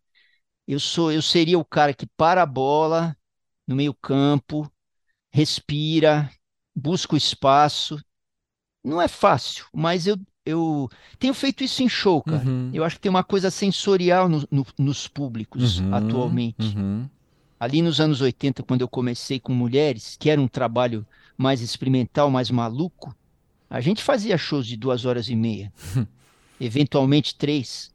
Eu 0.68 0.80
sou, 0.80 1.12
eu 1.12 1.22
seria 1.22 1.60
o 1.60 1.66
cara 1.66 1.94
que 1.94 2.08
para 2.18 2.44
a 2.44 2.46
bola 2.48 3.18
no 3.68 3.76
meio 3.76 3.94
campo, 3.96 4.72
respira, 5.32 6.32
busca 6.76 7.16
o 7.16 7.18
espaço. 7.18 8.00
Não 8.84 9.02
é 9.02 9.08
fácil, 9.08 9.66
mas 9.74 10.08
eu, 10.08 10.18
eu 10.46 10.90
tenho 11.20 11.34
feito 11.34 11.64
isso 11.64 11.84
em 11.84 11.90
show, 11.90 12.22
cara. 12.22 12.44
Uhum. 12.44 12.72
Eu 12.74 12.84
acho 12.84 12.96
que 12.96 13.02
tem 13.02 13.10
uma 13.10 13.24
coisa 13.24 13.52
sensorial 13.52 14.28
no, 14.28 14.48
no, 14.50 14.66
nos 14.78 15.08
públicos 15.08 15.80
uhum, 15.80 15.94
atualmente. 15.94 16.76
Uhum. 16.76 17.08
Ali 17.60 17.82
nos 17.82 18.02
anos 18.02 18.22
80, 18.22 18.64
quando 18.64 18.82
eu 18.82 18.88
comecei 18.88 19.40
com 19.40 19.54
mulheres, 19.54 20.18
que 20.20 20.30
era 20.30 20.42
um 20.42 20.48
trabalho 20.48 21.06
mais 21.38 21.62
experimental, 21.62 22.30
mais 22.32 22.50
maluco, 22.50 23.16
a 23.70 23.80
gente 23.80 24.02
fazia 24.04 24.38
shows 24.38 24.66
de 24.66 24.76
duas 24.76 25.06
horas 25.06 25.30
e 25.30 25.36
meia, 25.36 25.72
eventualmente 26.60 27.36
três, 27.36 27.92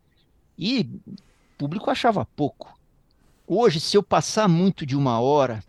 e 0.57 0.89
o 1.09 1.59
público 1.59 1.91
achava 1.91 2.25
pouco. 2.25 2.79
Hoje, 3.47 3.81
se 3.81 3.97
eu 3.97 4.03
passar 4.03 4.49
muito 4.49 4.87
de 4.87 4.97
uma 4.97 5.21
hora, 5.21 5.63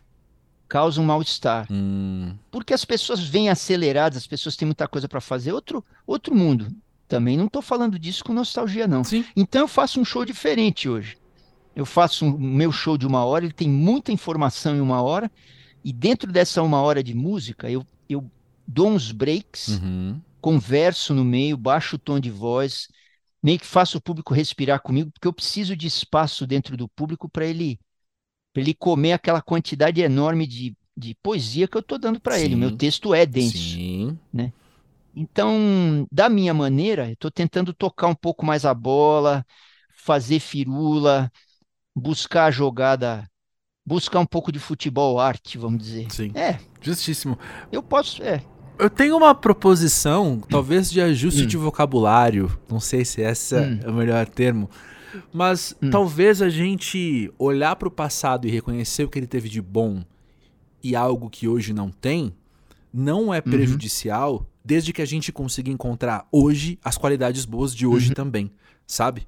causa 0.68 1.02
um 1.02 1.06
mal-estar. 1.06 1.68
Hum. 1.72 2.36
Porque 2.52 2.74
as 2.74 2.86
pessoas 2.86 3.24
vêm 3.24 3.50
aceleradas, 3.50 4.18
as 4.18 4.28
pessoas 4.28 4.56
têm 4.56 4.66
muita 4.66 4.88
coisa 4.88 5.08
para 5.08 5.22
fazer. 5.22 5.54
Outro, 5.54 5.84
outro 6.06 6.36
mundo. 6.36 6.68
Também 7.08 7.38
não 7.38 7.46
estou 7.46 7.62
falando 7.62 7.98
disso 7.98 8.24
com 8.24 8.34
nostalgia, 8.34 8.86
não. 8.88 9.04
Sim. 9.04 9.24
Então 9.36 9.62
eu 9.62 9.68
faço 9.68 10.00
um 10.00 10.06
show 10.06 10.26
diferente 10.26 10.90
hoje. 10.90 11.18
Eu 11.76 11.86
faço 11.86 12.26
um 12.26 12.38
meu 12.38 12.72
show 12.72 12.98
de 12.98 13.08
uma 13.08 13.24
hora, 13.24 13.46
ele 13.46 13.54
tem 13.54 13.70
muita 13.70 14.12
informação 14.12 14.76
em 14.76 14.82
uma 14.82 15.02
hora, 15.02 15.32
e 15.84 15.94
dentro 15.94 16.32
dessa 16.32 16.62
uma 16.64 16.82
hora 16.82 17.04
de 17.04 17.14
música, 17.14 17.70
eu, 17.70 17.86
eu 18.10 18.30
dou 18.68 18.90
uns 18.90 19.12
breaks, 19.12 19.68
uhum. 19.68 20.20
converso 20.42 21.14
no 21.14 21.24
meio, 21.24 21.56
baixo 21.56 21.96
o 21.96 22.00
tom 22.00 22.20
de 22.20 22.32
voz, 22.32 22.88
meio 23.42 23.60
que 23.60 23.66
faço 23.66 24.00
o 24.00 24.02
público 24.02 24.34
respirar 24.34 24.82
comigo, 24.82 25.12
porque 25.12 25.28
eu 25.28 25.34
preciso 25.34 25.76
de 25.76 25.88
espaço 25.88 26.48
dentro 26.48 26.76
do 26.76 26.88
público 26.88 27.30
para 27.30 27.46
ele 27.46 27.80
para 28.58 28.62
ele 28.64 28.74
comer 28.74 29.14
aquela 29.14 29.40
quantidade 29.40 30.02
enorme 30.02 30.48
de, 30.48 30.76
de 30.98 31.16
poesia 31.22 31.68
que 31.68 31.78
eu 31.78 31.82
estou 31.82 32.00
dando 32.00 32.20
para 32.20 32.40
ele. 32.40 32.56
O 32.56 32.58
meu 32.58 32.76
texto 32.76 33.14
é 33.14 33.24
denso. 33.24 33.56
Sim. 33.56 34.18
Né? 34.34 34.52
Então, 35.16 36.08
da 36.12 36.28
minha 36.28 36.56
maneira, 36.56 37.06
eu 37.06 37.14
estou 37.14 37.30
tentando 37.30 37.72
tocar 37.72 38.08
um 38.08 38.16
pouco 38.16 38.44
mais 38.44 38.66
a 38.66 38.74
bola, 38.74 39.46
fazer 39.96 40.40
firula, 40.40 41.32
buscar 41.96 42.46
a 42.46 42.52
jogada, 42.52 43.30
buscar 43.86 44.20
um 44.20 44.26
pouco 44.26 44.52
de 44.52 44.58
futebol 44.58 45.20
arte, 45.20 45.56
vamos 45.56 45.84
dizer. 45.84 46.08
Sim. 46.10 46.32
É. 46.34 46.58
Justíssimo. 46.82 47.38
Eu 47.72 47.84
posso, 47.84 48.24
é. 48.24 48.42
Eu 48.80 48.90
tenho 48.90 49.18
uma 49.18 49.36
proposição, 49.36 50.42
talvez 50.50 50.90
de 50.90 51.00
ajuste 51.00 51.44
hum. 51.44 51.48
de 51.48 51.58
vocabulário, 51.58 52.60
não 52.68 52.80
sei 52.80 53.06
se 53.06 53.22
essa 53.22 53.62
hum. 53.62 53.80
é 53.84 53.88
o 53.88 53.94
melhor 53.94 54.28
termo, 54.28 54.68
mas 55.34 55.76
hum. 55.82 55.90
talvez 55.90 56.42
a 56.42 56.50
gente 56.50 57.32
olhar 57.38 57.76
para 57.76 57.88
o 57.88 57.92
passado 57.92 58.48
e 58.48 58.52
reconhecer 58.52 59.04
o 59.04 59.10
que 59.10 59.20
ele 59.20 59.28
teve 59.28 59.50
de 59.50 59.62
bom 59.62 60.04
e 60.84 60.96
algo 60.96 61.30
que 61.30 61.48
hoje 61.48 61.74
não 61.74 61.90
tem, 61.90 62.34
não 62.94 63.34
é 63.34 63.38
uhum. 63.38 63.52
prejudicial 63.52 64.34
uhum. 64.34 64.46
desde 64.64 64.94
que 64.94 65.02
a 65.02 65.06
gente 65.06 65.32
consiga 65.32 65.70
encontrar 65.70 66.28
hoje 66.32 66.80
as 66.84 66.98
qualidades 66.98 67.46
boas 67.46 67.76
de 67.76 67.86
hoje 67.86 68.10
uhum. 68.10 68.16
também, 68.16 68.52
sabe? 68.86 69.28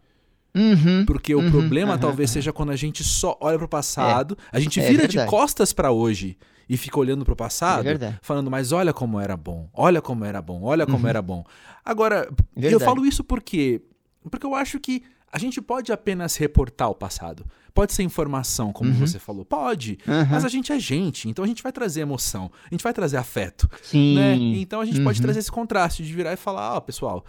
Uhum, 0.55 1.05
Porque 1.05 1.35
o 1.35 1.39
uhum, 1.39 1.51
problema 1.51 1.93
uhum, 1.93 1.99
talvez 1.99 2.31
seja 2.31 2.51
quando 2.51 2.71
a 2.71 2.75
gente 2.75 3.03
só 3.03 3.38
olha 3.39 3.57
para 3.57 3.65
o 3.65 3.69
passado, 3.69 4.38
é, 4.51 4.57
a 4.57 4.59
gente 4.59 4.80
é 4.80 4.89
vira 4.89 5.07
de 5.07 5.23
costas 5.25 5.71
para 5.71 5.91
hoje 5.91 6.38
e 6.67 6.75
fica 6.75 6.99
olhando 6.99 7.23
para 7.23 7.34
o 7.34 7.38
passado, 7.38 7.88
é 7.88 8.19
falando, 8.21 8.49
mas 8.49 8.71
olha 8.71 8.91
como 8.91 9.19
era 9.19 9.38
bom, 9.38 9.69
olha 9.73 10.01
como 10.01 10.25
era 10.25 10.41
bom, 10.41 10.61
olha 10.63 10.86
como 10.86 11.07
era 11.07 11.21
bom. 11.21 11.43
Agora, 11.84 12.30
eu 12.55 12.80
falo 12.80 13.05
isso 13.05 13.23
porque 13.23 13.82
porque 14.30 14.45
eu 14.45 14.53
acho 14.53 14.80
que 14.80 15.03
a 15.32 15.38
gente 15.38 15.61
pode 15.61 15.91
apenas 15.91 16.36
reportar 16.36 16.89
o 16.89 16.95
passado. 16.95 17.45
Pode 17.73 17.93
ser 17.93 18.03
informação, 18.03 18.73
como 18.73 18.89
uhum. 18.89 18.97
você 18.97 19.19
falou. 19.19 19.45
Pode. 19.45 19.97
Uhum. 20.07 20.25
Mas 20.32 20.43
a 20.43 20.49
gente 20.49 20.71
é 20.71 20.80
gente, 20.80 21.30
então 21.30 21.45
a 21.45 21.47
gente 21.47 21.61
vai 21.61 21.71
trazer 21.71 22.01
emoção. 22.01 22.51
A 22.65 22.73
gente 22.73 22.84
vai 22.84 22.93
trazer 22.93 23.17
afeto. 23.17 23.69
Sim. 23.82 24.15
Né? 24.15 24.36
Então 24.36 24.82
a 24.82 24.86
gente 24.86 24.97
uhum. 24.97 25.05
pode 25.05 25.21
trazer 25.21 25.39
esse 25.39 25.51
contraste 25.51 26.03
de 26.03 26.13
virar 26.13 26.34
e 26.34 26.38
falar: 26.38 26.73
Ó, 26.73 26.77
oh, 26.77 26.82
pessoal, 26.82 27.25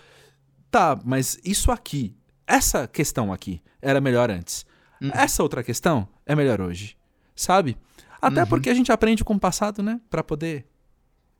tá, 0.70 0.98
mas 1.04 1.38
isso 1.44 1.70
aqui, 1.70 2.16
essa 2.46 2.88
questão 2.88 3.32
aqui, 3.32 3.60
era 3.82 4.00
melhor 4.00 4.30
antes. 4.30 4.64
Uhum. 5.00 5.10
Essa 5.12 5.42
outra 5.42 5.62
questão 5.62 6.08
é 6.24 6.34
melhor 6.34 6.60
hoje. 6.60 6.96
Sabe? 7.36 7.76
Até 8.20 8.42
uhum. 8.42 8.48
porque 8.48 8.70
a 8.70 8.74
gente 8.74 8.90
aprende 8.90 9.24
com 9.24 9.34
o 9.34 9.40
passado, 9.40 9.82
né? 9.82 10.00
Para 10.10 10.22
poder 10.22 10.66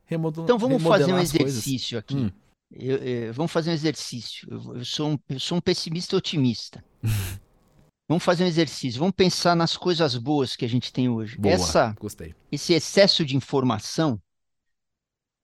remodelar. 0.05 0.45
Então 0.45 0.57
vamos 0.57 0.81
fazer 0.81 1.13
um 1.13 1.19
exercício 1.19 1.97
aqui. 1.97 2.15
Hum. 2.15 2.31
Eu, 2.73 2.97
eu, 2.97 3.33
vamos 3.33 3.51
fazer 3.51 3.69
um 3.69 3.73
exercício. 3.73 4.47
Eu, 4.49 4.77
eu, 4.77 4.85
sou 4.85 5.11
um, 5.11 5.19
eu 5.29 5.39
sou 5.39 5.57
um 5.57 5.61
pessimista 5.61 6.15
otimista. 6.15 6.83
vamos 8.07 8.23
fazer 8.23 8.43
um 8.43 8.47
exercício. 8.47 8.99
Vamos 8.99 9.15
pensar 9.15 9.55
nas 9.55 9.75
coisas 9.75 10.15
boas 10.15 10.55
que 10.55 10.65
a 10.65 10.69
gente 10.69 10.91
tem 10.91 11.09
hoje. 11.09 11.37
Boa, 11.37 11.53
Essa, 11.53 11.95
gostei. 11.99 12.35
Esse 12.51 12.73
excesso 12.73 13.25
de 13.25 13.35
informação, 13.35 14.21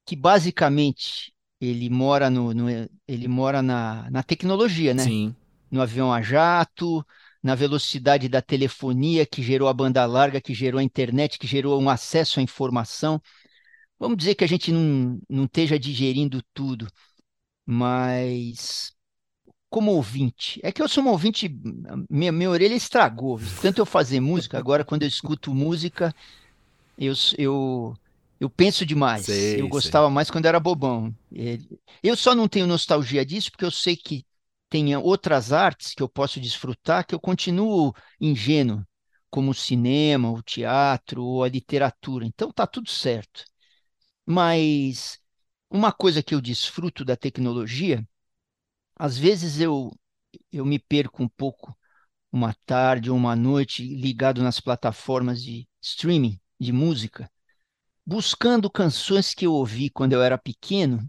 que 0.05 0.15
basicamente 0.15 1.33
ele 1.59 1.89
mora 1.89 2.29
no, 2.29 2.53
no 2.53 2.67
ele 3.07 3.27
mora 3.27 3.61
na, 3.61 4.09
na 4.11 4.23
tecnologia, 4.23 4.93
né? 4.93 5.03
Sim. 5.03 5.35
No 5.69 5.81
avião 5.81 6.13
a 6.13 6.21
jato, 6.21 7.05
na 7.43 7.55
velocidade 7.55 8.29
da 8.29 8.41
telefonia 8.41 9.25
que 9.25 9.41
gerou 9.41 9.67
a 9.67 9.73
banda 9.73 10.05
larga, 10.05 10.41
que 10.41 10.53
gerou 10.53 10.79
a 10.79 10.83
internet, 10.83 11.37
que 11.39 11.47
gerou 11.47 11.81
um 11.81 11.89
acesso 11.89 12.39
à 12.39 12.43
informação. 12.43 13.21
Vamos 13.99 14.17
dizer 14.17 14.35
que 14.35 14.43
a 14.43 14.47
gente 14.47 14.71
não, 14.71 15.19
não 15.29 15.45
esteja 15.45 15.79
digerindo 15.79 16.41
tudo, 16.53 16.87
mas 17.67 18.93
como 19.69 19.91
ouvinte, 19.91 20.59
é 20.63 20.71
que 20.71 20.81
eu 20.81 20.87
sou 20.87 21.03
um 21.03 21.09
ouvinte, 21.09 21.49
minha, 22.09 22.31
minha 22.31 22.49
orelha 22.49 22.73
estragou. 22.73 23.39
Tanto 23.61 23.79
eu 23.79 23.85
fazer 23.85 24.19
música, 24.19 24.57
agora 24.57 24.85
quando 24.85 25.03
eu 25.03 25.07
escuto 25.07 25.53
música, 25.53 26.13
eu, 26.97 27.13
eu, 27.37 27.93
eu 28.39 28.49
penso 28.49 28.85
demais. 28.85 29.25
Sei, 29.25 29.61
eu 29.61 29.67
gostava 29.67 30.07
sei. 30.07 30.15
mais 30.15 30.31
quando 30.31 30.45
era 30.45 30.59
bobão. 30.59 31.13
Eu 32.01 32.15
só 32.15 32.33
não 32.33 32.47
tenho 32.47 32.65
nostalgia 32.65 33.25
disso 33.25 33.51
porque 33.51 33.65
eu 33.65 33.71
sei 33.71 33.97
que 33.97 34.25
tem 34.69 34.95
outras 34.95 35.51
artes 35.51 35.93
que 35.93 36.01
eu 36.01 36.09
posso 36.09 36.39
desfrutar 36.39 37.05
que 37.05 37.13
eu 37.13 37.19
continuo 37.19 37.93
ingênuo, 38.19 38.83
como 39.29 39.51
o 39.51 39.55
cinema, 39.55 40.31
o 40.31 40.41
teatro 40.41 41.23
ou 41.23 41.43
a 41.43 41.49
literatura. 41.49 42.25
Então 42.25 42.51
tá 42.51 42.65
tudo 42.65 42.89
certo. 42.89 43.43
Mas 44.25 45.19
uma 45.69 45.91
coisa 45.91 46.23
que 46.23 46.33
eu 46.35 46.41
desfruto 46.41 47.03
da 47.05 47.15
tecnologia, 47.15 48.07
às 48.95 49.17
vezes 49.17 49.59
eu 49.59 49.91
eu 50.51 50.65
me 50.65 50.77
perco 50.77 51.23
um 51.23 51.29
pouco 51.29 51.75
uma 52.31 52.53
tarde 52.65 53.09
ou 53.09 53.17
uma 53.17 53.35
noite 53.35 53.83
ligado 53.83 54.43
nas 54.43 54.59
plataformas 54.59 55.41
de 55.41 55.67
streaming 55.81 56.39
de 56.59 56.71
música 56.71 57.29
buscando 58.07 58.69
canções 58.69 59.33
que 59.33 59.45
eu 59.45 59.51
ouvi 59.51 59.89
quando 59.89 60.13
eu 60.13 60.21
era 60.21 60.37
pequeno 60.37 61.05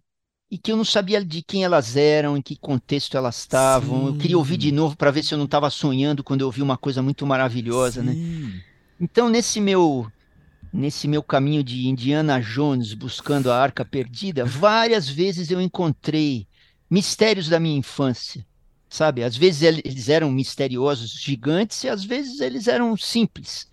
e 0.50 0.58
que 0.58 0.72
eu 0.72 0.76
não 0.76 0.84
sabia 0.84 1.24
de 1.24 1.42
quem 1.42 1.62
elas 1.62 1.94
eram, 1.94 2.36
em 2.36 2.42
que 2.42 2.56
contexto 2.56 3.16
elas 3.16 3.38
estavam. 3.38 4.00
Sim. 4.00 4.06
Eu 4.08 4.18
queria 4.18 4.38
ouvir 4.38 4.56
de 4.56 4.72
novo 4.72 4.96
para 4.96 5.12
ver 5.12 5.22
se 5.22 5.32
eu 5.32 5.38
não 5.38 5.44
estava 5.44 5.70
sonhando 5.70 6.24
quando 6.24 6.40
eu 6.40 6.48
ouvi 6.48 6.60
uma 6.60 6.76
coisa 6.76 7.00
muito 7.00 7.24
maravilhosa, 7.24 8.02
né? 8.02 8.14
Sim. 8.14 8.46
né? 8.46 8.60
Então, 9.00 9.28
nesse 9.28 9.60
meu 9.60 10.10
nesse 10.72 11.08
meu 11.08 11.22
caminho 11.22 11.62
de 11.62 11.88
Indiana 11.88 12.40
Jones 12.40 12.94
buscando 12.94 13.50
a 13.50 13.60
arca 13.60 13.84
perdida, 13.84 14.44
várias 14.44 15.08
vezes 15.08 15.50
eu 15.50 15.60
encontrei 15.60 16.46
mistérios 16.90 17.48
da 17.48 17.60
minha 17.60 17.78
infância. 17.78 18.46
Sabe? 18.88 19.22
Às 19.22 19.36
vezes 19.36 19.62
eles 19.62 20.08
eram 20.08 20.30
misteriosos, 20.30 21.10
gigantes, 21.10 21.84
e 21.84 21.88
às 21.88 22.04
vezes 22.04 22.40
eles 22.40 22.66
eram 22.68 22.96
simples. 22.96 23.68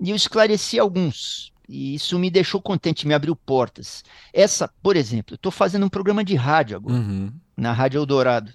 E 0.00 0.10
eu 0.10 0.16
esclareci 0.16 0.78
alguns. 0.78 1.52
E 1.68 1.94
isso 1.94 2.18
me 2.18 2.30
deixou 2.30 2.60
contente, 2.60 3.06
me 3.06 3.14
abriu 3.14 3.36
portas. 3.36 4.02
Essa, 4.32 4.68
por 4.82 4.96
exemplo, 4.96 5.34
eu 5.34 5.36
estou 5.36 5.52
fazendo 5.52 5.84
um 5.84 5.88
programa 5.88 6.24
de 6.24 6.34
rádio 6.34 6.76
agora, 6.76 6.96
uhum. 6.96 7.32
na 7.56 7.72
Rádio 7.72 7.98
Eldorado, 7.98 8.52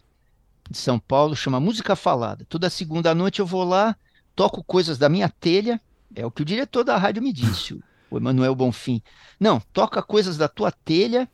de 0.70 0.78
São 0.78 0.98
Paulo, 0.98 1.36
chama 1.36 1.60
Música 1.60 1.96
Falada. 1.96 2.46
Toda 2.50 2.70
segunda 2.70 3.14
noite 3.14 3.40
eu 3.40 3.46
vou 3.46 3.64
lá, 3.64 3.96
toco 4.36 4.64
coisas 4.64 4.98
da 4.98 5.08
minha 5.08 5.30
telha, 5.30 5.80
é 6.16 6.26
o 6.26 6.32
que 6.32 6.42
o 6.42 6.46
diretor 6.46 6.84
da 6.84 6.98
rádio 6.98 7.22
me 7.22 7.34
disse, 7.34 7.74
o 8.10 8.18
Emanuel 8.18 8.56
Bonfim. 8.56 9.02
Não, 9.40 9.60
toca 9.72 10.02
coisas 10.02 10.38
da 10.38 10.48
tua 10.48 10.72
telha 10.72 11.30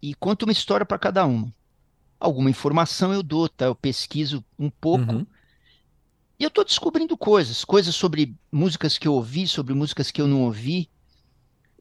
e 0.00 0.14
conta 0.14 0.44
uma 0.44 0.52
história 0.52 0.86
para 0.86 0.98
cada 0.98 1.24
uma. 1.24 1.52
Alguma 2.18 2.50
informação 2.50 3.12
eu 3.12 3.22
dou, 3.22 3.48
tá? 3.48 3.66
Eu 3.66 3.74
pesquiso 3.74 4.44
um 4.58 4.70
pouco. 4.70 5.12
Uhum. 5.12 5.26
E 6.38 6.44
eu 6.44 6.48
estou 6.48 6.64
descobrindo 6.64 7.16
coisas, 7.16 7.64
coisas 7.64 7.94
sobre 7.94 8.34
músicas 8.50 8.98
que 8.98 9.06
eu 9.06 9.14
ouvi, 9.14 9.46
sobre 9.46 9.74
músicas 9.74 10.10
que 10.10 10.20
eu 10.20 10.26
não 10.26 10.42
ouvi 10.42 10.88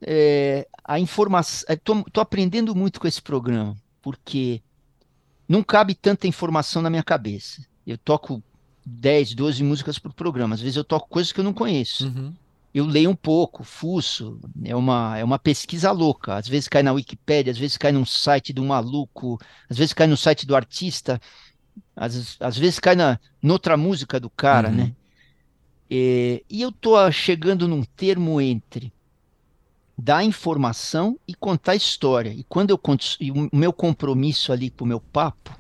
é, 0.01 0.67
a 0.83 0.99
informação. 0.99 1.65
Estou 1.69 1.97
é, 1.97 2.19
aprendendo 2.19 2.75
muito 2.75 2.99
com 2.99 3.07
esse 3.07 3.21
programa, 3.21 3.75
porque 4.01 4.61
não 5.47 5.63
cabe 5.63 5.93
tanta 5.93 6.27
informação 6.27 6.81
na 6.81 6.89
minha 6.89 7.03
cabeça. 7.03 7.65
Eu 7.85 7.97
toco 7.97 8.43
10, 8.85 9.35
12 9.35 9.63
músicas 9.63 9.99
por 9.99 10.13
programa. 10.13 10.55
Às 10.55 10.61
vezes 10.61 10.75
eu 10.75 10.83
toco 10.83 11.09
coisas 11.09 11.31
que 11.31 11.39
eu 11.39 11.43
não 11.43 11.53
conheço. 11.53 12.07
Uhum. 12.07 12.33
Eu 12.73 12.85
leio 12.85 13.09
um 13.09 13.15
pouco, 13.15 13.63
fuço. 13.63 14.39
É 14.63 14.75
uma, 14.75 15.17
é 15.17 15.23
uma 15.23 15.37
pesquisa 15.37 15.91
louca. 15.91 16.35
Às 16.35 16.47
vezes 16.47 16.67
cai 16.67 16.81
na 16.81 16.93
Wikipédia, 16.93 17.51
às 17.51 17.57
vezes 17.57 17.77
cai 17.77 17.91
num 17.91 18.05
site 18.05 18.53
um 18.57 18.67
maluco, 18.67 19.39
às 19.69 19.77
vezes 19.77 19.93
cai 19.93 20.07
no 20.07 20.15
site 20.15 20.45
do 20.45 20.55
artista, 20.55 21.19
às, 21.95 22.37
às 22.39 22.57
vezes 22.57 22.79
cai 22.79 22.95
na 22.95 23.19
noutra 23.41 23.75
música 23.75 24.19
do 24.19 24.29
cara, 24.29 24.69
uhum. 24.69 24.75
né? 24.75 24.95
É, 25.89 26.41
e 26.49 26.61
eu 26.61 26.71
tô 26.71 27.11
chegando 27.11 27.67
num 27.67 27.83
termo 27.83 28.39
entre 28.39 28.93
dar 29.97 30.23
informação 30.23 31.19
e 31.27 31.33
contar 31.35 31.75
história. 31.75 32.29
E 32.29 32.43
quando 32.45 32.69
eu 32.69 32.77
conto, 32.77 33.05
e 33.19 33.29
o 33.31 33.49
meu 33.51 33.73
compromisso 33.73 34.53
ali 34.53 34.69
com 34.69 34.85
o 34.85 34.87
meu 34.87 35.01
papo 35.01 35.57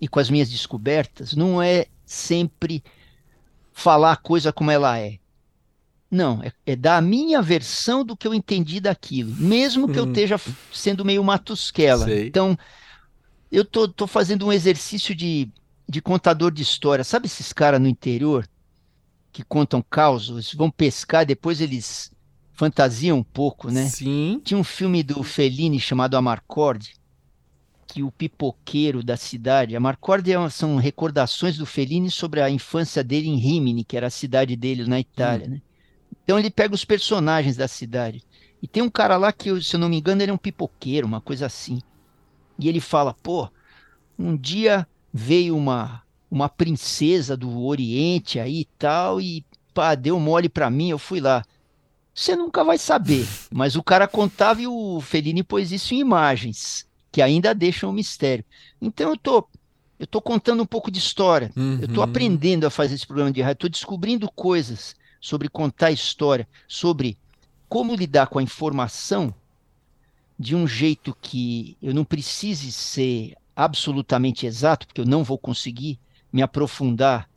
e 0.00 0.08
com 0.08 0.18
as 0.18 0.30
minhas 0.30 0.50
descobertas 0.50 1.34
não 1.34 1.62
é 1.62 1.86
sempre 2.04 2.82
falar 3.70 4.12
a 4.12 4.16
coisa 4.16 4.52
como 4.52 4.70
ela 4.70 4.98
é. 4.98 5.18
Não, 6.10 6.42
é, 6.42 6.52
é 6.66 6.74
dar 6.74 6.96
a 6.96 7.00
minha 7.00 7.40
versão 7.40 8.04
do 8.04 8.16
que 8.16 8.26
eu 8.26 8.34
entendi 8.34 8.80
daquilo, 8.80 9.34
mesmo 9.36 9.88
que 9.88 9.98
eu 9.98 10.02
uhum. 10.04 10.10
esteja 10.10 10.40
sendo 10.72 11.04
meio 11.04 11.22
matusquela. 11.22 12.04
Sei. 12.04 12.26
Então, 12.26 12.58
eu 13.50 13.64
tô, 13.64 13.86
tô 13.86 14.06
fazendo 14.06 14.46
um 14.46 14.52
exercício 14.52 15.14
de, 15.14 15.48
de 15.88 16.02
contador 16.02 16.50
de 16.50 16.62
história. 16.62 17.04
Sabe 17.04 17.26
esses 17.26 17.52
caras 17.52 17.80
no 17.80 17.86
interior 17.86 18.48
que 19.32 19.44
contam 19.44 19.80
causos, 19.88 20.52
vão 20.52 20.68
pescar, 20.68 21.24
depois 21.24 21.60
eles 21.60 22.10
fantasia 22.52 23.14
um 23.14 23.22
pouco, 23.22 23.70
né? 23.70 23.86
Sim. 23.86 24.40
Tinha 24.44 24.58
um 24.58 24.64
filme 24.64 25.02
do 25.02 25.22
Fellini 25.22 25.80
chamado 25.80 26.16
Amarcord, 26.16 26.92
que 27.86 28.02
o 28.02 28.10
pipoqueiro 28.10 29.02
da 29.02 29.16
cidade. 29.16 29.74
Amarcord 29.74 30.30
é 30.30 30.50
são 30.50 30.76
recordações 30.76 31.56
do 31.56 31.64
Fellini 31.64 32.10
sobre 32.10 32.42
a 32.42 32.50
infância 32.50 33.02
dele 33.02 33.28
em 33.28 33.36
Rimini, 33.36 33.82
que 33.82 33.96
era 33.96 34.08
a 34.08 34.10
cidade 34.10 34.56
dele 34.56 34.86
na 34.86 35.00
Itália, 35.00 35.46
hum. 35.46 35.50
né? 35.52 35.62
Então 36.30 36.38
ele 36.38 36.48
pega 36.48 36.72
os 36.72 36.84
personagens 36.84 37.56
da 37.56 37.66
cidade. 37.66 38.22
E 38.62 38.68
tem 38.68 38.84
um 38.84 38.88
cara 38.88 39.16
lá 39.16 39.32
que, 39.32 39.60
se 39.60 39.74
eu 39.74 39.80
não 39.80 39.88
me 39.88 39.98
engano, 39.98 40.22
ele 40.22 40.30
é 40.30 40.32
um 40.32 40.38
pipoqueiro, 40.38 41.04
uma 41.04 41.20
coisa 41.20 41.46
assim. 41.46 41.80
E 42.56 42.68
ele 42.68 42.78
fala: 42.78 43.12
pô, 43.12 43.48
um 44.16 44.36
dia 44.36 44.86
veio 45.12 45.56
uma, 45.56 46.04
uma 46.30 46.48
princesa 46.48 47.36
do 47.36 47.64
Oriente 47.64 48.38
aí 48.38 48.60
e 48.60 48.68
tal, 48.78 49.20
e 49.20 49.44
pá, 49.74 49.96
deu 49.96 50.20
mole 50.20 50.48
pra 50.48 50.70
mim, 50.70 50.90
eu 50.90 51.00
fui 51.00 51.20
lá 51.20 51.44
você 52.14 52.36
nunca 52.36 52.62
vai 52.62 52.78
saber. 52.78 53.26
Mas 53.50 53.74
o 53.74 53.82
cara 53.82 54.06
contava 54.06 54.62
e 54.62 54.68
o 54.68 55.00
Fellini 55.00 55.42
pôs 55.42 55.72
isso 55.72 55.94
em 55.94 55.98
imagens, 55.98 56.86
que 57.10 57.20
ainda 57.20 57.52
deixam 57.52 57.90
um 57.90 57.94
mistério. 57.94 58.44
Então 58.80 59.10
eu 59.10 59.16
tô, 59.16 59.48
eu 59.98 60.06
tô 60.06 60.20
contando 60.20 60.62
um 60.62 60.66
pouco 60.66 60.92
de 60.92 61.00
história. 61.00 61.50
Uhum. 61.56 61.78
Eu 61.82 61.88
tô 61.88 62.00
uhum. 62.00 62.02
aprendendo 62.02 62.66
a 62.66 62.70
fazer 62.70 62.94
esse 62.94 63.06
programa 63.06 63.32
de 63.32 63.42
rádio, 63.42 63.56
tô 63.56 63.68
descobrindo 63.68 64.30
coisas 64.30 64.94
sobre 65.20 65.48
contar 65.48 65.90
história, 65.90 66.48
sobre 66.66 67.18
como 67.68 67.94
lidar 67.94 68.26
com 68.26 68.38
a 68.38 68.42
informação 68.42 69.34
de 70.38 70.56
um 70.56 70.66
jeito 70.66 71.16
que 71.20 71.76
eu 71.82 71.92
não 71.92 72.04
precise 72.04 72.72
ser 72.72 73.36
absolutamente 73.54 74.46
exato, 74.46 74.86
porque 74.86 75.00
eu 75.00 75.06
não 75.06 75.22
vou 75.22 75.36
conseguir 75.36 75.98
me 76.32 76.40
aprofundar 76.40 77.28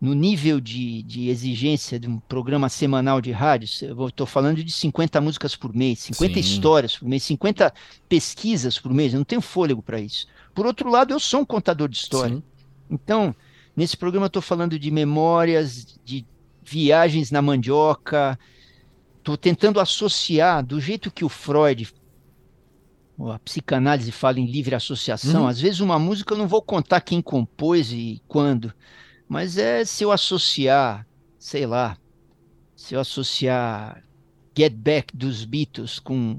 no 0.00 0.12
nível 0.12 0.60
de, 0.60 1.02
de 1.04 1.28
exigência 1.28 1.98
de 1.98 2.08
um 2.08 2.18
programa 2.18 2.68
semanal 2.68 3.20
de 3.20 3.32
rádio, 3.32 3.68
eu 3.82 4.08
estou 4.08 4.26
falando 4.26 4.62
de 4.62 4.70
50 4.70 5.20
músicas 5.20 5.56
por 5.56 5.74
mês, 5.74 6.00
50 6.00 6.34
Sim. 6.34 6.40
histórias 6.40 6.98
por 6.98 7.08
mês, 7.08 7.22
50 7.22 7.72
pesquisas 8.08 8.78
por 8.78 8.92
mês, 8.92 9.14
eu 9.14 9.18
não 9.18 9.24
tenho 9.24 9.40
fôlego 9.40 9.80
para 9.80 9.98
isso. 9.98 10.26
Por 10.54 10.66
outro 10.66 10.90
lado, 10.90 11.14
eu 11.14 11.20
sou 11.20 11.40
um 11.40 11.44
contador 11.44 11.88
de 11.88 11.96
história. 11.96 12.36
Sim. 12.36 12.42
Então, 12.90 13.34
nesse 13.74 13.96
programa 13.96 14.26
eu 14.26 14.28
estou 14.28 14.42
falando 14.42 14.78
de 14.78 14.90
memórias, 14.90 15.98
de 16.04 16.26
viagens 16.66 17.30
na 17.30 17.40
mandioca, 17.40 18.38
estou 19.18 19.36
tentando 19.36 19.78
associar 19.78 20.64
do 20.64 20.80
jeito 20.80 21.10
que 21.10 21.24
o 21.24 21.28
Freud 21.28 21.88
a 23.32 23.38
psicanálise 23.38 24.12
fala 24.12 24.38
em 24.38 24.44
livre 24.44 24.74
associação. 24.74 25.42
Uhum. 25.42 25.48
Às 25.48 25.60
vezes 25.60 25.80
uma 25.80 25.98
música 25.98 26.34
eu 26.34 26.38
não 26.38 26.46
vou 26.46 26.60
contar 26.60 27.00
quem 27.00 27.22
compôs 27.22 27.90
e 27.90 28.20
quando, 28.28 28.74
mas 29.26 29.56
é 29.56 29.84
se 29.84 30.04
eu 30.04 30.12
associar, 30.12 31.06
sei 31.38 31.66
lá, 31.66 31.96
se 32.74 32.94
eu 32.94 33.00
associar 33.00 34.02
Get 34.56 34.74
Back 34.74 35.16
dos 35.16 35.44
Beatles 35.44 35.98
com 35.98 36.38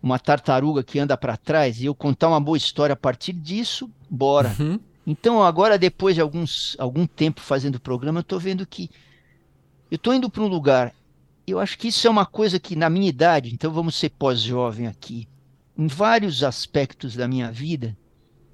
uma 0.00 0.18
tartaruga 0.18 0.84
que 0.84 0.98
anda 0.98 1.16
para 1.16 1.36
trás 1.36 1.80
e 1.80 1.86
eu 1.86 1.94
contar 1.94 2.28
uma 2.28 2.40
boa 2.40 2.56
história 2.56 2.92
a 2.92 2.96
partir 2.96 3.32
disso, 3.32 3.90
bora. 4.08 4.54
Uhum. 4.60 4.78
Então 5.04 5.42
agora 5.42 5.76
depois 5.76 6.14
de 6.14 6.20
alguns 6.20 6.76
algum 6.78 7.06
tempo 7.06 7.40
fazendo 7.40 7.76
o 7.76 7.80
programa, 7.80 8.20
eu 8.20 8.22
estou 8.22 8.38
vendo 8.38 8.64
que 8.64 8.88
eu 9.90 9.96
estou 9.96 10.14
indo 10.14 10.30
para 10.30 10.42
um 10.42 10.48
lugar 10.48 10.94
eu 11.46 11.60
acho 11.60 11.78
que 11.78 11.88
isso 11.88 12.06
é 12.06 12.10
uma 12.10 12.26
coisa 12.26 12.58
que, 12.58 12.74
na 12.74 12.90
minha 12.90 13.08
idade, 13.08 13.54
então 13.54 13.70
vamos 13.70 13.94
ser 13.94 14.10
pós-jovem 14.10 14.88
aqui, 14.88 15.28
em 15.78 15.86
vários 15.86 16.42
aspectos 16.42 17.14
da 17.14 17.28
minha 17.28 17.52
vida, 17.52 17.96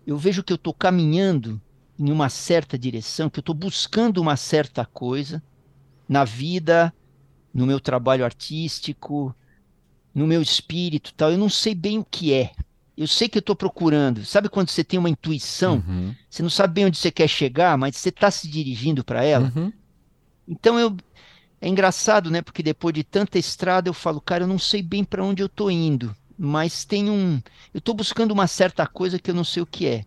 eu 0.06 0.18
vejo 0.18 0.42
que 0.42 0.52
eu 0.52 0.56
estou 0.56 0.74
caminhando 0.74 1.60
em 1.98 2.10
uma 2.10 2.28
certa 2.28 2.78
direção, 2.78 3.30
que 3.30 3.38
eu 3.38 3.42
estou 3.42 3.54
buscando 3.54 4.20
uma 4.20 4.36
certa 4.36 4.84
coisa 4.84 5.42
na 6.08 6.24
vida, 6.24 6.92
no 7.54 7.64
meu 7.64 7.80
trabalho 7.80 8.24
artístico, 8.24 9.34
no 10.14 10.26
meu 10.26 10.42
espírito, 10.42 11.14
tal. 11.14 11.30
Eu 11.30 11.38
não 11.38 11.48
sei 11.48 11.74
bem 11.74 11.98
o 11.98 12.04
que 12.04 12.34
é. 12.34 12.52
Eu 12.96 13.06
sei 13.06 13.28
que 13.28 13.38
eu 13.38 13.40
estou 13.40 13.56
procurando. 13.56 14.24
Sabe 14.24 14.48
quando 14.48 14.68
você 14.68 14.84
tem 14.84 14.98
uma 14.98 15.08
intuição? 15.08 15.82
Uhum. 15.86 16.14
Você 16.28 16.42
não 16.42 16.50
sabe 16.50 16.74
bem 16.74 16.86
onde 16.86 16.98
você 16.98 17.10
quer 17.10 17.28
chegar, 17.28 17.78
mas 17.78 17.96
você 17.96 18.10
está 18.10 18.30
se 18.30 18.48
dirigindo 18.48 19.02
para 19.04 19.24
ela. 19.24 19.50
Uhum. 19.54 19.72
Então 20.46 20.78
eu 20.78 20.96
é 21.62 21.68
engraçado, 21.68 22.28
né? 22.28 22.42
Porque 22.42 22.60
depois 22.60 22.92
de 22.92 23.04
tanta 23.04 23.38
estrada 23.38 23.88
eu 23.88 23.94
falo, 23.94 24.20
cara, 24.20 24.42
eu 24.42 24.48
não 24.48 24.58
sei 24.58 24.82
bem 24.82 25.04
para 25.04 25.24
onde 25.24 25.44
eu 25.44 25.46
estou 25.46 25.70
indo, 25.70 26.14
mas 26.36 26.84
tem 26.84 27.08
um, 27.08 27.40
eu 27.72 27.78
estou 27.78 27.94
buscando 27.94 28.32
uma 28.32 28.48
certa 28.48 28.84
coisa 28.84 29.16
que 29.16 29.30
eu 29.30 29.34
não 29.34 29.44
sei 29.44 29.62
o 29.62 29.66
que 29.66 29.86
é, 29.86 30.04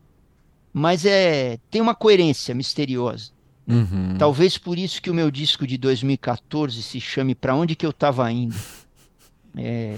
mas 0.73 1.05
é 1.05 1.57
tem 1.71 1.81
uma 1.81 1.95
coerência 1.95 2.53
misteriosa. 2.53 3.31
Uhum. 3.65 4.15
Talvez 4.19 4.57
por 4.57 4.77
isso 4.77 5.01
que 5.01 5.09
o 5.09 5.13
meu 5.13 5.31
disco 5.31 5.65
de 5.65 5.75
2014 5.77 6.83
se 6.83 7.01
chame 7.01 7.33
Para 7.33 7.55
onde 7.55 7.75
que 7.75 7.85
eu 7.85 7.89
estava 7.89 8.29
indo. 8.31 8.55
É, 9.57 9.97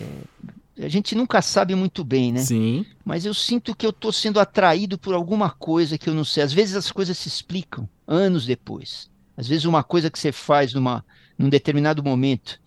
a 0.79 0.87
gente 0.87 1.15
nunca 1.15 1.41
sabe 1.41 1.75
muito 1.75 2.01
bem, 2.03 2.31
né? 2.31 2.39
Sim. 2.41 2.85
Mas 3.03 3.25
eu 3.25 3.33
sinto 3.33 3.75
que 3.75 3.85
eu 3.85 3.89
estou 3.89 4.13
sendo 4.13 4.39
atraído 4.39 4.97
por 4.97 5.13
alguma 5.13 5.49
coisa 5.49 5.97
que 5.97 6.07
eu 6.07 6.13
não 6.13 6.23
sei. 6.23 6.43
Às 6.43 6.53
vezes 6.53 6.75
as 6.75 6.91
coisas 6.91 7.17
se 7.17 7.27
explicam 7.27 7.89
anos 8.07 8.45
depois. 8.45 9.09
Às 9.35 9.47
vezes 9.47 9.65
uma 9.65 9.83
coisa 9.83 10.09
que 10.09 10.17
você 10.17 10.31
faz 10.31 10.73
numa, 10.73 11.03
num 11.38 11.49
determinado 11.49 12.03
momento 12.03 12.59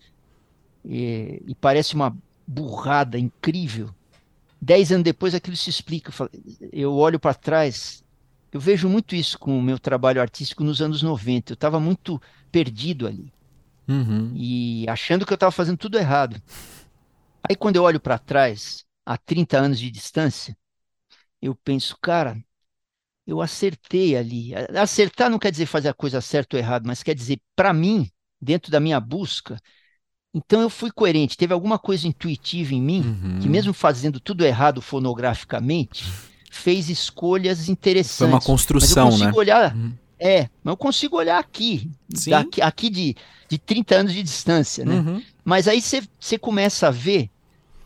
e, 0.85 1.41
e 1.47 1.55
parece 1.55 1.95
uma 1.95 2.15
burrada 2.47 3.17
incrível. 3.17 3.89
Dez 4.61 4.91
anos 4.91 5.03
depois 5.03 5.33
aquilo 5.33 5.55
se 5.55 5.69
explica. 5.69 6.11
Eu 6.71 6.93
olho 6.95 7.19
para 7.19 7.33
trás, 7.33 8.03
eu 8.51 8.59
vejo 8.59 8.87
muito 8.89 9.15
isso 9.15 9.39
com 9.39 9.57
o 9.57 9.61
meu 9.61 9.79
trabalho 9.79 10.21
artístico 10.21 10.63
nos 10.63 10.81
anos 10.81 11.01
90. 11.01 11.53
Eu 11.53 11.55
estava 11.55 11.79
muito 11.79 12.21
perdido 12.51 13.07
ali. 13.07 13.31
Uhum. 13.87 14.31
E 14.35 14.85
achando 14.87 15.25
que 15.25 15.33
eu 15.33 15.35
estava 15.35 15.51
fazendo 15.51 15.77
tudo 15.77 15.97
errado. 15.97 16.41
Aí 17.47 17.55
quando 17.55 17.75
eu 17.75 17.83
olho 17.83 17.99
para 17.99 18.19
trás, 18.19 18.85
a 19.05 19.17
30 19.17 19.57
anos 19.57 19.79
de 19.79 19.89
distância, 19.89 20.55
eu 21.41 21.55
penso, 21.55 21.97
cara, 21.99 22.37
eu 23.25 23.41
acertei 23.41 24.15
ali. 24.15 24.51
Acertar 24.77 25.29
não 25.29 25.39
quer 25.39 25.51
dizer 25.51 25.65
fazer 25.65 25.89
a 25.89 25.93
coisa 25.93 26.21
certa 26.21 26.55
ou 26.55 26.59
errada, 26.59 26.87
mas 26.87 27.01
quer 27.01 27.15
dizer, 27.15 27.41
para 27.55 27.73
mim, 27.73 28.09
dentro 28.41 28.71
da 28.71 28.79
minha 28.79 28.99
busca, 28.99 29.59
então 30.33 30.61
eu 30.61 30.69
fui 30.69 30.91
coerente. 30.91 31.37
Teve 31.37 31.53
alguma 31.53 31.77
coisa 31.77 32.07
intuitiva 32.07 32.73
em 32.73 32.81
mim 32.81 33.01
uhum. 33.01 33.39
que, 33.41 33.49
mesmo 33.49 33.73
fazendo 33.73 34.19
tudo 34.19 34.45
errado 34.45 34.81
fonograficamente, 34.81 36.05
fez 36.49 36.89
escolhas 36.89 37.69
interessantes. 37.69 38.17
Foi 38.17 38.27
uma 38.27 38.41
construção, 38.41 39.05
mas 39.05 39.13
eu 39.13 39.19
consigo 39.19 39.31
né? 39.31 39.37
Olhar, 39.37 39.75
uhum. 39.75 39.93
É, 40.23 40.49
mas 40.63 40.73
eu 40.73 40.77
consigo 40.77 41.17
olhar 41.17 41.39
aqui, 41.39 41.89
daqui, 42.27 42.61
aqui 42.61 42.89
de, 42.91 43.15
de 43.49 43.57
30 43.57 43.95
anos 43.95 44.13
de 44.13 44.21
distância, 44.21 44.85
né? 44.85 44.99
Uhum. 44.99 45.23
Mas 45.43 45.67
aí 45.67 45.81
você 45.81 46.37
começa 46.37 46.87
a 46.87 46.91
ver 46.91 47.27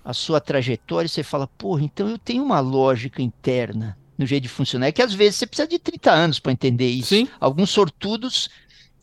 a 0.04 0.14
sua 0.14 0.42
trajetória 0.42 1.08
e 1.08 1.10
você 1.10 1.24
fala, 1.24 1.48
porra, 1.48 1.84
então 1.84 2.10
eu 2.10 2.18
tenho 2.18 2.44
uma 2.44 2.60
lógica 2.60 3.22
interna 3.22 3.98
no 4.18 4.26
jeito 4.26 4.44
de 4.44 4.50
funcionar. 4.50 4.88
É 4.88 4.92
que 4.92 5.02
às 5.02 5.14
vezes 5.14 5.38
você 5.38 5.48
precisa 5.48 5.68
de 5.68 5.80
30 5.80 6.12
anos 6.12 6.38
para 6.38 6.52
entender 6.52 6.90
isso. 6.90 7.16
Sim. 7.16 7.28
Alguns 7.40 7.70
sortudos 7.70 8.50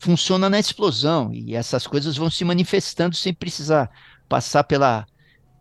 funcionam 0.03 0.49
na 0.49 0.59
explosão 0.59 1.33
e 1.33 1.55
essas 1.55 1.87
coisas 1.87 2.17
vão 2.17 2.29
se 2.29 2.43
manifestando 2.43 3.15
sem 3.15 3.33
precisar 3.33 3.89
passar 4.27 4.65
pela, 4.65 5.07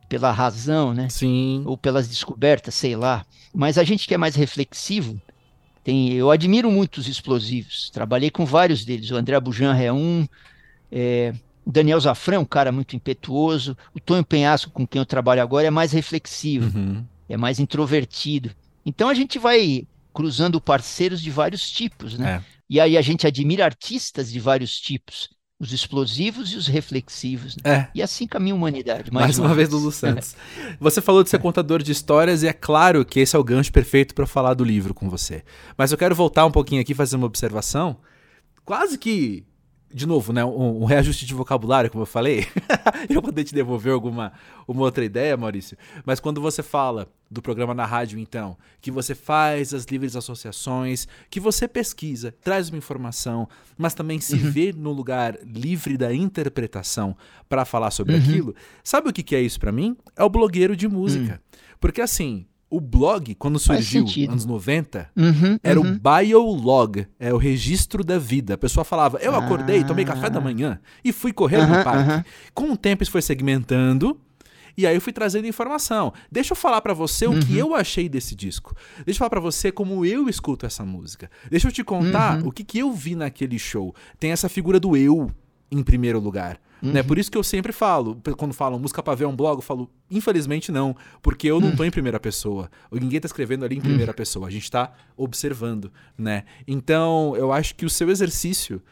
pela 0.09 0.32
razão, 0.32 0.93
né? 0.93 1.09
Sim. 1.09 1.62
Ou 1.64 1.78
pelas 1.78 2.09
descobertas, 2.09 2.74
sei 2.74 2.97
lá. 2.97 3.24
Mas 3.55 3.78
a 3.78 3.84
gente 3.84 4.09
que 4.09 4.14
é 4.14 4.18
mais 4.18 4.34
reflexivo, 4.34 5.20
tem, 5.84 6.12
eu 6.12 6.28
admiro 6.30 6.70
muito 6.72 6.99
os 6.99 7.07
explosivos. 7.07 7.88
Trabalhei 7.90 8.30
com 8.30 8.45
vários 8.45 8.84
deles. 8.84 9.11
O 9.12 9.16
André 9.16 9.38
Bujan 9.38 9.76
é 9.76 9.93
um. 9.93 10.26
É, 10.90 11.32
o 11.64 11.70
Daniel 11.70 12.01
Zafran 12.01 12.36
é 12.36 12.38
um 12.40 12.45
cara 12.45 12.72
muito 12.72 12.97
impetuoso. 12.97 13.76
O 13.95 14.01
Tonho 14.01 14.24
Penhasco, 14.24 14.72
com 14.72 14.84
quem 14.84 14.99
eu 14.99 15.07
trabalho 15.07 15.40
agora, 15.40 15.68
é 15.68 15.70
mais 15.70 15.93
reflexivo, 15.93 16.76
uhum. 16.76 17.05
é 17.28 17.36
mais 17.36 17.61
introvertido. 17.61 18.51
Então 18.84 19.09
a 19.09 19.14
gente 19.14 19.38
vai 19.38 19.86
cruzando 20.12 20.61
parceiros 20.61 21.20
de 21.22 21.30
vários 21.30 21.70
tipos, 21.70 22.18
né? 22.18 22.43
É. 22.49 22.62
E 22.73 22.81
aí 22.81 22.97
a 22.97 23.03
gente 23.03 23.27
admira 23.27 23.66
artistas 23.66 24.33
de 24.33 24.41
vários 24.41 24.81
tipos, 24.81 25.29
os 25.61 25.75
explosivos 25.75 26.55
e 26.55 26.57
os 26.57 26.66
reflexivos. 26.66 27.55
Né? 27.57 27.62
É. 27.70 27.89
E 27.95 28.01
assim 28.01 28.27
caminha 28.27 28.55
a 28.55 28.57
humanidade. 28.57 29.12
Mais, 29.12 29.27
mais 29.27 29.39
uma, 29.39 29.49
uma 29.49 29.55
vez, 29.55 29.68
Lulu 29.68 29.93
Santos. 29.93 30.35
É. 30.59 30.79
Você 30.81 31.03
falou 31.03 31.23
de 31.23 31.29
ser 31.29 31.39
contador 31.39 31.83
de 31.83 31.93
histórias 31.93 32.43
e 32.43 32.49
é 32.49 32.53
claro 32.55 33.05
que 33.05 33.20
esse 33.20 33.37
é 33.37 33.39
o 33.39 33.45
gancho 33.45 33.70
perfeito 33.70 34.14
para 34.14 34.27
falar 34.27 34.55
do 34.55 34.64
livro 34.64 34.95
com 34.95 35.11
você. 35.11 35.45
Mas 35.77 35.93
eu 35.93 35.99
quero 35.99 36.14
voltar 36.14 36.47
um 36.47 36.51
pouquinho 36.51 36.81
aqui 36.81 36.93
e 36.93 36.95
fazer 36.95 37.16
uma 37.16 37.27
observação. 37.27 37.99
Quase 38.64 38.97
que 38.97 39.45
de 39.93 40.07
novo, 40.07 40.32
né, 40.32 40.45
um, 40.45 40.82
um, 40.82 40.84
reajuste 40.84 41.26
de 41.26 41.34
vocabulário, 41.34 41.90
como 41.90 42.03
eu 42.03 42.07
falei, 42.07 42.47
eu 43.09 43.20
poder 43.20 43.45
te 43.45 43.55
devolver 43.55 43.93
alguma 43.93 44.32
uma 44.66 44.82
outra 44.82 45.05
ideia, 45.05 45.36
Maurício. 45.36 45.76
Mas 46.05 46.20
quando 46.20 46.40
você 46.40 46.62
fala 46.62 47.09
do 47.30 47.43
programa 47.43 47.74
na 47.74 47.84
rádio, 47.84 48.18
então, 48.18 48.57
que 48.80 48.90
você 48.90 49.14
faz 49.14 49.72
as 49.74 49.84
livres 49.84 50.16
associações, 50.16 51.09
que 51.30 51.40
você 51.40 51.66
pesquisa, 51.66 52.34
traz 52.43 52.68
uma 52.68 52.78
informação, 52.78 53.49
mas 53.76 53.95
também 53.95 54.20
se 54.20 54.34
uhum. 54.34 54.51
vê 54.51 54.72
no 54.72 54.93
lugar 54.93 55.38
livre 55.45 55.97
da 55.97 56.12
interpretação 56.14 57.16
para 57.49 57.64
falar 57.64 57.90
sobre 57.90 58.14
uhum. 58.14 58.20
aquilo, 58.20 58.55
sabe 58.84 59.09
o 59.09 59.12
que, 59.12 59.22
que 59.22 59.36
é 59.36 59.40
isso 59.40 59.59
para 59.59 59.72
mim? 59.72 59.97
É 60.16 60.22
o 60.22 60.30
blogueiro 60.30 60.76
de 60.76 60.88
música. 60.88 61.32
Uhum. 61.32 61.59
Porque 61.80 62.01
assim, 62.01 62.47
o 62.73 62.81
blog, 62.81 63.35
quando 63.35 63.59
surgiu, 63.59 64.07
anos 64.31 64.47
90, 64.47 65.11
uhum, 65.14 65.59
era 65.62 65.79
uhum. 65.79 65.93
o 65.93 65.99
biolog, 66.01 67.07
é 67.20 67.31
o 67.31 67.37
registro 67.37 68.03
da 68.03 68.18
vida. 68.18 68.55
A 68.55 68.59
pessoa 68.59 68.83
falava, 68.83 69.18
eu 69.18 69.35
acordei, 69.35 69.85
tomei 69.85 70.07
café 70.07 70.31
da 70.31 70.39
ah. 70.39 70.43
manhã 70.43 70.81
e 71.05 71.12
fui 71.12 71.35
correr 71.35 71.59
uhum, 71.59 71.68
no 71.68 71.85
parque. 71.85 72.27
Com 72.55 72.73
o 72.73 72.77
tempo 72.77 73.03
isso 73.03 73.12
foi 73.12 73.20
segmentando, 73.20 74.18
e 74.75 74.87
aí 74.87 74.95
eu 74.95 75.03
fui 75.03 75.12
trazendo 75.12 75.47
informação. 75.47 76.14
Deixa 76.31 76.53
eu 76.53 76.57
falar 76.57 76.81
para 76.81 76.95
você 76.95 77.27
o 77.27 77.39
que 77.39 77.53
uhum. 77.53 77.59
eu 77.59 77.75
achei 77.75 78.09
desse 78.09 78.35
disco. 78.35 78.75
Deixa 79.05 79.11
eu 79.11 79.18
falar 79.18 79.31
para 79.31 79.41
você 79.41 79.70
como 79.70 80.07
eu 80.07 80.27
escuto 80.27 80.64
essa 80.64 80.83
música. 80.83 81.31
Deixa 81.51 81.68
eu 81.68 81.73
te 81.73 81.85
contar 81.85 82.41
uhum. 82.41 82.49
o 82.49 82.51
que, 82.51 82.64
que 82.64 82.79
eu 82.79 82.91
vi 82.91 83.14
naquele 83.14 83.59
show. 83.59 83.95
Tem 84.18 84.33
essa 84.33 84.49
figura 84.49 84.81
do 84.81 84.97
eu 84.97 85.31
em 85.70 85.83
primeiro 85.83 86.18
lugar. 86.18 86.59
Né? 86.83 86.89
Uhum. 86.89 86.95
Né? 86.95 87.03
Por 87.03 87.16
isso 87.16 87.30
que 87.30 87.39
eu 87.39 87.45
sempre 87.45 87.72
falo, 87.72 88.20
quando 88.37 88.53
falam 88.53 88.78
música 88.78 89.03
pra 89.03 89.14
ver 89.14 89.26
um 89.26 89.37
blog, 89.37 89.59
eu 89.59 89.62
falo, 89.62 89.89
infelizmente 90.11 90.72
não, 90.72 90.97
porque 91.22 91.47
eu 91.47 91.61
não 91.61 91.68
uhum. 91.68 91.76
tô 91.76 91.85
em 91.85 91.91
primeira 91.91 92.18
pessoa. 92.18 92.68
Ninguém 92.91 93.20
tá 93.20 93.26
escrevendo 93.26 93.64
ali 93.64 93.76
em 93.76 93.80
primeira 93.80 94.11
uhum. 94.11 94.16
pessoa, 94.16 94.49
a 94.49 94.51
gente 94.51 94.68
tá 94.70 94.93
observando, 95.16 95.93
né? 96.18 96.45
Então, 96.66 97.35
eu 97.37 97.53
acho 97.53 97.74
que 97.76 97.87
o 97.87 97.91
seu 97.91 98.11
exercício 98.11 98.83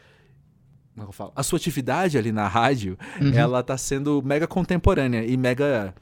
como 0.93 1.05
é 1.05 1.07
eu 1.07 1.13
falo? 1.13 1.31
A 1.35 1.43
sua 1.43 1.57
atividade 1.57 2.17
ali 2.17 2.31
na 2.31 2.47
rádio, 2.47 2.97
uhum. 3.19 3.33
ela 3.33 3.63
tá 3.63 3.77
sendo 3.77 4.21
mega 4.21 4.45
contemporânea 4.45 5.25
e 5.25 5.37
mega 5.37 5.95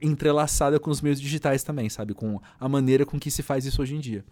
entrelaçada 0.00 0.78
com 0.78 0.90
os 0.90 1.00
meios 1.00 1.20
digitais 1.20 1.62
também, 1.62 1.88
sabe? 1.88 2.14
Com 2.14 2.40
a 2.58 2.68
maneira 2.68 3.04
com 3.04 3.18
que 3.18 3.30
se 3.30 3.42
faz 3.42 3.64
isso 3.64 3.82
hoje 3.82 3.96
em 3.96 4.00
dia. 4.00 4.24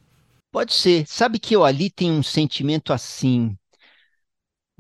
Pode 0.53 0.72
ser. 0.74 1.05
Sabe 1.07 1.39
que 1.39 1.55
eu 1.57 1.64
ali 1.64 1.91
tenho 1.91 2.14
um 2.14 2.22
sentimento 2.22 2.93
assim 2.93 3.57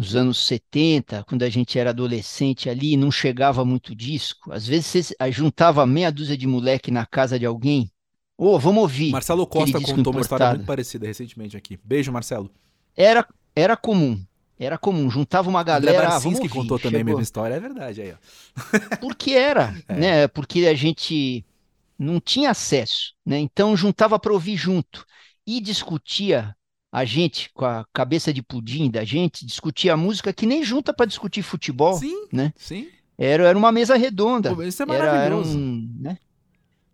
nos 0.02 0.16
anos 0.16 0.44
70, 0.46 1.22
quando 1.28 1.44
a 1.44 1.48
gente 1.48 1.78
era 1.78 1.90
adolescente 1.90 2.68
ali, 2.68 2.96
não 2.96 3.10
chegava 3.10 3.64
muito 3.64 3.94
disco. 3.94 4.52
Às 4.52 4.66
vezes 4.66 4.86
você 4.86 5.30
juntava 5.30 5.86
meia 5.86 6.10
dúzia 6.10 6.36
de 6.36 6.44
moleque 6.44 6.90
na 6.90 7.06
casa 7.06 7.38
de 7.38 7.46
alguém. 7.46 7.88
Ô, 8.36 8.48
oh, 8.48 8.58
vamos 8.58 8.82
ouvir. 8.82 9.12
Marcelo 9.12 9.46
Costa 9.46 9.80
contou 9.80 9.92
importado. 9.92 10.10
uma 10.10 10.20
história 10.20 10.48
muito 10.54 10.66
parecida 10.66 11.06
recentemente 11.06 11.56
aqui. 11.56 11.78
Beijo, 11.84 12.10
Marcelo. 12.10 12.50
Era, 12.96 13.24
era 13.54 13.76
comum. 13.76 14.20
Era 14.58 14.76
comum, 14.76 15.08
juntava 15.08 15.48
uma 15.48 15.62
galera. 15.62 16.08
Ah, 16.08 16.18
vamos 16.18 16.40
que 16.40 16.48
contou 16.48 16.80
também 16.80 17.02
a 17.02 17.04
mesma 17.04 17.22
história, 17.22 17.54
é 17.54 17.60
verdade 17.60 18.02
aí, 18.02 18.12
ó. 18.12 18.96
Porque 19.00 19.32
era, 19.32 19.74
é. 19.88 19.94
né? 19.94 20.28
Porque 20.28 20.66
a 20.66 20.74
gente 20.74 21.44
não 21.96 22.18
tinha 22.18 22.50
acesso, 22.50 23.14
né? 23.24 23.38
Então 23.38 23.76
juntava 23.76 24.18
para 24.18 24.32
ouvir 24.32 24.56
junto 24.56 25.04
e 25.46 25.60
discutia 25.60 26.54
a 26.92 27.06
gente, 27.06 27.50
com 27.54 27.64
a 27.64 27.86
cabeça 27.90 28.34
de 28.34 28.42
pudim 28.42 28.90
da 28.90 29.02
gente, 29.02 29.46
discutia 29.46 29.96
música 29.96 30.30
que 30.30 30.44
nem 30.44 30.62
junta 30.62 30.92
para 30.92 31.06
discutir 31.06 31.42
futebol. 31.42 31.94
Sim, 31.94 32.26
né? 32.30 32.52
sim. 32.54 32.90
Era, 33.16 33.48
era 33.48 33.56
uma 33.56 33.72
mesa 33.72 33.96
redonda. 33.96 34.54
Pô, 34.54 34.62
isso 34.62 34.82
é 34.82 34.86
maravilhoso. 34.86 35.50
Era, 35.50 35.58
era 35.58 35.58
um, 35.58 35.96
né? 35.98 36.18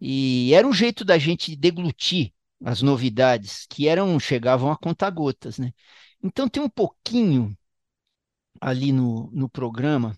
E 0.00 0.54
era 0.54 0.64
um 0.64 0.72
jeito 0.72 1.04
da 1.04 1.18
gente 1.18 1.56
deglutir 1.56 2.32
as 2.64 2.80
novidades, 2.80 3.66
que 3.68 3.88
eram 3.88 4.18
chegavam 4.20 4.70
a 4.70 4.76
contar 4.76 5.10
gotas, 5.10 5.58
né? 5.58 5.72
Então 6.22 6.48
tem 6.48 6.62
um 6.62 6.68
pouquinho 6.68 7.56
ali 8.60 8.92
no, 8.92 9.28
no 9.32 9.48
programa. 9.48 10.16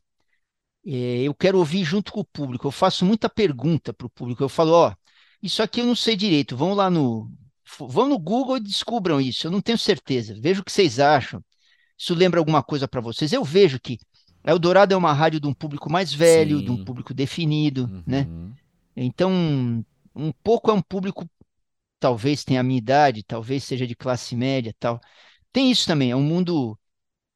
É, 0.84 1.22
eu 1.22 1.34
quero 1.34 1.58
ouvir 1.58 1.84
junto 1.84 2.12
com 2.12 2.20
o 2.20 2.24
público. 2.24 2.66
Eu 2.66 2.70
faço 2.70 3.04
muita 3.06 3.30
pergunta 3.30 3.94
para 3.94 4.06
o 4.06 4.10
público. 4.10 4.42
Eu 4.42 4.48
falo, 4.48 4.72
ó, 4.72 4.94
isso 5.42 5.62
aqui 5.62 5.80
eu 5.80 5.86
não 5.86 5.96
sei 5.96 6.16
direito. 6.16 6.56
Vão 6.56 6.74
lá 6.74 6.90
no, 6.90 7.30
Vão 7.78 8.08
no 8.08 8.18
Google 8.18 8.56
e 8.56 8.60
descubram 8.60 9.20
isso. 9.20 9.46
Eu 9.46 9.50
não 9.50 9.60
tenho 9.60 9.78
certeza. 9.78 10.34
Veja 10.40 10.60
o 10.60 10.64
que 10.64 10.72
vocês 10.72 10.98
acham. 10.98 11.42
Isso 11.96 12.14
lembra 12.14 12.40
alguma 12.40 12.62
coisa 12.62 12.88
para 12.88 13.00
vocês? 13.00 13.32
Eu 13.32 13.44
vejo 13.44 13.78
que 13.78 13.98
Eldorado 14.44 14.94
é 14.94 14.96
uma 14.96 15.12
rádio 15.12 15.40
de 15.40 15.46
um 15.46 15.52
público 15.52 15.90
mais 15.90 16.12
velho, 16.12 16.58
Sim. 16.58 16.64
de 16.64 16.70
um 16.70 16.84
público 16.84 17.12
definido, 17.12 17.86
né? 18.06 18.22
uhum. 18.22 18.48
né? 18.48 18.54
Então, 18.96 19.84
um 20.14 20.32
pouco 20.42 20.70
é 20.70 20.74
um 20.74 20.82
público, 20.82 21.28
talvez 21.98 22.42
tenha 22.42 22.60
a 22.60 22.62
minha 22.62 22.78
idade, 22.78 23.22
talvez 23.22 23.64
seja 23.64 23.86
de 23.86 23.94
classe 23.94 24.34
média, 24.34 24.74
tal. 24.78 25.00
Tem 25.52 25.70
isso 25.70 25.86
também, 25.86 26.10
é 26.10 26.16
um 26.16 26.22
mundo, 26.22 26.78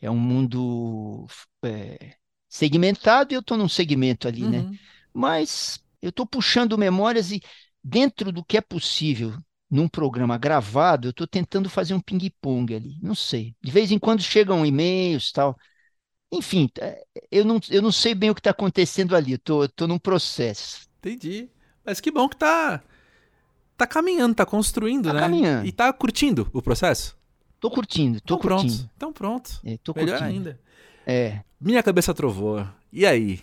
é 0.00 0.10
um 0.10 0.18
mundo 0.18 1.26
é, 1.62 2.16
segmentado 2.48 3.32
e 3.32 3.36
eu 3.36 3.40
estou 3.40 3.58
num 3.58 3.68
segmento 3.68 4.26
ali, 4.26 4.42
né? 4.42 4.60
uhum. 4.60 4.70
né? 4.70 4.78
Mas 5.12 5.78
eu 6.00 6.10
estou 6.10 6.26
puxando 6.26 6.76
memórias 6.78 7.30
e 7.30 7.40
dentro 7.82 8.32
do 8.32 8.44
que 8.44 8.56
é 8.56 8.60
possível 8.60 9.36
num 9.70 9.88
programa 9.88 10.38
gravado, 10.38 11.08
eu 11.08 11.10
estou 11.10 11.26
tentando 11.26 11.68
fazer 11.68 11.94
um 11.94 12.00
ping-pong 12.00 12.74
ali. 12.74 12.98
Não 13.02 13.14
sei. 13.14 13.54
De 13.62 13.70
vez 13.70 13.90
em 13.90 13.98
quando 13.98 14.22
chegam 14.22 14.64
e-mails 14.64 15.32
tal. 15.32 15.56
Enfim, 16.32 16.70
é, 16.80 17.04
eu 17.30 17.44
não, 17.44 17.60
eu 17.70 17.82
não 17.82 17.92
sei 17.92 18.14
bem 18.14 18.30
o 18.30 18.34
que 18.34 18.40
está 18.40 18.50
acontecendo 18.50 19.16
ali. 19.16 19.32
Eu 19.32 19.38
tô, 19.38 19.68
tô 19.68 19.86
num 19.86 19.98
processo. 19.98 20.88
Entendi. 20.98 21.48
Mas 21.84 22.00
que 22.00 22.10
bom 22.10 22.28
que 22.28 22.36
tá 22.36 22.82
tá 23.76 23.86
caminhando, 23.86 24.34
tá 24.34 24.46
construindo, 24.46 25.06
tá 25.06 25.12
né? 25.12 25.20
Caminhando. 25.20 25.66
E 25.66 25.72
tá 25.72 25.92
curtindo 25.92 26.48
o 26.52 26.62
processo? 26.62 27.16
Tô 27.60 27.70
curtindo, 27.70 28.20
tô 28.20 28.34
então 28.34 28.38
curtindo. 28.38 28.76
Pronto. 28.76 28.90
Então 28.96 29.12
pronto. 29.12 29.60
É, 29.64 29.78
tô 29.78 29.92
Melhor 29.94 30.18
curtindo. 30.18 30.50
ainda. 30.50 30.60
É. 31.06 31.40
Minha 31.60 31.82
cabeça 31.82 32.14
trovou. 32.14 32.66
E 32.92 33.06
aí? 33.06 33.40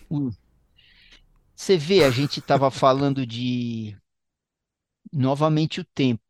Você 1.54 1.76
vê, 1.76 2.04
a 2.04 2.10
gente 2.10 2.40
tava 2.40 2.70
falando 2.70 3.26
de 3.26 3.96
novamente 5.12 5.80
o 5.80 5.84
tempo. 5.94 6.22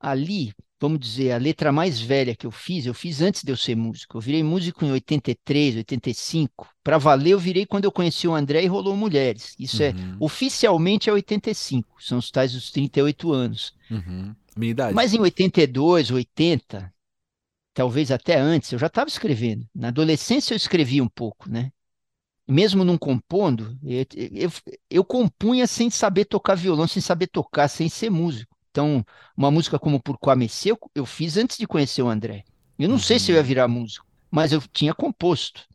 Ali, 0.00 0.52
vamos 0.80 1.00
dizer, 1.00 1.32
a 1.32 1.38
letra 1.38 1.72
mais 1.72 2.00
velha 2.00 2.34
que 2.34 2.46
eu 2.46 2.50
fiz, 2.50 2.86
eu 2.86 2.94
fiz 2.94 3.20
antes 3.20 3.42
de 3.42 3.50
eu 3.50 3.56
ser 3.56 3.76
músico. 3.76 4.16
Eu 4.16 4.20
virei 4.20 4.42
músico 4.42 4.84
em 4.84 4.92
83, 4.92 5.76
85. 5.76 6.68
Para 6.82 6.98
valer, 6.98 7.32
eu 7.32 7.38
virei 7.38 7.66
quando 7.66 7.84
eu 7.84 7.92
conheci 7.92 8.28
o 8.28 8.34
André 8.34 8.62
e 8.62 8.66
rolou 8.66 8.96
Mulheres. 8.96 9.54
Isso 9.58 9.82
é, 9.82 9.90
uhum. 9.90 10.12
é, 10.12 10.16
oficialmente 10.20 11.10
é 11.10 11.12
85, 11.12 12.02
são 12.02 12.18
os 12.18 12.30
tais 12.30 12.52
dos 12.52 12.70
38 12.70 13.32
anos. 13.32 13.74
Uhum. 13.90 14.34
Minha 14.56 14.70
idade. 14.70 14.94
Mas 14.94 15.14
em 15.14 15.20
82, 15.20 16.10
80, 16.10 16.92
talvez 17.74 18.10
até 18.10 18.38
antes, 18.38 18.72
eu 18.72 18.78
já 18.78 18.88
estava 18.88 19.08
escrevendo. 19.08 19.66
Na 19.74 19.88
adolescência 19.88 20.52
eu 20.52 20.56
escrevi 20.56 21.00
um 21.00 21.08
pouco, 21.08 21.48
né? 21.48 21.70
Mesmo 22.50 22.82
não 22.82 22.96
compondo, 22.96 23.78
eu, 23.82 24.06
eu, 24.32 24.52
eu 24.88 25.04
compunha 25.04 25.66
sem 25.66 25.90
saber 25.90 26.24
tocar 26.24 26.54
violão, 26.54 26.88
sem 26.88 27.02
saber 27.02 27.26
tocar, 27.26 27.68
sem 27.68 27.90
ser 27.90 28.08
músico. 28.08 28.56
Então, 28.70 29.04
uma 29.36 29.50
música 29.50 29.78
como 29.78 30.02
Por 30.02 30.18
Messê, 30.34 30.70
eu, 30.70 30.78
eu 30.94 31.04
fiz 31.04 31.36
antes 31.36 31.58
de 31.58 31.66
conhecer 31.66 32.00
o 32.00 32.08
André. 32.08 32.44
Eu 32.78 32.88
não 32.88 32.94
uhum. 32.94 33.02
sei 33.02 33.18
se 33.18 33.30
eu 33.30 33.34
ia 33.34 33.42
uhum. 33.42 33.46
virar 33.46 33.68
músico, 33.68 34.06
mas 34.30 34.52
eu 34.52 34.62
tinha 34.72 34.94
composto, 34.94 35.66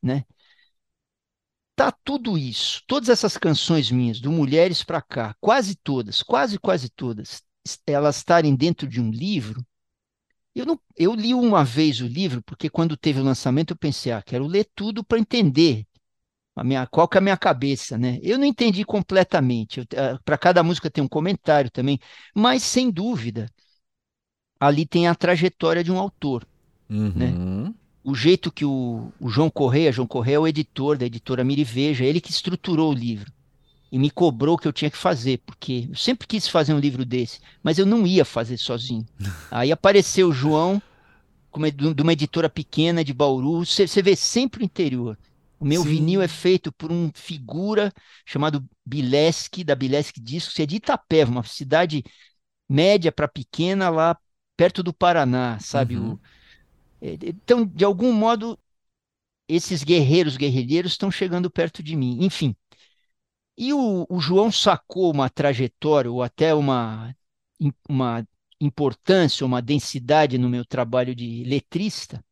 né? 0.00 0.24
Tá 1.74 1.90
tudo 1.90 2.36
isso, 2.36 2.82
todas 2.86 3.08
essas 3.08 3.36
canções 3.36 3.90
minhas, 3.90 4.20
do 4.20 4.30
Mulheres 4.30 4.84
para 4.84 5.00
cá, 5.00 5.34
quase 5.40 5.74
todas, 5.74 6.22
quase 6.22 6.58
quase 6.58 6.90
todas, 6.90 7.42
elas 7.86 8.18
estarem 8.18 8.54
dentro 8.54 8.86
de 8.86 9.00
um 9.00 9.10
livro. 9.10 9.66
Eu 10.54 10.66
não, 10.66 10.78
eu 10.96 11.14
li 11.14 11.32
uma 11.32 11.64
vez 11.64 12.00
o 12.00 12.06
livro 12.06 12.42
porque 12.42 12.68
quando 12.68 12.96
teve 12.96 13.20
o 13.20 13.24
lançamento 13.24 13.70
eu 13.72 13.76
pensei, 13.76 14.12
ah, 14.12 14.22
quero 14.22 14.46
ler 14.46 14.68
tudo 14.74 15.02
para 15.02 15.18
entender 15.18 15.86
a 16.54 16.64
minha, 16.64 16.86
qual 16.86 17.08
que 17.08 17.16
é 17.16 17.20
a 17.20 17.22
minha 17.22 17.36
cabeça, 17.36 17.96
né? 17.96 18.18
Eu 18.22 18.38
não 18.38 18.44
entendi 18.44 18.84
completamente. 18.84 19.80
Eh, 19.92 20.18
Para 20.24 20.36
cada 20.38 20.62
música 20.62 20.90
tem 20.90 21.02
um 21.02 21.08
comentário 21.08 21.70
também, 21.70 21.98
mas 22.34 22.62
sem 22.62 22.90
dúvida, 22.90 23.48
ali 24.58 24.84
tem 24.84 25.08
a 25.08 25.14
trajetória 25.14 25.82
de 25.82 25.90
um 25.90 25.98
autor, 25.98 26.46
né? 26.88 26.96
uhum. 27.30 27.64
né? 27.64 27.74
O 28.02 28.14
jeito 28.14 28.50
que 28.50 28.64
o, 28.64 29.12
o, 29.20 29.28
João 29.28 29.50
Correia, 29.50 29.92
João 29.92 30.08
Correia 30.08 30.36
é 30.36 30.38
o 30.38 30.48
editor 30.48 30.96
da 30.96 31.04
editora 31.04 31.44
Miriveja, 31.44 32.04
ele 32.04 32.20
que 32.20 32.30
estruturou 32.30 32.90
o 32.90 32.94
livro 32.94 33.30
e 33.92 33.98
me 33.98 34.10
cobrou 34.10 34.56
que 34.56 34.66
eu 34.66 34.72
tinha 34.72 34.90
que 34.90 34.96
fazer, 34.96 35.40
porque 35.44 35.86
eu 35.90 35.96
sempre 35.96 36.26
quis 36.26 36.48
fazer 36.48 36.72
um 36.72 36.78
livro 36.78 37.04
desse, 37.04 37.40
mas 37.62 37.78
eu 37.78 37.84
não 37.84 38.06
ia 38.06 38.24
fazer 38.24 38.56
sozinho. 38.56 39.06
Aí 39.50 39.70
apareceu 39.70 40.28
o 40.28 40.32
João, 40.32 40.80
como 41.50 41.70
de 41.70 42.02
uma 42.02 42.12
editora 42.12 42.48
pequena 42.48 43.04
de 43.04 43.12
Bauru, 43.12 43.64
você 43.66 44.02
vê 44.02 44.14
sempre 44.14 44.62
o 44.62 44.64
interior. 44.64 45.18
O 45.60 45.64
meu 45.66 45.82
Sim. 45.82 45.90
vinil 45.90 46.22
é 46.22 46.26
feito 46.26 46.72
por 46.72 46.90
um 46.90 47.10
figura 47.14 47.92
chamado 48.24 48.66
Bileski, 48.84 49.62
da 49.62 49.74
Bileski 49.74 50.18
Discos, 50.18 50.58
é 50.58 50.64
de 50.64 50.76
Itapeva, 50.76 51.30
uma 51.30 51.44
cidade 51.44 52.02
média 52.66 53.12
para 53.12 53.28
pequena 53.28 53.90
lá 53.90 54.16
perto 54.56 54.82
do 54.82 54.92
Paraná, 54.92 55.58
sabe? 55.60 55.98
Uhum. 55.98 56.14
O, 56.14 56.20
é, 57.02 57.18
então, 57.22 57.66
de 57.66 57.84
algum 57.84 58.10
modo, 58.10 58.58
esses 59.46 59.84
guerreiros, 59.84 60.38
guerrilheiros 60.38 60.92
estão 60.92 61.10
chegando 61.10 61.50
perto 61.50 61.82
de 61.82 61.94
mim. 61.94 62.18
Enfim. 62.22 62.56
E 63.54 63.74
o, 63.74 64.06
o 64.08 64.18
João 64.18 64.50
sacou 64.50 65.12
uma 65.12 65.28
trajetória 65.28 66.10
ou 66.10 66.22
até 66.22 66.54
uma, 66.54 67.14
uma 67.86 68.26
importância, 68.58 69.44
uma 69.44 69.60
densidade 69.60 70.38
no 70.38 70.48
meu 70.48 70.64
trabalho 70.64 71.14
de 71.14 71.44
letrista 71.44 72.24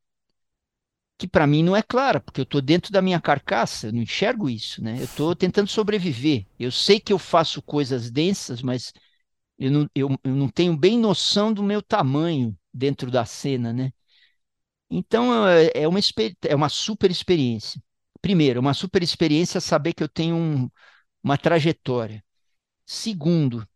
que 1.18 1.26
para 1.26 1.46
mim 1.48 1.64
não 1.64 1.76
é 1.76 1.82
clara, 1.82 2.20
porque 2.20 2.40
eu 2.40 2.44
estou 2.44 2.62
dentro 2.62 2.92
da 2.92 3.02
minha 3.02 3.20
carcaça, 3.20 3.88
eu 3.88 3.92
não 3.92 4.02
enxergo 4.02 4.48
isso, 4.48 4.82
né? 4.82 5.00
Eu 5.00 5.04
estou 5.04 5.34
tentando 5.34 5.68
sobreviver. 5.68 6.46
Eu 6.58 6.70
sei 6.70 7.00
que 7.00 7.12
eu 7.12 7.18
faço 7.18 7.60
coisas 7.60 8.08
densas, 8.08 8.62
mas 8.62 8.92
eu 9.58 9.70
não, 9.70 9.90
eu, 9.94 10.08
eu 10.22 10.34
não 10.36 10.48
tenho 10.48 10.76
bem 10.76 10.96
noção 10.96 11.52
do 11.52 11.62
meu 11.62 11.82
tamanho 11.82 12.56
dentro 12.72 13.10
da 13.10 13.24
cena, 13.24 13.72
né? 13.72 13.92
Então 14.88 15.46
é, 15.48 15.72
é 15.74 15.88
uma, 15.88 15.98
é 16.42 16.54
uma 16.54 16.68
super 16.68 17.10
experiência. 17.10 17.82
Primeiro, 18.22 18.58
é 18.58 18.60
uma 18.60 18.74
super 18.74 19.02
experiência 19.02 19.60
saber 19.60 19.94
que 19.94 20.02
eu 20.02 20.08
tenho 20.08 20.36
um, 20.36 20.70
uma 21.22 21.36
trajetória. 21.36 22.24
Segundo, 22.86 23.68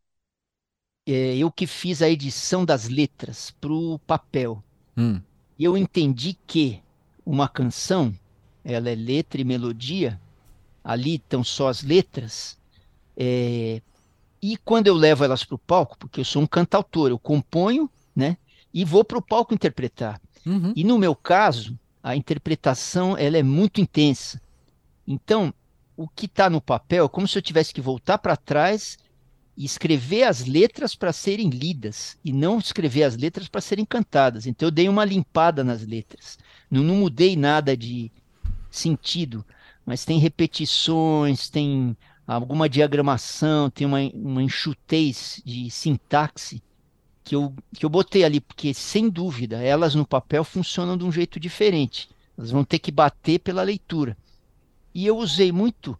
é, 1.05 1.37
eu 1.37 1.51
que 1.51 1.67
fiz 1.67 2.03
a 2.03 2.09
edição 2.09 2.65
das 2.65 2.89
letras 2.89 3.51
para 3.51 3.73
o 3.73 3.99
papel. 3.99 4.63
Hum. 4.97 5.21
Eu 5.59 5.77
entendi 5.77 6.35
que 6.47 6.81
uma 7.25 7.49
canção, 7.49 8.15
ela 8.65 8.91
é 8.91 8.95
letra 8.95 9.41
e 9.41 9.45
melodia, 9.45 10.21
ali 10.83 11.17
estão 11.17 11.43
só 11.45 11.69
as 11.69 11.83
letras, 11.83 12.59
é, 13.17 13.81
e 14.41 14.57
quando 14.57 14.89
eu 14.89 14.95
levo 14.95 15.25
elas 15.25 15.45
para 15.45 15.55
o 15.55 15.59
palco, 15.59 15.97
porque 15.97 16.21
eu 16.21 16.25
sou 16.25 16.43
um 16.43 16.47
cantautor, 16.47 17.11
eu 17.11 17.19
componho, 17.19 17.89
né, 18.15 18.37
e 18.75 18.85
vou 18.85 19.05
para 19.05 19.19
o 19.19 19.23
palco 19.23 19.55
interpretar. 19.55 20.21
Uhum. 20.45 20.73
E 20.75 20.83
no 20.83 20.99
meu 20.99 21.15
caso, 21.15 21.79
a 22.03 22.17
interpretação 22.17 23.17
ela 23.17 23.39
é 23.39 23.43
muito 23.43 23.81
intensa. 23.81 24.41
Então, 25.07 25.55
o 25.97 26.09
que 26.09 26.27
está 26.27 26.51
no 26.51 26.61
papel 26.61 27.05
é 27.05 27.09
como 27.09 27.29
se 27.29 27.39
eu 27.39 27.43
tivesse 27.43 27.73
que 27.73 27.81
voltar 27.81 28.19
para 28.19 28.37
trás 28.37 28.99
e 29.57 29.65
escrever 29.65 30.25
as 30.25 30.47
letras 30.47 30.95
para 30.95 31.13
serem 31.13 31.51
lidas 31.51 32.17
e 32.25 32.33
não 32.33 32.59
escrever 32.59 33.05
as 33.05 33.17
letras 33.17 33.49
para 33.49 33.61
serem 33.61 33.85
cantadas. 33.85 34.47
Então 34.47 34.67
eu 34.67 34.71
dei 34.71 34.89
uma 34.89 35.05
limpada 35.05 35.63
nas 35.63 35.87
letras. 35.87 36.39
Não, 36.71 36.83
não 36.83 36.97
mudei 36.97 37.37
nada 37.37 37.77
de 37.77 38.11
sentido, 38.71 39.45
mas 39.85 40.05
tem 40.05 40.19
repetições, 40.19 41.51
tem 41.51 41.97
alguma 42.27 42.69
diagramação, 42.69 43.69
tem 43.69 43.87
uma, 43.87 43.99
uma 44.15 44.43
enxutez 44.43 45.43
de 45.45 45.71
sintaxe 45.71 46.63
que 47.23 47.37
eu, 47.37 47.55
que 47.75 47.85
eu 47.85 47.91
botei 47.91 48.25
ali, 48.25 48.41
porque 48.41 48.73
sem 48.73 49.09
dúvida 49.09 49.63
elas 49.63 49.95
no 49.95 50.07
papel 50.07 50.45
funcionam 50.45 50.97
de 50.97 51.05
um 51.05 51.13
jeito 51.13 51.39
diferente. 51.39 52.09
Elas 52.37 52.51
vão 52.51 52.65
ter 52.65 52.79
que 52.79 52.91
bater 52.91 53.39
pela 53.39 53.63
leitura. 53.63 54.17
E 54.95 55.07
eu 55.07 55.17
usei 55.19 55.53
muito 55.53 55.97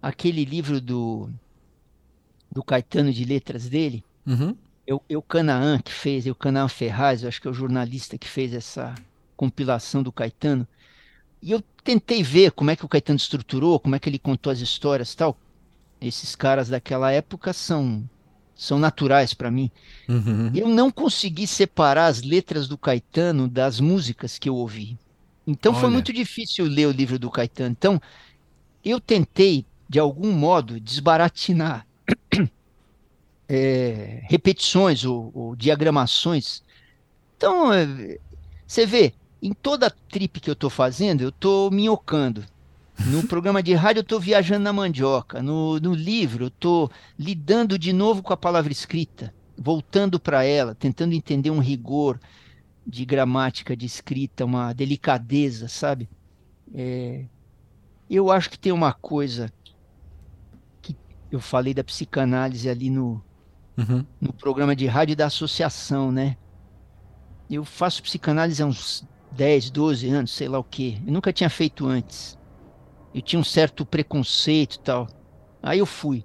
aquele 0.00 0.44
livro 0.44 0.80
do 0.80 1.30
do 2.54 2.62
Caetano 2.62 3.12
de 3.12 3.24
letras 3.24 3.68
dele, 3.68 4.04
uhum. 4.24 4.56
eu, 4.86 5.02
eu 5.08 5.20
Canaã 5.20 5.78
que 5.78 5.92
fez, 5.92 6.24
eu 6.24 6.34
Canaã 6.34 6.68
Ferraz, 6.68 7.22
eu 7.22 7.28
acho 7.28 7.42
que 7.42 7.48
é 7.48 7.50
o 7.50 7.54
jornalista 7.54 8.16
que 8.16 8.28
fez 8.28 8.54
essa 8.54 8.94
compilação 9.36 10.02
do 10.02 10.12
Caetano, 10.12 10.66
e 11.42 11.50
eu 11.50 11.62
tentei 11.82 12.22
ver 12.22 12.52
como 12.52 12.70
é 12.70 12.76
que 12.76 12.84
o 12.84 12.88
Caetano 12.88 13.18
estruturou, 13.18 13.78
como 13.78 13.96
é 13.96 13.98
que 13.98 14.08
ele 14.08 14.18
contou 14.18 14.50
as 14.50 14.60
histórias 14.60 15.14
tal. 15.14 15.36
Esses 16.00 16.34
caras 16.34 16.68
daquela 16.68 17.12
época 17.12 17.52
são 17.52 18.08
são 18.56 18.78
naturais 18.78 19.34
para 19.34 19.50
mim. 19.50 19.70
Uhum. 20.08 20.50
Eu 20.54 20.68
não 20.68 20.90
consegui 20.90 21.46
separar 21.46 22.06
as 22.06 22.22
letras 22.22 22.68
do 22.68 22.78
Caetano 22.78 23.48
das 23.48 23.80
músicas 23.80 24.38
que 24.38 24.48
eu 24.48 24.54
ouvi. 24.54 24.96
Então 25.46 25.72
Olha. 25.72 25.80
foi 25.80 25.90
muito 25.90 26.12
difícil 26.12 26.64
ler 26.64 26.86
o 26.86 26.92
livro 26.92 27.18
do 27.18 27.30
Caetano. 27.30 27.72
Então 27.72 28.00
eu 28.84 29.00
tentei 29.00 29.66
de 29.88 29.98
algum 29.98 30.32
modo 30.32 30.80
desbaratinar 30.80 31.86
é, 33.48 34.20
repetições 34.24 35.04
ou, 35.04 35.30
ou, 35.34 35.56
diagramações. 35.56 36.62
Então, 37.36 37.72
é, 37.72 38.18
você 38.66 38.86
vê, 38.86 39.14
em 39.42 39.52
toda 39.52 39.90
trip 39.90 40.40
que 40.40 40.50
eu 40.50 40.54
estou 40.54 40.70
fazendo, 40.70 41.22
eu 41.22 41.28
estou 41.28 41.70
minhocando. 41.70 42.44
No 43.06 43.22
programa 43.28 43.62
de 43.62 43.74
rádio, 43.74 44.00
eu 44.00 44.04
estou 44.04 44.20
viajando 44.20 44.64
na 44.64 44.72
mandioca. 44.72 45.42
No, 45.42 45.78
no 45.80 45.94
livro, 45.94 46.44
eu 46.44 46.48
estou 46.48 46.90
lidando 47.18 47.78
de 47.78 47.92
novo 47.92 48.22
com 48.22 48.32
a 48.32 48.36
palavra 48.36 48.72
escrita, 48.72 49.34
voltando 49.56 50.18
para 50.18 50.44
ela, 50.44 50.74
tentando 50.74 51.14
entender 51.14 51.50
um 51.50 51.58
rigor 51.58 52.20
de 52.86 53.04
gramática, 53.04 53.76
de 53.76 53.86
escrita, 53.86 54.44
uma 54.44 54.72
delicadeza, 54.72 55.68
sabe? 55.68 56.08
É, 56.74 57.24
Eu 58.10 58.30
acho 58.30 58.50
que 58.50 58.58
tem 58.58 58.72
uma 58.72 58.92
coisa 58.92 59.50
eu 61.34 61.40
falei 61.40 61.74
da 61.74 61.82
psicanálise 61.82 62.68
ali 62.68 62.88
no, 62.88 63.22
uhum. 63.76 64.04
no 64.20 64.32
programa 64.32 64.74
de 64.76 64.86
rádio 64.86 65.16
da 65.16 65.26
associação, 65.26 66.12
né? 66.12 66.36
Eu 67.50 67.64
faço 67.64 68.02
psicanálise 68.02 68.62
há 68.62 68.66
uns 68.66 69.04
10, 69.32 69.70
12 69.70 70.08
anos, 70.08 70.30
sei 70.32 70.48
lá 70.48 70.58
o 70.58 70.64
quê. 70.64 70.98
Eu 71.04 71.12
nunca 71.12 71.32
tinha 71.32 71.50
feito 71.50 71.86
antes. 71.86 72.38
Eu 73.12 73.20
tinha 73.20 73.38
um 73.38 73.44
certo 73.44 73.84
preconceito 73.84 74.76
e 74.76 74.80
tal. 74.80 75.08
Aí 75.62 75.78
eu 75.78 75.86
fui. 75.86 76.24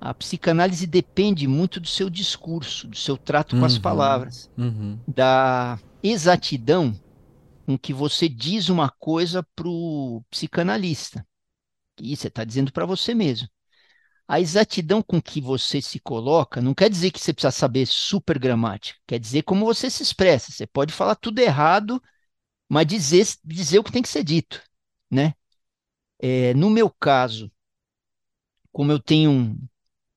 A 0.00 0.14
psicanálise 0.14 0.86
depende 0.86 1.46
muito 1.46 1.80
do 1.80 1.88
seu 1.88 2.08
discurso, 2.08 2.88
do 2.88 2.96
seu 2.96 3.16
trato 3.16 3.54
uhum, 3.54 3.60
com 3.60 3.66
as 3.66 3.74
uhum. 3.76 3.82
palavras, 3.82 4.50
uhum. 4.56 4.98
da 5.06 5.78
exatidão 6.02 6.98
com 7.66 7.78
que 7.78 7.92
você 7.92 8.28
diz 8.28 8.68
uma 8.68 8.88
coisa 8.88 9.42
para 9.54 9.68
o 9.68 10.22
psicanalista. 10.30 11.26
E 12.00 12.16
você 12.16 12.28
está 12.28 12.44
dizendo 12.44 12.72
para 12.72 12.86
você 12.86 13.14
mesmo. 13.14 13.48
A 14.28 14.38
exatidão 14.38 15.02
com 15.02 15.22
que 15.22 15.40
você 15.40 15.80
se 15.80 15.98
coloca 15.98 16.60
não 16.60 16.74
quer 16.74 16.90
dizer 16.90 17.10
que 17.10 17.18
você 17.18 17.32
precisa 17.32 17.50
saber 17.50 17.86
super 17.86 18.38
gramática, 18.38 19.00
quer 19.06 19.18
dizer 19.18 19.42
como 19.42 19.64
você 19.64 19.88
se 19.88 20.02
expressa. 20.02 20.52
Você 20.52 20.66
pode 20.66 20.92
falar 20.92 21.14
tudo 21.14 21.38
errado, 21.38 22.02
mas 22.68 22.86
dizer, 22.86 23.26
dizer 23.42 23.78
o 23.78 23.84
que 23.84 23.90
tem 23.90 24.02
que 24.02 24.08
ser 24.08 24.22
dito, 24.22 24.62
né? 25.10 25.34
É, 26.18 26.52
no 26.52 26.68
meu 26.68 26.90
caso, 26.90 27.50
como 28.70 28.92
eu 28.92 29.00
tenho 29.00 29.30
um, 29.30 29.58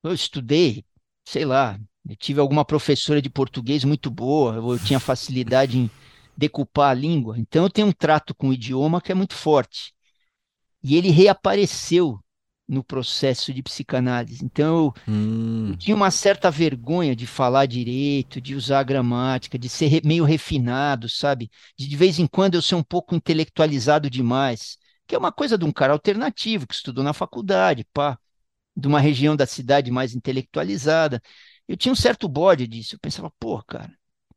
eu 0.04 0.14
estudei, 0.14 0.84
sei 1.24 1.46
lá, 1.46 1.80
eu 2.08 2.16
tive 2.18 2.42
alguma 2.42 2.66
professora 2.66 3.22
de 3.22 3.30
português 3.30 3.86
muito 3.86 4.12
boa, 4.12 4.56
eu 4.56 4.80
tinha 4.80 5.00
facilidade 5.00 5.78
em 5.78 5.90
decupar 6.36 6.92
a 6.92 6.94
língua, 6.94 7.40
então 7.40 7.64
eu 7.64 7.70
tenho 7.70 7.88
um 7.88 7.94
trato 7.94 8.36
com 8.36 8.50
o 8.50 8.54
idioma 8.54 9.00
que 9.02 9.12
é 9.12 9.16
muito 9.16 9.36
forte. 9.36 9.94
E 10.84 10.98
ele 10.98 11.12
reapareceu 11.12 12.20
no 12.68 12.84
processo 12.84 13.54
de 13.54 13.62
psicanálise. 13.62 14.44
Então 14.46 14.86
eu, 14.86 14.94
hum. 15.14 15.70
eu 15.70 15.78
tinha 15.78 15.96
uma 15.96 16.12
certa 16.12 16.50
vergonha 16.50 17.16
de 17.16 17.28
falar 17.28 17.66
direito, 17.66 18.40
de 18.40 18.56
usar 18.56 18.80
a 18.80 18.84
gramática, 18.84 19.60
de 19.60 19.68
ser 19.70 19.88
re, 19.88 20.02
meio 20.06 20.24
refinado, 20.24 21.10
sabe? 21.10 21.50
De 21.78 21.88
de 21.88 21.96
vez 21.98 22.20
em 22.20 22.28
quando 22.28 22.56
eu 22.56 22.62
ser 22.62 22.76
um 22.76 22.84
pouco 22.84 23.16
intelectualizado 23.16 24.10
demais, 24.10 24.78
que 25.08 25.16
é 25.16 25.18
uma 25.18 25.32
coisa 25.32 25.58
de 25.58 25.66
um 25.66 25.72
cara 25.72 25.94
alternativo 25.94 26.66
que 26.68 26.74
estudou 26.76 27.04
na 27.04 27.14
faculdade, 27.14 27.86
pá 27.94 28.18
de 28.76 28.88
uma 28.88 29.00
região 29.00 29.36
da 29.36 29.46
cidade 29.46 29.92
mais 29.92 30.16
intelectualizada. 30.16 31.22
Eu 31.68 31.78
tinha 31.78 31.92
um 31.92 31.96
certo 31.96 32.28
bode 32.28 32.68
disso. 32.68 32.96
Eu 32.96 33.00
pensava, 33.00 33.32
pô, 33.40 33.62
cara, 33.64 33.94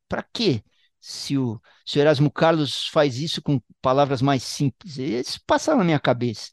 para 0.09 0.23
quê? 0.33 0.63
Se 1.01 1.37
o, 1.37 1.61
se 1.85 1.99
o 1.99 2.01
Erasmo 2.01 2.31
Carlos 2.31 2.89
faz 2.89 3.19
isso 3.19 3.43
com 3.43 3.61
palavras 3.83 4.23
mais 4.23 4.43
simples, 4.43 4.97
isso 4.99 5.41
passava 5.47 5.79
na 5.79 5.85
minha 5.85 6.01
cabeça. 6.01 6.51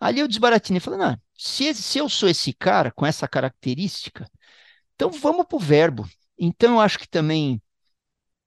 Ali 0.00 0.20
eu 0.20 0.28
desbaratinei, 0.28 0.80
falei, 0.80 0.98
não, 0.98 1.16
se, 1.36 1.74
se 1.74 1.98
eu 1.98 2.08
sou 2.08 2.28
esse 2.28 2.52
cara 2.54 2.90
com 2.90 3.04
essa 3.04 3.28
característica, 3.28 4.26
então 4.94 5.10
vamos 5.10 5.46
para 5.46 5.56
o 5.56 5.60
verbo. 5.60 6.08
Então 6.38 6.74
eu 6.74 6.80
acho 6.80 6.98
que 6.98 7.08
também 7.08 7.60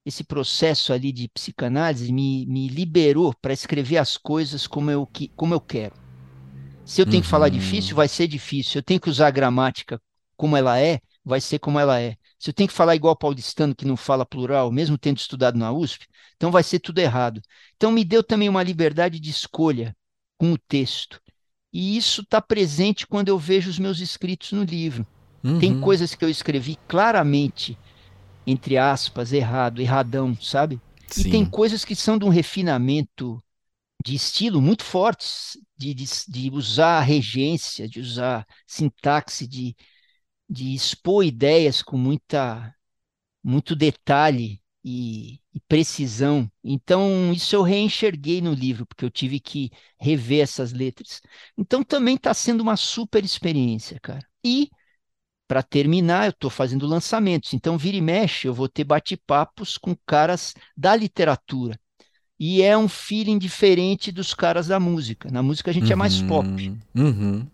esse 0.06 0.24
processo 0.24 0.92
ali 0.92 1.12
de 1.12 1.30
psicanálise 1.30 2.12
me, 2.12 2.46
me 2.48 2.68
liberou 2.68 3.34
para 3.42 3.54
escrever 3.54 3.98
as 3.98 4.18
coisas 4.18 4.68
como 4.68 4.92
eu, 4.92 5.08
como 5.36 5.54
eu 5.54 5.62
quero. 5.62 5.96
Se 6.86 7.02
eu 7.02 7.06
tenho 7.06 7.18
uhum. 7.18 7.22
que 7.22 7.30
falar 7.30 7.46
uhum. 7.46 7.58
difícil, 7.58 7.96
vai 7.96 8.08
ser 8.08 8.28
difícil. 8.28 8.74
Se 8.74 8.78
eu 8.80 8.84
tenho 8.84 9.00
que 9.00 9.10
usar 9.10 9.28
a 9.28 9.32
gramática 9.32 10.02
como 10.36 10.58
ela 10.58 10.80
é, 10.80 11.00
vai 11.24 11.40
ser 11.40 11.60
como 11.60 11.80
ela 11.80 12.02
é. 12.02 12.18
Se 12.38 12.50
eu 12.50 12.54
tenho 12.54 12.68
que 12.68 12.76
falar 12.76 12.96
igual 12.96 13.16
paulistano 13.16 13.74
que 13.74 13.86
não 13.86 13.96
fala 13.96 14.26
plural, 14.26 14.70
mesmo 14.72 14.98
tendo 14.98 15.18
estudado 15.18 15.58
na 15.58 15.72
USP, 15.72 16.06
então 16.36 16.52
vai 16.52 16.64
ser 16.64 16.80
tudo 16.80 17.00
errado. 17.00 17.42
Então 17.78 17.92
me 17.92 18.04
deu 18.04 18.22
também 18.22 18.50
uma 18.50 18.62
liberdade 18.62 19.20
de 19.20 19.30
escolha 19.30 19.96
com 20.38 20.52
o 20.52 20.58
texto. 20.58 21.22
E 21.74 21.98
isso 21.98 22.22
está 22.22 22.40
presente 22.40 23.08
quando 23.08 23.30
eu 23.30 23.40
vejo 23.40 23.70
os 23.70 23.80
meus 23.80 24.00
escritos 24.00 24.52
no 24.52 24.64
livro. 24.64 25.08
Uhum. 25.44 25.60
Tem 25.60 25.80
coisas 25.82 26.14
que 26.14 26.24
eu 26.24 26.30
escrevi 26.30 26.78
claramente, 26.88 27.78
entre 28.46 28.78
aspas, 28.78 29.34
errado, 29.34 29.82
erradão, 29.82 30.38
sabe? 30.40 30.80
Sim. 31.08 31.28
E 31.28 31.32
tem 31.32 31.46
coisas 31.46 31.84
que 31.84 31.96
são 31.96 32.18
de 32.18 32.26
um 32.26 32.30
refinamento 32.30 33.44
de 34.06 34.16
estilo 34.16 34.62
muito 34.62 34.84
fortes, 34.84 35.58
de, 35.76 35.94
de, 35.94 36.06
de 36.28 36.50
usar 36.52 37.02
regência, 37.02 37.88
de 37.90 38.00
usar 38.00 38.46
sintaxe, 38.68 39.48
de, 39.48 39.76
de 40.50 40.76
expor 40.76 41.26
ideias 41.26 41.82
com 41.82 41.98
muita, 41.98 42.74
muito 43.44 43.76
detalhe 43.76 44.63
e, 44.84 45.40
e, 45.54 45.60
precisão. 45.68 46.50
Então, 46.64 47.32
isso 47.34 47.56
eu 47.56 47.62
reenxerguei 47.62 48.42
no 48.42 48.54
livro, 48.54 48.86
porque 48.86 49.06
eu 49.06 49.10
tive 49.10 49.40
que 49.40 49.72
rever 50.00 50.44
essas 50.44 50.74
letras. 50.74 51.22
Então, 51.58 51.84
também 51.84 52.16
está 52.16 52.34
sendo 52.34 52.62
uma 52.62 52.76
super 52.76 53.24
experiência, 53.24 54.00
cara. 54.02 54.26
E, 54.44 54.70
para 55.48 55.64
terminar, 55.64 56.26
eu 56.26 56.32
estou 56.32 56.50
fazendo 56.50 56.88
lançamentos. 56.88 57.54
Então, 57.54 57.78
vira 57.78 57.98
e 57.98 58.02
mexe, 58.02 58.48
eu 58.48 58.54
vou 58.54 58.68
ter 58.68 58.84
bate-papos 58.84 59.78
com 59.78 59.96
caras 60.06 60.54
da 60.76 60.96
literatura 60.96 61.80
e 62.40 62.62
é 62.62 62.78
um 62.78 62.90
feeling 62.90 63.38
diferente 63.38 64.12
dos 64.12 64.34
caras 64.34 64.68
da 64.68 64.80
música. 64.80 65.30
Na 65.32 65.42
música 65.42 65.72
a 65.72 65.74
gente 65.74 65.86
uhum, 65.86 65.94
é 65.94 65.96
mais 65.96 66.22
pop. 66.22 66.78
Uhum. 66.94 67.48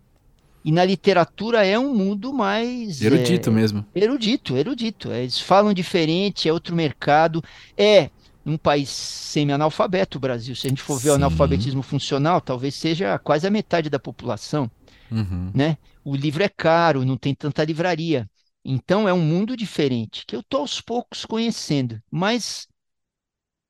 E 0.64 0.70
na 0.70 0.84
literatura 0.84 1.64
é 1.64 1.78
um 1.78 1.94
mundo 1.94 2.32
mais. 2.32 3.00
Erudito 3.00 3.50
é, 3.50 3.52
mesmo. 3.52 3.84
Erudito, 3.94 4.56
erudito. 4.56 5.10
É, 5.10 5.22
eles 5.22 5.40
falam 5.40 5.72
diferente, 5.72 6.48
é 6.48 6.52
outro 6.52 6.76
mercado. 6.76 7.42
É 7.76 8.10
um 8.44 8.56
país 8.56 8.88
semi-analfabeto, 8.90 10.18
o 10.18 10.20
Brasil. 10.20 10.54
Se 10.54 10.66
a 10.66 10.70
gente 10.70 10.82
for 10.82 10.96
ver 10.96 11.04
Sim. 11.04 11.10
o 11.10 11.14
analfabetismo 11.14 11.82
funcional, 11.82 12.40
talvez 12.40 12.74
seja 12.74 13.18
quase 13.18 13.46
a 13.46 13.50
metade 13.50 13.88
da 13.88 13.98
população. 13.98 14.70
Uhum. 15.10 15.50
Né? 15.54 15.78
O 16.04 16.14
livro 16.14 16.42
é 16.42 16.48
caro, 16.48 17.04
não 17.04 17.16
tem 17.16 17.34
tanta 17.34 17.64
livraria. 17.64 18.28
Então 18.64 19.08
é 19.08 19.12
um 19.12 19.20
mundo 19.20 19.56
diferente, 19.56 20.24
que 20.26 20.36
eu 20.36 20.40
estou 20.40 20.60
aos 20.60 20.80
poucos 20.80 21.24
conhecendo. 21.24 22.00
Mas 22.10 22.68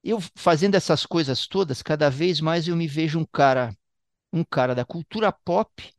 eu 0.02 0.20
fazendo 0.34 0.74
essas 0.74 1.06
coisas 1.06 1.46
todas, 1.46 1.82
cada 1.82 2.10
vez 2.10 2.40
mais 2.40 2.66
eu 2.66 2.74
me 2.76 2.88
vejo 2.88 3.18
um 3.18 3.24
cara, 3.24 3.74
um 4.32 4.42
cara 4.42 4.74
da 4.74 4.84
cultura 4.84 5.30
pop, 5.30 5.92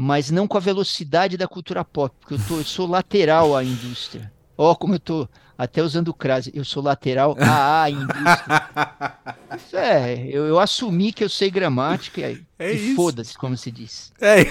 mas 0.00 0.30
não 0.30 0.46
com 0.46 0.56
a 0.56 0.60
velocidade 0.60 1.36
da 1.36 1.48
cultura 1.48 1.84
pop, 1.84 2.14
porque 2.20 2.34
eu, 2.34 2.38
tô, 2.46 2.58
eu 2.58 2.64
sou 2.64 2.86
lateral 2.86 3.56
à 3.56 3.64
indústria. 3.64 4.32
Ó, 4.56 4.70
oh, 4.70 4.76
como 4.76 4.94
eu 4.94 5.00
tô 5.00 5.28
até 5.56 5.82
usando 5.82 6.14
crase, 6.14 6.52
eu 6.54 6.64
sou 6.64 6.80
lateral 6.80 7.36
à 7.40 7.90
indústria. 7.90 9.36
Isso 9.56 9.74
é, 9.76 10.28
eu, 10.28 10.46
eu, 10.46 10.60
assumi 10.60 11.12
que 11.12 11.24
eu 11.24 11.28
sei 11.28 11.50
gramática 11.50 12.20
e, 12.20 12.46
é 12.60 12.72
e 12.72 12.94
foda-se, 12.94 13.36
como 13.36 13.56
se 13.56 13.72
diz. 13.72 14.12
É. 14.20 14.44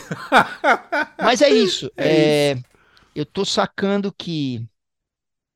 Mas 1.17 1.41
é 1.41 1.49
isso. 1.49 1.89
É, 1.95 2.07
é 2.07 2.53
isso. 2.53 2.65
Eu 3.15 3.25
tô 3.25 3.45
sacando 3.45 4.11
que 4.11 4.67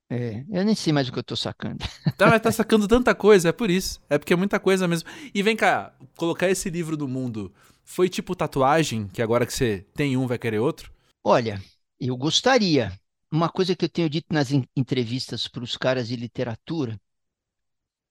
é, 0.10 0.44
eu 0.50 0.64
nem 0.64 0.74
sei 0.74 0.94
mais 0.94 1.10
o 1.10 1.12
que 1.12 1.20
eu 1.20 1.24
tô 1.24 1.36
sacando. 1.36 1.86
Tá, 2.18 2.28
mas 2.28 2.42
tá 2.42 2.52
sacando 2.52 2.88
tanta 2.88 3.14
coisa, 3.14 3.50
é 3.50 3.52
por 3.52 3.70
isso. 3.70 4.00
É 4.10 4.18
porque 4.18 4.32
é 4.32 4.36
muita 4.36 4.60
coisa 4.60 4.88
mesmo. 4.88 5.10
E 5.34 5.42
vem 5.42 5.56
cá, 5.56 5.92
colocar 6.16 6.50
esse 6.50 6.70
livro 6.70 6.96
do 6.96 7.08
mundo 7.08 7.52
foi 7.84 8.10
tipo 8.10 8.36
tatuagem, 8.36 9.08
que 9.08 9.22
agora 9.22 9.46
que 9.46 9.54
você 9.54 9.86
tem 9.94 10.16
um 10.18 10.28
vai 10.28 10.38
querer 10.38 10.60
outro? 10.60 10.92
Olha, 11.24 11.62
eu 12.00 12.16
gostaria. 12.18 12.92
Uma 13.32 13.50
coisa 13.50 13.76
que 13.76 13.86
eu 13.86 13.90
tenho 13.90 14.10
dito 14.10 14.28
nas 14.34 14.50
entrevistas 14.76 15.48
para 15.48 15.64
os 15.64 15.78
caras 15.78 16.08
de 16.08 16.16
literatura, 16.16 17.00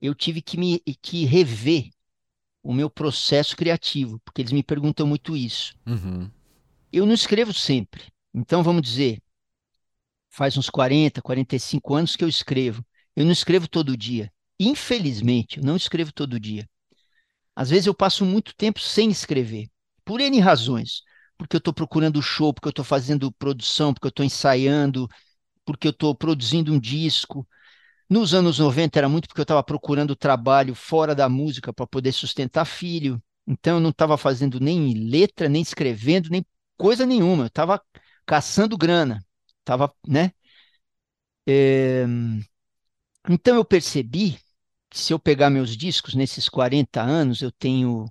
eu 0.00 0.14
tive 0.14 0.40
que 0.40 0.56
me 0.56 0.80
que 1.02 1.24
rever 1.24 1.90
o 2.62 2.72
meu 2.72 2.88
processo 2.88 3.56
criativo, 3.56 4.18
porque 4.20 4.40
eles 4.42 4.52
me 4.52 4.62
perguntam 4.62 5.06
muito 5.06 5.36
isso. 5.36 5.74
Uhum. 5.86 6.30
Eu 6.92 7.06
não 7.06 7.14
escrevo 7.14 7.52
sempre. 7.52 8.04
Então, 8.34 8.62
vamos 8.62 8.82
dizer, 8.82 9.22
faz 10.28 10.56
uns 10.56 10.70
40, 10.70 11.20
45 11.20 11.94
anos 11.94 12.16
que 12.16 12.24
eu 12.24 12.28
escrevo. 12.28 12.84
Eu 13.16 13.24
não 13.24 13.32
escrevo 13.32 13.68
todo 13.68 13.96
dia. 13.96 14.32
Infelizmente, 14.58 15.58
eu 15.58 15.64
não 15.64 15.76
escrevo 15.76 16.12
todo 16.12 16.38
dia. 16.38 16.68
Às 17.54 17.70
vezes 17.70 17.86
eu 17.86 17.94
passo 17.94 18.24
muito 18.24 18.54
tempo 18.56 18.80
sem 18.80 19.10
escrever, 19.10 19.68
por 20.04 20.20
N 20.20 20.40
razões. 20.40 21.02
Porque 21.38 21.56
eu 21.56 21.58
estou 21.58 21.72
procurando 21.72 22.22
show, 22.22 22.52
porque 22.52 22.68
eu 22.68 22.70
estou 22.70 22.84
fazendo 22.84 23.32
produção, 23.32 23.94
porque 23.94 24.06
eu 24.06 24.10
estou 24.10 24.24
ensaiando, 24.24 25.08
porque 25.64 25.88
eu 25.88 25.92
estou 25.92 26.14
produzindo 26.14 26.72
um 26.72 26.80
disco. 26.80 27.46
Nos 28.08 28.34
anos 28.34 28.58
90 28.58 28.98
era 28.98 29.08
muito 29.08 29.28
porque 29.28 29.40
eu 29.40 29.44
estava 29.44 29.62
procurando 29.62 30.16
trabalho 30.16 30.74
fora 30.74 31.14
da 31.14 31.28
música 31.28 31.72
para 31.72 31.86
poder 31.86 32.12
sustentar 32.12 32.64
filho. 32.64 33.22
Então 33.46 33.76
eu 33.76 33.80
não 33.80 33.90
estava 33.90 34.18
fazendo 34.18 34.60
nem 34.60 34.94
letra, 35.08 35.48
nem 35.48 35.62
escrevendo, 35.62 36.28
nem 36.30 36.44
coisa 36.76 37.06
nenhuma. 37.06 37.44
Eu 37.44 37.48
estava 37.48 37.80
caçando 38.26 38.76
grana 38.76 39.24
tava, 39.64 39.92
né? 40.06 40.32
É... 41.46 42.06
Então 43.28 43.56
eu 43.56 43.64
percebi 43.64 44.38
se 44.92 45.12
eu 45.12 45.18
pegar 45.18 45.50
meus 45.50 45.76
discos 45.76 46.14
nesses 46.14 46.48
40 46.48 47.00
anos, 47.00 47.42
eu 47.42 47.50
tenho 47.50 48.10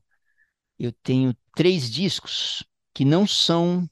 eu 0.79 0.93
tenho 1.03 1.35
três 1.55 1.89
discos 1.91 2.63
que 2.93 3.03
não 3.03 3.27
são 3.27 3.89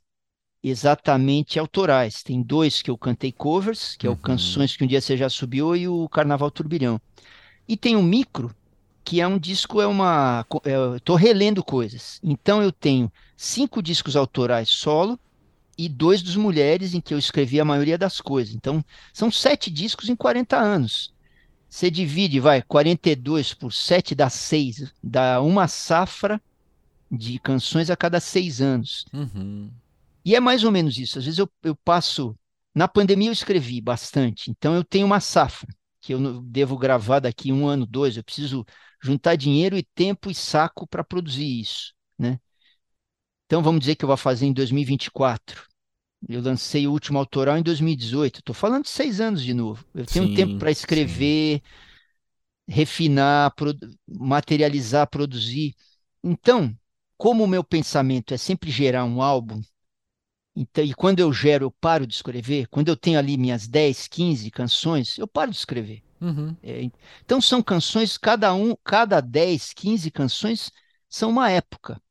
exatamente 0.64 1.60
autorais. 1.60 2.24
Tem 2.24 2.42
dois 2.42 2.82
que 2.82 2.90
eu 2.90 2.98
cantei 2.98 3.32
covers, 3.32 3.96
que 3.98 4.08
é 4.08 4.10
o 4.10 4.14
uhum. 4.14 4.20
Canções 4.20 4.76
que 4.76 4.84
um 4.84 4.88
dia 4.88 5.02
você 5.02 5.18
já 5.18 5.30
subiu 5.30 5.76
e 5.76 5.88
o 5.88 6.08
Carnaval 6.08 6.50
Turbilhão. 6.50 7.00
E 7.68 7.76
tem 7.76 7.96
um 7.96 8.04
micro 8.04 8.56
que 9.04 9.22
é 9.22 9.28
um 9.28 9.38
disco, 9.38 9.82
é 9.82 9.88
uma. 9.88 10.46
é, 10.64 11.00
tô 11.04 11.16
relendo 11.16 11.64
coisas. 11.64 12.20
Então 12.24 12.62
eu 12.62 12.72
tenho 12.72 13.12
cinco 13.36 13.82
discos 13.82 14.16
autorais 14.16 14.70
solo 14.70 15.20
e 15.78 15.88
dois 15.88 16.22
dos 16.22 16.36
mulheres, 16.36 16.94
em 16.94 17.00
que 17.00 17.14
eu 17.14 17.20
escrevi 17.20 17.60
a 17.60 17.66
maioria 17.66 17.98
das 17.98 18.20
coisas. 18.20 18.56
Então, 18.56 18.84
são 19.14 19.32
sete 19.32 19.70
discos 19.70 20.10
em 20.10 20.16
40 20.16 20.58
anos. 20.58 21.14
Você 21.70 21.92
divide, 21.92 22.40
vai, 22.40 22.62
42 22.62 23.54
por 23.54 23.74
7 23.74 24.16
dá 24.16 24.30
6, 24.30 24.94
dá 25.04 25.42
uma 25.42 25.68
safra 25.68 26.42
de 27.12 27.40
canções 27.40 27.90
a 27.90 27.96
cada 27.96 28.20
seis 28.20 28.62
anos. 28.62 29.06
Uhum. 29.14 29.72
E 30.24 30.36
é 30.36 30.40
mais 30.40 30.64
ou 30.64 30.72
menos 30.72 30.98
isso. 30.98 31.18
Às 31.18 31.26
vezes 31.26 31.40
eu, 31.40 31.50
eu 31.64 31.76
passo. 31.76 32.38
Na 32.76 32.88
pandemia 32.88 33.30
eu 33.30 33.34
escrevi 33.34 33.82
bastante, 33.82 34.52
então 34.52 34.76
eu 34.76 34.84
tenho 34.84 35.06
uma 35.06 35.20
safra 35.20 35.68
que 36.00 36.14
eu 36.14 36.42
devo 36.42 36.78
gravar 36.78 37.20
daqui 37.20 37.52
um 37.52 37.68
ano, 37.68 37.86
dois. 37.86 38.16
Eu 38.16 38.24
preciso 38.24 38.66
juntar 39.02 39.36
dinheiro 39.36 39.78
e 39.78 39.84
tempo 39.84 40.30
e 40.30 40.36
saco 40.36 40.88
para 40.88 41.04
produzir 41.04 41.60
isso, 41.60 41.94
né? 42.18 42.40
Então 43.46 43.64
vamos 43.64 43.80
dizer 43.80 43.96
que 43.96 44.04
eu 44.04 44.08
vou 44.08 44.18
fazer 44.18 44.46
em 44.46 44.54
2024. 44.54 45.66
Eu 46.28 46.42
lancei 46.42 46.88
o 46.88 46.92
último 46.92 47.18
autoral 47.20 47.58
em 47.58 47.64
2018. 47.64 48.40
Estou 48.40 48.56
falando 48.56 48.84
de 48.84 48.90
seis 48.90 49.20
anos 49.20 49.44
de 49.44 49.54
novo. 49.54 49.86
Eu 49.94 50.06
tenho 50.06 50.26
um 50.26 50.30
tempo 50.30 50.54
Sim, 50.54 50.58
para 50.58 50.72
escrever, 50.72 51.62
refinar, 52.68 53.54
produ- 53.56 53.94
materializar, 54.08 55.08
produzir. 55.10 55.76
Então, 56.24 56.76
como 57.18 57.44
o 57.44 57.48
meu 57.48 57.64
pensamento 57.64 58.34
é 58.34 58.38
sempre 58.38 58.70
gerar 58.72 59.06
um 59.06 59.22
álbum, 59.22 59.62
então, 60.56 60.84
e 60.84 60.94
quando 60.94 61.20
eu 61.20 61.32
gero, 61.32 61.66
eu 61.66 61.72
paro 61.72 62.08
de 62.08 62.16
escrever. 62.16 62.68
Quando 62.70 62.90
eu 62.90 62.98
tenho 62.98 63.20
ali 63.20 63.38
minhas 63.38 63.68
10, 63.68 64.08
15 64.08 64.50
canções, 64.50 65.18
eu 65.18 65.28
paro 65.28 65.52
de 65.52 65.58
escrever. 65.58 66.04
Uhum. 66.20 66.58
É, 66.64 66.90
então 67.24 67.40
são 67.40 67.62
canções, 67.62 68.18
cada 68.18 68.54
um, 68.54 68.76
cada 68.84 69.22
10, 69.22 69.74
15 69.74 70.12
canções 70.12 70.72
são 71.10 71.30
uma 71.30 71.52
época. 71.52 72.02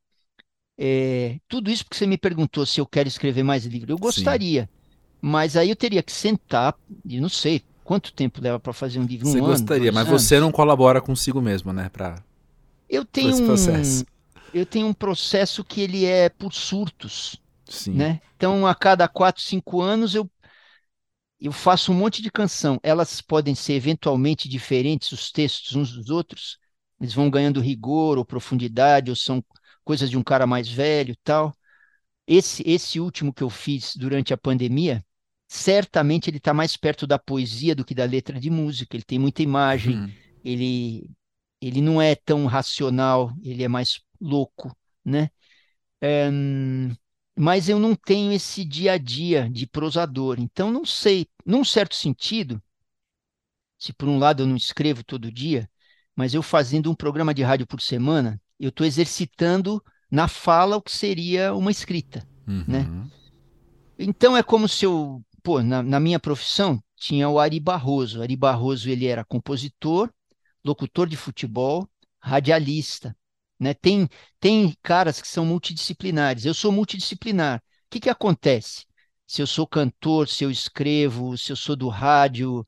É, 0.78 1.38
tudo 1.48 1.70
isso 1.70 1.84
porque 1.84 1.96
você 1.98 2.06
me 2.06 2.18
perguntou 2.18 2.66
se 2.66 2.80
eu 2.80 2.86
quero 2.86 3.08
escrever 3.08 3.42
mais 3.42 3.64
livro. 3.66 3.92
Eu 3.92 3.98
Sim. 4.00 4.00
gostaria, 4.00 4.70
mas 5.20 5.56
aí 5.56 5.70
eu 5.70 5.76
teria 5.76 6.02
que 6.02 6.12
sentar, 6.12 6.76
e 7.04 7.20
não 7.20 7.28
sei 7.30 7.62
quanto 7.84 8.14
tempo 8.14 8.40
leva 8.42 8.60
para 8.60 8.72
fazer 8.72 9.00
um 9.00 9.06
livro, 9.06 9.28
um 9.30 9.32
Você 9.32 9.42
ano, 9.44 9.72
gostaria, 9.72 9.92
mas 9.92 10.06
anos. 10.06 10.08
você 10.08 10.40
não 10.40 10.50
colabora 10.50 11.02
consigo 11.02 11.40
mesmo, 11.42 11.70
né? 11.72 11.88
Pra, 11.90 12.24
Eu 12.88 13.04
tenho 13.04 13.30
esse 13.30 13.42
um, 14.00 14.04
processo. 14.04 14.06
eu 14.52 14.66
tenho 14.66 14.86
um 14.86 14.94
processo 14.94 15.64
que 15.64 15.80
ele 15.80 16.04
é 16.04 16.28
por 16.28 16.52
surtos, 16.52 17.36
Sim. 17.68 18.06
né? 18.06 18.20
Então 18.36 18.66
a 18.66 18.74
cada 18.74 19.08
4, 19.08 19.42
5 19.42 19.80
anos 19.82 20.14
eu 20.14 20.30
eu 21.40 21.52
faço 21.52 21.92
um 21.92 21.94
monte 21.94 22.22
de 22.22 22.30
canção. 22.30 22.78
Elas 22.82 23.20
podem 23.20 23.54
ser 23.54 23.74
eventualmente 23.74 24.48
diferentes, 24.48 25.12
os 25.12 25.30
textos 25.30 25.74
uns 25.76 25.92
dos 25.92 26.08
outros. 26.10 26.58
Eles 27.00 27.12
vão 27.12 27.28
ganhando 27.30 27.60
rigor 27.60 28.16
ou 28.18 28.24
profundidade, 28.24 29.10
ou 29.10 29.16
são 29.16 29.44
coisas 29.86 30.10
de 30.10 30.18
um 30.18 30.24
cara 30.24 30.46
mais 30.46 30.68
velho 30.70 31.12
e 31.12 31.18
tal. 31.24 31.54
Esse, 32.26 32.62
esse 32.66 33.00
último 33.00 33.32
que 33.32 33.42
eu 33.42 33.50
fiz 33.50 33.96
durante 33.96 34.34
a 34.34 34.36
pandemia, 34.38 35.04
certamente 35.48 36.28
ele 36.30 36.38
está 36.38 36.52
mais 36.54 36.76
perto 36.76 37.06
da 37.06 37.18
poesia 37.18 37.74
do 37.74 37.84
que 37.84 37.94
da 37.94 38.04
letra 38.04 38.40
de 38.40 38.50
música. 38.50 38.96
Ele 38.96 39.04
tem 39.04 39.18
muita 39.18 39.42
imagem, 39.42 39.96
Uhum. 39.96 40.12
ele, 40.44 41.10
ele 41.60 41.80
não 41.80 42.02
é 42.02 42.14
tão 42.16 42.46
racional, 42.46 43.32
ele 43.42 43.62
é 43.64 43.68
mais 43.68 44.00
louco, 44.20 44.76
né? 45.04 45.30
É, 46.00 46.28
hum, 46.30 46.94
mas 47.38 47.68
eu 47.68 47.78
não 47.78 47.94
tenho 47.94 48.32
esse 48.32 48.64
dia 48.64 48.92
a 48.92 48.98
dia 48.98 49.48
de 49.50 49.66
prosador, 49.66 50.38
então 50.40 50.70
não 50.70 50.84
sei, 50.84 51.28
num 51.44 51.64
certo 51.64 51.94
sentido, 51.94 52.62
se 53.78 53.92
por 53.92 54.08
um 54.08 54.18
lado 54.18 54.42
eu 54.42 54.46
não 54.46 54.56
escrevo 54.56 55.04
todo 55.04 55.30
dia, 55.32 55.68
mas 56.14 56.34
eu 56.34 56.42
fazendo 56.42 56.90
um 56.90 56.94
programa 56.94 57.34
de 57.34 57.42
rádio 57.42 57.66
por 57.66 57.80
semana, 57.80 58.40
eu 58.58 58.70
estou 58.70 58.86
exercitando 58.86 59.82
na 60.10 60.28
fala 60.28 60.76
o 60.76 60.82
que 60.82 60.92
seria 60.92 61.54
uma 61.54 61.70
escrita, 61.70 62.26
né? 62.66 62.80
Uhum. 62.80 63.10
Então 63.98 64.36
é 64.36 64.42
como 64.42 64.68
se 64.68 64.84
eu, 64.84 65.22
pô, 65.42 65.62
na, 65.62 65.82
na 65.82 65.98
minha 65.98 66.20
profissão 66.20 66.82
tinha 66.96 67.28
o 67.28 67.38
Ari 67.38 67.60
Barroso. 67.60 68.22
Ari 68.22 68.36
Barroso 68.36 68.88
ele 68.88 69.06
era 69.06 69.24
compositor, 69.24 70.10
locutor 70.64 71.08
de 71.08 71.16
futebol, 71.16 71.88
radialista, 72.18 73.16
né? 73.58 73.74
Tem 73.74 74.08
tem 74.40 74.74
caras 74.82 75.20
que 75.20 75.28
são 75.28 75.44
multidisciplinares. 75.44 76.44
Eu 76.44 76.54
sou 76.54 76.70
multidisciplinar. 76.72 77.58
O 77.58 77.90
que 77.90 78.00
que 78.00 78.10
acontece? 78.10 78.84
Se 79.26 79.42
eu 79.42 79.46
sou 79.46 79.66
cantor, 79.66 80.28
se 80.28 80.44
eu 80.44 80.50
escrevo, 80.50 81.36
se 81.36 81.50
eu 81.52 81.56
sou 81.56 81.74
do 81.74 81.88
rádio, 81.88 82.64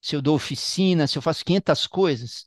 se 0.00 0.16
eu 0.16 0.22
dou 0.22 0.36
oficina, 0.36 1.06
se 1.06 1.18
eu 1.18 1.22
faço 1.22 1.44
500 1.44 1.86
coisas, 1.86 2.46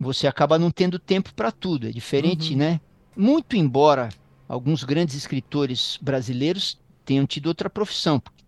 você 0.00 0.26
acaba 0.26 0.58
não 0.58 0.70
tendo 0.70 0.98
tempo 0.98 1.34
para 1.34 1.52
tudo. 1.52 1.88
É 1.88 1.92
diferente, 1.92 2.52
Uhum. 2.52 2.58
né? 2.58 2.80
Muito 3.16 3.56
embora 3.56 4.08
alguns 4.48 4.84
grandes 4.84 5.14
escritores 5.14 5.98
brasileiros 6.02 6.80
tenham 7.04 7.26
tido 7.26 7.46
outra 7.48 7.70
profissão, 7.70 8.18
porque 8.20 8.42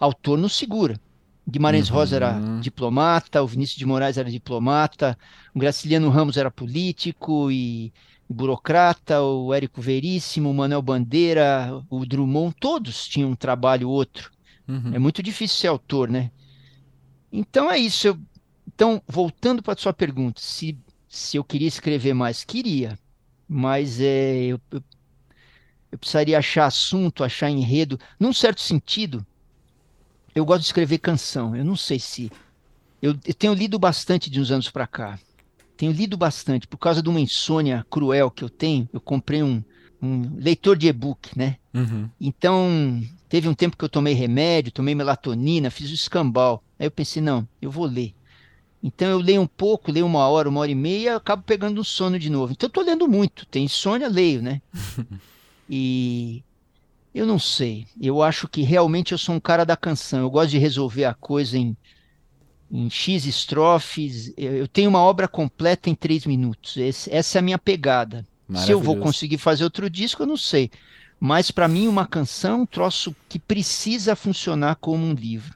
autor 0.00 0.38
não 0.38 0.48
segura. 0.48 1.00
Guimarães 1.48 1.88
Rosa 1.90 2.16
era 2.16 2.40
Uhum. 2.40 2.60
diplomata, 2.60 3.42
o 3.42 3.46
Vinícius 3.46 3.78
de 3.78 3.84
Moraes 3.86 4.16
era 4.16 4.30
diplomata, 4.30 5.18
o 5.54 5.58
Graciliano 5.58 6.08
Ramos 6.08 6.38
era 6.38 6.50
político 6.50 7.50
e, 7.50 7.92
e 8.28 8.32
burocrata, 8.32 9.22
o 9.22 9.52
Érico 9.52 9.82
Veríssimo, 9.82 10.50
o 10.50 10.54
Manuel 10.54 10.80
Bandeira, 10.82 11.70
o 11.90 12.06
Drummond, 12.06 12.54
todos 12.58 13.06
tinham 13.06 13.30
um 13.30 13.36
trabalho 13.36 13.90
outro. 13.90 14.30
Uhum. 14.66 14.94
É 14.94 14.98
muito 14.98 15.22
difícil 15.22 15.58
ser 15.58 15.68
autor, 15.68 16.08
né? 16.10 16.30
Então 17.32 17.70
é 17.70 17.78
isso. 17.78 18.08
eu- 18.08 18.18
então, 18.66 19.02
voltando 19.06 19.62
para 19.62 19.74
a 19.74 19.76
sua 19.76 19.92
pergunta, 19.92 20.40
se, 20.40 20.76
se 21.14 21.36
eu 21.36 21.44
queria 21.44 21.68
escrever 21.68 22.12
mais, 22.12 22.42
queria, 22.42 22.98
mas 23.48 24.00
é, 24.00 24.46
eu, 24.46 24.60
eu, 24.72 24.82
eu 25.92 25.98
precisaria 25.98 26.36
achar 26.36 26.66
assunto, 26.66 27.22
achar 27.22 27.48
enredo. 27.48 28.00
Num 28.18 28.32
certo 28.32 28.60
sentido, 28.60 29.24
eu 30.34 30.44
gosto 30.44 30.62
de 30.62 30.66
escrever 30.66 30.98
canção. 30.98 31.54
Eu 31.54 31.64
não 31.64 31.76
sei 31.76 32.00
se. 32.00 32.32
Eu, 33.00 33.16
eu 33.24 33.34
tenho 33.34 33.54
lido 33.54 33.78
bastante 33.78 34.28
de 34.28 34.40
uns 34.40 34.50
anos 34.50 34.68
para 34.70 34.88
cá. 34.88 35.16
Tenho 35.76 35.92
lido 35.92 36.16
bastante. 36.16 36.66
Por 36.66 36.78
causa 36.78 37.00
de 37.00 37.08
uma 37.08 37.20
insônia 37.20 37.86
cruel 37.88 38.28
que 38.28 38.42
eu 38.42 38.50
tenho, 38.50 38.88
eu 38.92 39.00
comprei 39.00 39.40
um, 39.40 39.62
um 40.02 40.34
leitor 40.36 40.76
de 40.76 40.88
e-book, 40.88 41.38
né? 41.38 41.58
Uhum. 41.72 42.10
Então, 42.20 43.00
teve 43.28 43.48
um 43.48 43.54
tempo 43.54 43.76
que 43.76 43.84
eu 43.84 43.88
tomei 43.88 44.14
remédio, 44.14 44.72
tomei 44.72 44.96
melatonina, 44.96 45.70
fiz 45.70 45.90
o 45.92 45.94
escambau. 45.94 46.60
Aí 46.76 46.86
eu 46.86 46.90
pensei, 46.90 47.22
não, 47.22 47.46
eu 47.62 47.70
vou 47.70 47.86
ler. 47.86 48.14
Então 48.84 49.08
eu 49.10 49.18
leio 49.18 49.40
um 49.42 49.46
pouco, 49.48 49.90
leio 49.90 50.06
uma 50.06 50.28
hora, 50.28 50.48
uma 50.48 50.60
hora 50.60 50.70
e 50.70 50.74
meia, 50.76 51.16
acabo 51.16 51.42
pegando 51.42 51.80
um 51.80 51.84
sono 51.84 52.18
de 52.18 52.30
novo. 52.30 52.52
Então 52.52 52.68
eu 52.68 52.72
tô 52.72 52.82
lendo 52.82 53.08
muito. 53.08 53.46
Tem 53.46 53.64
insônia, 53.64 54.08
leio, 54.08 54.42
né? 54.42 54.62
E 55.68 56.44
eu 57.14 57.26
não 57.26 57.38
sei. 57.38 57.86
Eu 58.00 58.22
acho 58.22 58.48
que 58.48 58.62
realmente 58.62 59.12
eu 59.12 59.18
sou 59.18 59.34
um 59.34 59.40
cara 59.40 59.64
da 59.64 59.76
canção. 59.76 60.20
Eu 60.20 60.30
gosto 60.30 60.50
de 60.50 60.58
resolver 60.58 61.04
a 61.06 61.14
coisa 61.14 61.56
em, 61.58 61.76
em 62.70 62.90
X 62.90 63.24
estrofes. 63.26 64.32
Eu 64.36 64.68
tenho 64.68 64.90
uma 64.90 65.00
obra 65.02 65.28
completa 65.28 65.88
em 65.90 65.94
três 65.94 66.26
minutos. 66.26 66.76
Esse- 66.76 67.10
essa 67.12 67.38
é 67.38 67.40
a 67.40 67.42
minha 67.42 67.58
pegada. 67.58 68.26
Se 68.52 68.72
eu 68.72 68.80
vou 68.80 68.94
conseguir 69.04 69.38
fazer 69.38 69.64
outro 69.64 69.88
disco, 69.90 70.22
eu 70.22 70.26
não 70.26 70.36
sei. 70.36 70.70
Mas 71.20 71.50
para 71.50 71.68
mim, 71.68 71.88
uma 71.88 72.06
canção 72.06 72.52
é 72.60 72.62
um 72.62 72.66
troço 72.66 73.14
que 73.28 73.38
precisa 73.38 74.14
funcionar 74.16 74.76
como 74.76 75.04
um 75.04 75.14
livro. 75.14 75.54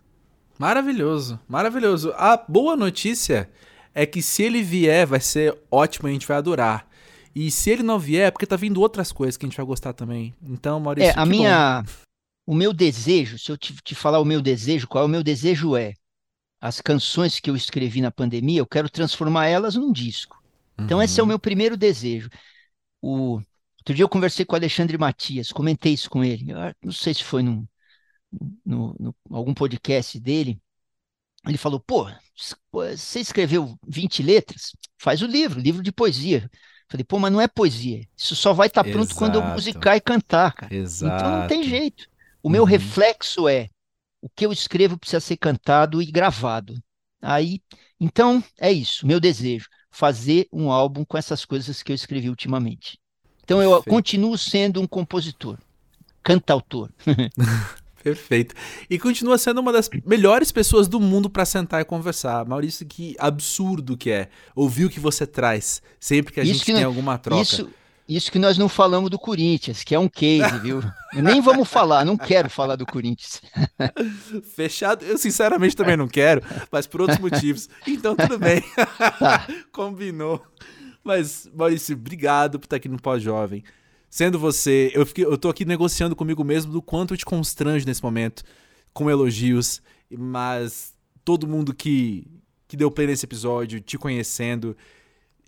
Maravilhoso, 0.59 1.39
maravilhoso. 1.49 2.13
A 2.17 2.37
boa 2.37 2.77
notícia 2.77 3.49
é 3.95 4.05
que 4.05 4.21
se 4.23 4.43
ele 4.43 4.63
vier, 4.63 5.07
vai 5.07 5.21
ser 5.21 5.57
ótimo 5.71 6.09
a 6.09 6.11
gente 6.13 6.27
vai 6.27 6.37
adorar. 6.37 6.87
E 7.35 7.51
se 7.51 7.71
ele 7.71 7.83
não 7.83 7.99
vier, 7.99 8.29
é 8.29 8.31
porque 8.31 8.47
tá 8.47 8.57
vindo 8.57 8.81
outras 8.81 9.13
coisas 9.13 9.37
que 9.37 9.47
a 9.47 9.49
gente 9.49 9.57
vai 9.57 9.67
gostar 9.67 9.93
também. 9.93 10.35
Então, 10.43 10.81
Maurício, 10.81 11.11
É, 11.11 11.21
a 11.21 11.25
minha, 11.25 11.85
o 12.47 12.55
meu 12.55 12.73
desejo, 12.73 13.39
se 13.39 13.51
eu 13.51 13.57
te, 13.57 13.75
te 13.77 13.95
falar 13.95 14.19
o 14.21 14.25
meu 14.25 14.41
desejo, 14.43 14.89
qual 14.89 15.05
é 15.05 15.07
o 15.07 15.11
meu 15.11 15.23
desejo 15.23 15.77
é 15.77 15.95
as 16.61 16.81
canções 16.81 17.39
que 17.39 17.49
eu 17.51 17.55
escrevi 17.57 18.01
na 18.01 18.11
pandemia, 18.11 18.59
eu 18.61 18.67
quero 18.67 18.91
transformar 18.91 19.47
elas 19.47 19.77
num 19.77 19.93
disco. 19.93 20.37
bom. 20.77 20.85
Então 20.85 21.03
esse 21.03 21.21
é 21.21 21.23
o 21.23 21.27
Uhum. 21.27 21.29
meu 21.29 21.39
primeiro 21.39 21.77
desejo. 21.77 22.29
O 23.03 23.41
outro 23.79 23.95
dia 23.95 24.05
eu 24.05 24.09
conversei 24.09 24.45
com 24.45 24.55
o 24.55 24.57
Alexandre 24.57 24.99
Matias, 24.99 25.53
comentei 25.53 25.93
isso 25.93 26.11
com 26.11 26.25
ele. 26.25 26.51
Eu 26.51 26.75
não 26.83 26.93
sei 26.93 27.15
se 27.15 27.23
foi 27.25 27.43
num, 27.43 27.67
no, 28.65 28.95
no- 28.99 29.15
algum 29.31 29.55
podcast 29.55 30.19
dele. 30.21 30.61
Ele 31.47 31.59
falou: 31.59 31.81
pô, 31.81 32.07
você 32.73 33.21
escreveu 33.21 33.79
20 33.87 34.23
letras? 34.23 34.73
Faz 34.99 35.23
o 35.23 35.27
livro, 35.27 35.61
livro 35.61 35.83
de 35.83 35.93
poesia. 35.93 36.51
Falei, 36.91 37.05
pô, 37.05 37.19
mas 37.19 37.33
não 37.33 37.41
é 37.41 37.47
poesia. 37.49 38.07
Isso 38.17 38.35
só 38.35 38.53
vai 38.53 38.67
estar 38.69 38.85
pronto 38.85 39.15
quando 39.15 39.37
eu 39.37 39.43
musicar 39.43 39.97
e 39.97 40.01
cantar, 40.01 40.53
cara. 40.55 40.75
Exato. 40.75 41.17
Então 41.17 41.31
não 41.31 41.47
tem 41.47 41.63
jeito. 41.63 42.07
O 42.43 42.49
meu 42.49 42.65
Uhum. 42.65 42.69
reflexo 42.69 43.49
é 43.49 43.69
o 44.21 44.29
que 44.29 44.47
eu 44.47 44.53
escrevo 44.53 44.99
precisa 44.99 45.21
ser 45.21 45.37
cantado 45.37 46.03
e 46.03 46.07
gravado. 46.07 46.75
Aí, 47.23 47.61
então 48.01 48.43
é 48.59 48.73
isso, 48.73 49.07
meu 49.07 49.21
desejo, 49.21 49.69
fazer 49.91 50.49
um 50.53 50.71
álbum 50.71 51.05
com 51.05 51.19
essas 51.19 51.45
coisas 51.45 51.83
que 51.83 51.93
eu 51.93 51.97
escrevi 51.97 52.29
ultimamente. 52.31 52.99
Então 53.45 53.63
eu 53.63 53.71
Perfeito. 53.73 53.91
continuo 53.91 54.39
sendo 54.39 54.81
um 54.81 54.87
compositor, 54.87 55.59
cantautor. 56.23 56.91
Perfeito. 58.15 58.55
E 58.89 58.99
continua 58.99 59.39
sendo 59.39 59.61
uma 59.61 59.73
das 59.73 59.89
melhores 60.05 60.51
pessoas 60.53 60.89
do 60.89 61.01
mundo 61.01 61.29
para 61.29 61.45
sentar 61.45 61.81
e 61.81 61.85
conversar. 61.85 62.45
Maurício, 62.47 62.87
que 62.87 63.15
absurdo 63.19 63.97
que 63.97 64.11
é 64.11 64.29
ouvir 64.55 64.87
o 64.87 64.91
que 64.91 65.01
você 65.01 65.27
traz 65.27 65.83
sempre 66.01 66.33
que 66.33 66.41
a 66.41 66.43
isso 66.43 66.53
gente 66.55 66.65
que 66.65 66.73
tem 66.73 66.83
não, 66.83 66.89
alguma 66.89 67.19
troca. 67.19 67.43
Isso, 67.43 67.71
isso 68.09 68.33
que 68.33 68.39
nós 68.39 68.57
não 68.57 68.69
falamos 68.69 69.11
do 69.11 69.19
Corinthians, 69.19 69.85
que 69.85 69.95
é 69.95 69.99
um 69.99 70.09
case, 70.09 70.59
viu? 70.61 70.83
Nem 71.13 71.43
vamos 71.43 71.69
falar, 71.69 72.05
não 72.05 72.17
quero 72.17 72.49
falar 72.49 72.77
do 72.77 72.87
Corinthians. 72.87 73.43
Fechado, 74.57 75.05
eu 75.05 75.19
sinceramente 75.19 75.77
também 75.77 75.97
não 75.97 76.09
quero, 76.09 76.43
mas 76.73 76.87
por 76.87 77.03
outros 77.03 77.19
motivos. 77.19 77.69
Então 77.87 78.17
tudo 78.17 78.39
bem. 78.39 78.63
Tá. 79.19 79.47
Combinou. 79.71 80.43
Mas, 81.05 81.49
Maurício, 81.55 81.95
obrigado 81.95 82.59
por 82.59 82.67
estar 82.67 82.77
aqui 82.77 82.89
no 82.89 83.01
Pós-Jovem. 83.01 83.63
Sendo 84.11 84.39
você, 84.39 84.91
eu, 84.95 85.05
fiquei, 85.05 85.25
eu 85.25 85.37
tô 85.37 85.49
aqui 85.49 85.65
negociando 85.65 86.17
comigo 86.17 86.43
mesmo 86.43 86.73
do 86.73 86.81
quanto 86.81 87.15
eu 87.15 87.19
te 87.19 87.25
constrange 87.25 87.85
nesse 87.85 88.03
momento, 88.03 88.43
com 88.93 89.11
elogios, 89.11 89.83
mas 90.11 90.95
todo 91.25 91.47
mundo 91.47 91.75
que, 91.75 92.27
que 92.67 92.77
deu 92.77 92.91
play 92.91 93.07
nesse 93.07 93.27
episódio, 93.27 93.81
te 93.81 93.99
conhecendo, 93.99 94.77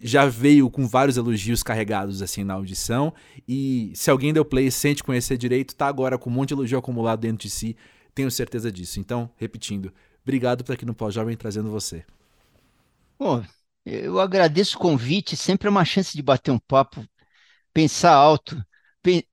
já 0.03 0.27
veio 0.27 0.71
com 0.71 0.87
vários 0.87 1.17
elogios 1.17 1.63
carregados 1.63 2.23
assim 2.23 2.45
na 2.45 2.55
audição. 2.55 3.13
E 3.47 3.93
se 3.95 4.11
alguém 4.11 4.33
deu 4.33 4.45
play 4.45 4.67
e 4.67 4.73
sente 4.73 5.05
conhecer 5.05 5.37
direito, 5.37 5.75
tá 5.75 5.87
agora 5.87 6.19
com 6.19 6.31
um 6.31 6.33
monte 6.33 6.49
de 6.49 6.55
elogio 6.55 6.79
acumulado 6.79 7.21
dentro 7.21 7.47
de 7.47 7.51
si. 7.51 7.77
Tenho 8.15 8.31
certeza 8.31 8.71
disso. 8.73 9.01
Então, 9.01 9.31
repetindo, 9.37 9.93
obrigado 10.23 10.65
por 10.65 10.73
aqui 10.73 10.85
no 10.85 10.95
Pós-Jovem 10.95 11.37
trazendo 11.37 11.71
você. 11.71 12.05
Bom, 13.19 13.45
eu 13.85 14.19
agradeço 14.19 14.77
o 14.77 14.81
convite, 14.81 15.37
sempre 15.37 15.69
é 15.69 15.71
uma 15.71 15.85
chance 15.85 16.17
de 16.17 16.23
bater 16.23 16.51
um 16.51 16.59
papo, 16.59 17.05
pensar 17.73 18.13
alto, 18.13 18.63
pe 19.03 19.27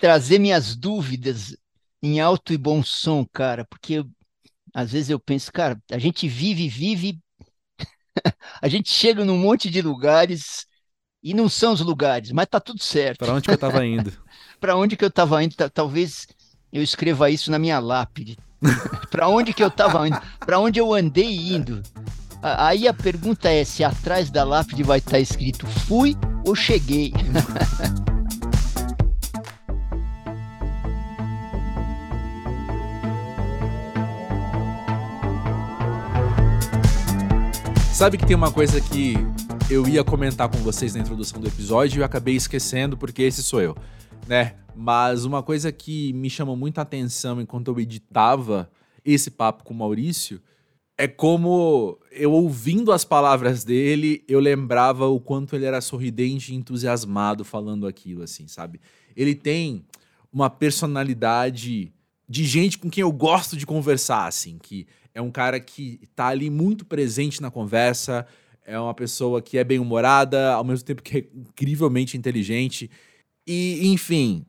trazer 0.00 0.38
minhas 0.38 0.74
dúvidas 0.74 1.56
em 2.02 2.20
alto 2.20 2.52
e 2.52 2.58
bom 2.58 2.82
som, 2.82 3.26
cara, 3.30 3.66
porque 3.66 4.04
às 4.72 4.92
vezes 4.92 5.10
eu 5.10 5.20
penso, 5.20 5.52
cara, 5.52 5.78
a 5.90 5.98
gente 5.98 6.26
vive, 6.26 6.68
vive 6.68 7.18
a 8.62 8.68
gente 8.68 8.90
chega 8.90 9.24
num 9.24 9.38
monte 9.38 9.68
de 9.68 9.82
lugares 9.82 10.66
e 11.22 11.34
não 11.34 11.48
são 11.48 11.72
os 11.72 11.80
lugares, 11.80 12.32
mas 12.32 12.46
tá 12.46 12.58
tudo 12.58 12.82
certo. 12.82 13.18
Para 13.18 13.34
onde 13.34 13.42
que 13.42 13.50
eu 13.50 13.54
estava 13.54 13.84
indo? 13.84 14.12
Para 14.58 14.76
onde 14.76 14.96
que 14.96 15.04
eu 15.04 15.08
estava 15.08 15.42
indo? 15.42 15.54
Talvez 15.70 16.26
eu 16.72 16.82
escreva 16.82 17.30
isso 17.30 17.50
na 17.50 17.58
minha 17.58 17.78
lápide. 17.78 18.38
Para 19.10 19.28
onde 19.28 19.52
que 19.52 19.62
eu 19.62 19.68
estava 19.68 20.06
indo? 20.08 20.20
Para 20.38 20.58
onde 20.58 20.78
eu 20.78 20.94
andei 20.94 21.34
indo? 21.34 21.82
Aí 22.42 22.88
a 22.88 22.94
pergunta 22.94 23.50
é 23.50 23.64
se 23.64 23.84
atrás 23.84 24.30
da 24.30 24.44
lápide 24.44 24.82
vai 24.82 24.98
estar 24.98 25.12
tá 25.12 25.20
escrito 25.20 25.66
fui 25.66 26.16
ou 26.44 26.54
cheguei. 26.54 27.12
Sabe 37.92 38.16
que 38.16 38.24
tem 38.24 38.34
uma 38.34 38.50
coisa 38.50 38.80
que 38.80 39.14
eu 39.70 39.86
ia 39.86 40.02
comentar 40.02 40.48
com 40.48 40.56
vocês 40.58 40.94
na 40.94 41.00
introdução 41.00 41.38
do 41.38 41.46
episódio 41.46 41.98
e 41.98 42.00
eu 42.00 42.04
acabei 42.04 42.34
esquecendo 42.34 42.96
porque 42.96 43.20
esse 43.20 43.42
sou 43.42 43.60
eu, 43.60 43.76
né? 44.26 44.54
Mas 44.74 45.26
uma 45.26 45.42
coisa 45.42 45.70
que 45.70 46.12
me 46.14 46.30
chamou 46.30 46.56
muita 46.56 46.80
atenção 46.80 47.42
enquanto 47.42 47.68
eu 47.68 47.78
editava 47.78 48.70
esse 49.04 49.30
papo 49.30 49.64
com 49.64 49.74
o 49.74 49.76
Maurício 49.76 50.40
é 51.00 51.08
como 51.08 51.98
eu 52.12 52.30
ouvindo 52.30 52.92
as 52.92 53.06
palavras 53.06 53.64
dele, 53.64 54.22
eu 54.28 54.38
lembrava 54.38 55.06
o 55.06 55.18
quanto 55.18 55.56
ele 55.56 55.64
era 55.64 55.80
sorridente 55.80 56.52
e 56.52 56.56
entusiasmado 56.56 57.42
falando 57.42 57.86
aquilo, 57.86 58.22
assim, 58.22 58.46
sabe? 58.46 58.78
Ele 59.16 59.34
tem 59.34 59.82
uma 60.30 60.50
personalidade 60.50 61.90
de 62.28 62.44
gente 62.44 62.76
com 62.76 62.90
quem 62.90 63.00
eu 63.00 63.10
gosto 63.10 63.56
de 63.56 63.64
conversar, 63.64 64.26
assim, 64.26 64.58
que 64.58 64.86
é 65.14 65.22
um 65.22 65.30
cara 65.30 65.58
que 65.58 66.00
tá 66.14 66.26
ali 66.26 66.50
muito 66.50 66.84
presente 66.84 67.40
na 67.40 67.50
conversa, 67.50 68.26
é 68.62 68.78
uma 68.78 68.92
pessoa 68.92 69.40
que 69.40 69.56
é 69.56 69.64
bem-humorada, 69.64 70.52
ao 70.52 70.64
mesmo 70.64 70.84
tempo 70.84 71.02
que 71.02 71.16
é 71.16 71.24
incrivelmente 71.34 72.18
inteligente. 72.18 72.90
E, 73.46 73.88
enfim, 73.90 74.44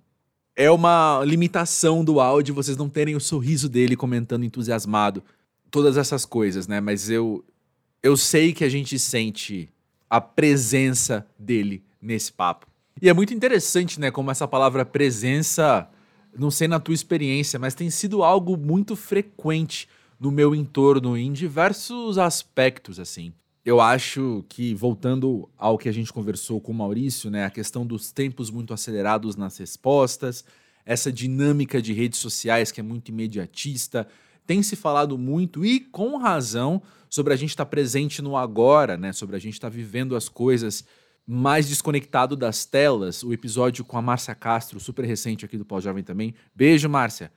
é 0.54 0.70
uma 0.70 1.24
limitação 1.24 2.04
do 2.04 2.20
áudio 2.20 2.54
vocês 2.54 2.76
não 2.76 2.89
terem 2.89 3.16
o 3.16 3.22
sorriso 3.22 3.70
dele 3.70 3.95
comentando 3.95 4.43
entusiasmado. 4.43 5.24
Todas 5.72 5.97
essas 5.97 6.26
coisas, 6.26 6.67
né? 6.67 6.80
Mas 6.80 7.09
eu 7.09 7.43
eu 8.03 8.17
sei 8.17 8.51
que 8.51 8.63
a 8.63 8.69
gente 8.69 8.97
sente 8.97 9.69
a 10.09 10.19
presença 10.19 11.26
dele 11.38 11.84
nesse 12.01 12.32
papo. 12.32 12.67
E 13.01 13.07
é 13.07 13.13
muito 13.13 13.34
interessante, 13.34 13.99
né, 13.99 14.11
como 14.11 14.32
essa 14.32 14.47
palavra 14.47 14.84
presença, 14.84 15.88
não 16.38 16.51
sei 16.51 16.67
na 16.67 16.80
tua 16.80 16.93
experiência, 16.93 17.57
mas 17.59 17.76
tem 17.76 17.89
sido 17.89 18.24
algo 18.24 18.57
muito 18.57 18.95
frequente 18.95 19.88
no 20.19 20.32
meu 20.32 20.53
entorno 20.53 21.17
em 21.17 21.32
diversos 21.32 22.17
aspectos, 22.17 22.99
assim. 22.99 23.32
Eu 23.63 23.80
acho 23.80 24.43
que, 24.49 24.74
voltando 24.74 25.47
ao 25.57 25.78
que 25.78 25.88
a 25.88 25.91
gente 25.91 26.11
conversou 26.11 26.59
com 26.59 26.72
o 26.72 26.76
Maurício, 26.76 27.30
né, 27.30 27.45
a 27.45 27.49
questão 27.49 27.86
dos 27.86 28.11
tempos 28.11 28.49
muito 28.49 28.74
acelerados 28.74 29.36
nas 29.36 29.57
respostas, 29.57 30.43
essa 30.84 31.11
dinâmica 31.11 31.82
de 31.82 31.93
redes 31.93 32.19
sociais 32.19 32.72
que 32.72 32.80
é 32.80 32.84
muito 32.84 33.09
imediatista, 33.09 34.07
tem 34.52 34.62
se 34.62 34.76
falado 34.76 35.18
muito 35.18 35.64
e 35.64 35.80
com 35.80 36.18
razão 36.18 36.82
sobre 37.10 37.32
a 37.32 37.38
gente 37.38 37.52
estar 37.52 37.64
tá 37.64 37.70
presente 37.70 38.22
no 38.22 38.36
agora, 38.36 38.97
né, 38.97 39.14
sobre 39.14 39.38
a 39.38 39.39
gente 39.39 39.54
estar 39.54 39.70
tá 39.70 39.74
vivendo 39.74 40.14
as 40.14 40.28
coisas 40.28 40.84
mais 41.26 41.70
desconectado 41.70 42.36
das 42.36 42.66
telas. 42.66 43.24
O 43.24 43.32
episódio 43.32 43.86
com 43.86 43.97
a 43.97 44.02
Márcia 44.02 44.36
Castro, 44.36 44.78
super 44.78 45.06
recente 45.06 45.45
aqui 45.45 45.58
do 45.58 45.64
Pós 45.64 45.86
Jovem 45.86 46.04
também. 46.04 46.34
Beijo, 46.54 46.89
Márcia 46.89 47.32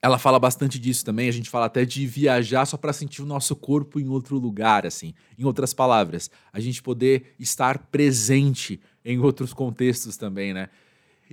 ela 0.00 0.16
fala 0.16 0.38
bastante 0.38 0.78
disso 0.78 1.04
também. 1.04 1.28
A 1.28 1.32
gente 1.32 1.50
fala 1.50 1.66
até 1.66 1.84
de 1.84 2.06
viajar 2.06 2.64
só 2.64 2.76
para 2.76 2.92
sentir 2.92 3.20
o 3.20 3.26
nosso 3.26 3.56
corpo 3.56 3.98
em 3.98 4.08
outro 4.08 4.38
lugar, 4.38 4.86
assim. 4.86 5.12
Em 5.36 5.44
outras 5.44 5.74
palavras, 5.74 6.30
a 6.52 6.60
gente 6.60 6.80
poder 6.80 7.34
estar 7.38 7.78
presente 7.88 8.80
em 9.04 9.18
outros 9.18 9.52
contextos 9.52 10.16
também, 10.16 10.54
né? 10.54 10.68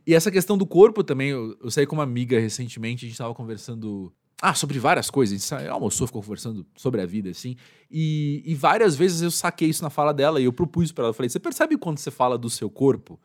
E 0.05 0.15
essa 0.15 0.31
questão 0.31 0.57
do 0.57 0.65
corpo 0.65 1.03
também, 1.03 1.29
eu, 1.29 1.55
eu 1.63 1.69
saí 1.69 1.85
com 1.85 1.95
uma 1.95 2.03
amiga 2.03 2.39
recentemente, 2.39 3.05
a 3.05 3.07
gente 3.07 3.13
estava 3.13 3.33
conversando 3.35 4.11
ah, 4.41 4.53
sobre 4.53 4.77
várias 4.79 5.09
coisas. 5.09 5.51
A 5.51 5.59
gente 5.59 5.69
almoçou, 5.69 6.07
ficou 6.07 6.21
conversando 6.21 6.65
sobre 6.75 7.01
a 7.01 7.05
vida, 7.05 7.29
assim. 7.29 7.55
E, 7.89 8.43
e 8.45 8.53
várias 8.55 8.95
vezes 8.95 9.21
eu 9.21 9.31
saquei 9.31 9.69
isso 9.69 9.83
na 9.83 9.89
fala 9.89 10.13
dela 10.13 10.39
e 10.39 10.45
eu 10.45 10.53
propus 10.53 10.91
para 10.91 11.03
ela. 11.05 11.09
Eu 11.09 11.13
falei: 11.13 11.29
você 11.29 11.39
percebe 11.39 11.77
quando 11.77 11.97
você 11.97 12.11
fala 12.11 12.37
do 12.37 12.49
seu 12.49 12.69
corpo? 12.69 13.19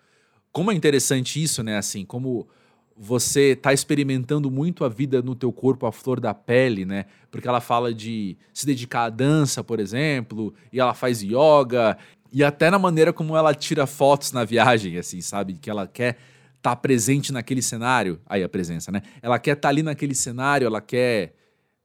Como 0.51 0.71
é 0.71 0.75
interessante 0.75 1.43
isso, 1.43 1.63
né? 1.63 1.77
Assim, 1.77 2.05
como 2.05 2.49
você 2.97 3.53
está 3.53 3.73
experimentando 3.73 4.51
muito 4.51 4.85
a 4.85 4.89
vida 4.89 5.23
no 5.23 5.35
teu 5.35 5.53
corpo, 5.53 5.87
a 5.87 5.93
flor 5.93 6.21
da 6.21 6.35
pele, 6.35 6.85
né? 6.85 7.07
Porque 7.31 7.49
ela 7.49 7.61
fala 7.61 7.93
de 7.93 8.37
se 8.53 8.67
dedicar 8.67 9.05
à 9.05 9.11
dança, 9.11 9.65
por 9.65 9.81
exemplo, 9.81 10.55
e 10.73 10.79
ela 10.79 10.95
faz 10.95 11.23
yoga, 11.23 11.97
e 12.33 12.43
até 12.43 12.71
na 12.71 12.79
maneira 12.79 13.13
como 13.13 13.37
ela 13.37 13.55
tira 13.55 13.87
fotos 13.87 14.33
na 14.33 14.45
viagem, 14.45 14.97
assim, 14.99 15.21
sabe? 15.21 15.55
Que 15.55 15.69
ela 15.69 15.87
quer 15.87 16.19
estar 16.63 16.71
tá 16.71 16.77
presente 16.77 17.33
naquele 17.33 17.61
cenário. 17.61 18.21
Aí 18.25 18.43
a 18.43 18.49
presença, 18.49 18.93
né? 18.93 19.03
Ela 19.21 19.39
quer 19.39 19.53
estar 19.53 19.63
tá 19.63 19.69
ali 19.69 19.83
naquele 19.83 20.15
cenário, 20.15 20.67
ela 20.67 20.81
quer, 20.81 21.35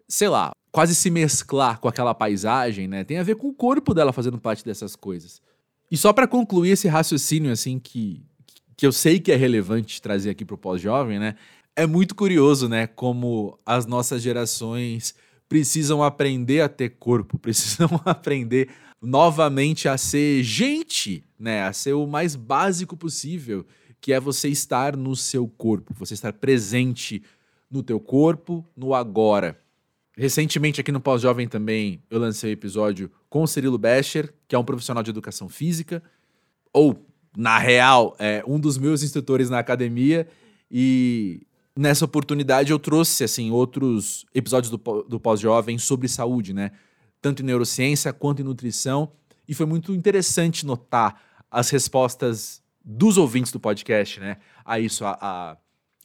sei 0.08 0.30
lá, 0.30 0.52
quase 0.72 0.94
se 0.94 1.10
mesclar 1.10 1.80
com 1.80 1.88
aquela 1.88 2.14
paisagem, 2.14 2.88
né? 2.88 3.04
Tem 3.04 3.18
a 3.18 3.24
ver 3.24 3.36
com 3.36 3.48
o 3.48 3.54
corpo 3.54 3.94
dela 3.94 4.14
fazendo 4.14 4.38
parte 4.38 4.64
dessas 4.64 4.96
coisas. 4.96 5.42
E 5.90 5.98
só 5.98 6.14
para 6.14 6.28
concluir 6.28 6.72
esse 6.72 6.88
raciocínio, 6.88 7.52
assim, 7.52 7.80
que 7.80 8.24
que 8.78 8.86
eu 8.86 8.92
sei 8.92 9.20
que 9.20 9.32
é 9.32 9.36
relevante 9.36 10.00
trazer 10.00 10.30
aqui 10.30 10.46
para 10.46 10.54
o 10.54 10.58
pós-jovem, 10.58 11.18
né? 11.18 11.36
É 11.76 11.88
muito 11.88 12.14
curioso, 12.14 12.70
né? 12.70 12.86
Como 12.86 13.60
as 13.66 13.88
nossas 13.88 14.22
gerações 14.22 15.16
precisam 15.50 16.04
aprender 16.04 16.62
a 16.62 16.70
ter 16.70 16.90
corpo, 16.90 17.40
precisam 17.42 17.90
aprender 18.06 18.70
novamente 19.02 19.90
a 19.90 19.98
ser 19.98 20.44
gente, 20.44 21.24
né? 21.40 21.64
A 21.64 21.74
ser 21.74 21.94
o 21.94 22.06
mais 22.06 22.36
básico 22.36 22.96
possível, 22.96 23.66
que 24.00 24.14
é 24.14 24.20
você 24.20 24.48
estar 24.50 24.96
no 24.96 25.16
seu 25.16 25.48
corpo, 25.48 25.94
você 25.94 26.14
estar 26.14 26.34
presente 26.34 27.24
no 27.70 27.84
teu 27.84 28.00
corpo, 28.00 28.66
no 28.76 28.94
agora. 28.94 29.60
Recentemente 30.16 30.82
aqui 30.82 30.92
no 30.92 31.00
Pós-Jovem 31.00 31.48
também 31.48 32.02
eu 32.10 32.20
lancei 32.20 32.50
um 32.50 32.54
episódio 32.54 33.12
com 33.30 33.44
o 33.44 33.48
Cirilo 33.48 33.78
Becher, 33.78 34.34
que 34.48 34.56
é 34.56 34.60
um 34.60 34.64
profissional 34.64 35.04
de 35.04 35.12
educação 35.12 35.48
física, 35.48 36.02
ou 36.74 37.06
na 37.36 37.60
real, 37.60 38.16
é 38.18 38.44
um 38.48 38.60
dos 38.60 38.78
meus 38.78 39.04
instrutores 39.04 39.50
na 39.50 39.60
academia 39.60 40.28
e 40.72 41.46
nessa 41.76 42.04
oportunidade 42.04 42.72
eu 42.72 42.80
trouxe 42.80 43.24
assim 43.24 43.52
outros 43.52 44.26
episódios 44.34 44.72
do, 44.72 45.04
do 45.04 45.20
pós-jovem 45.20 45.78
sobre 45.78 46.08
saúde, 46.08 46.52
né? 46.52 46.72
Tanto 47.22 47.44
em 47.44 47.46
neurociência 47.46 48.12
quanto 48.12 48.42
em 48.42 48.46
nutrição 48.46 49.12
e 49.48 49.54
foi 49.54 49.66
muito 49.66 49.94
interessante 49.94 50.66
notar 50.66 51.22
as 51.50 51.70
respostas 51.70 52.62
dos 52.90 53.18
ouvintes 53.18 53.52
do 53.52 53.60
podcast, 53.60 54.18
né? 54.22 54.38
A 54.64 54.80
isso, 54.80 55.04
a, 55.04 55.18
a, 55.20 55.58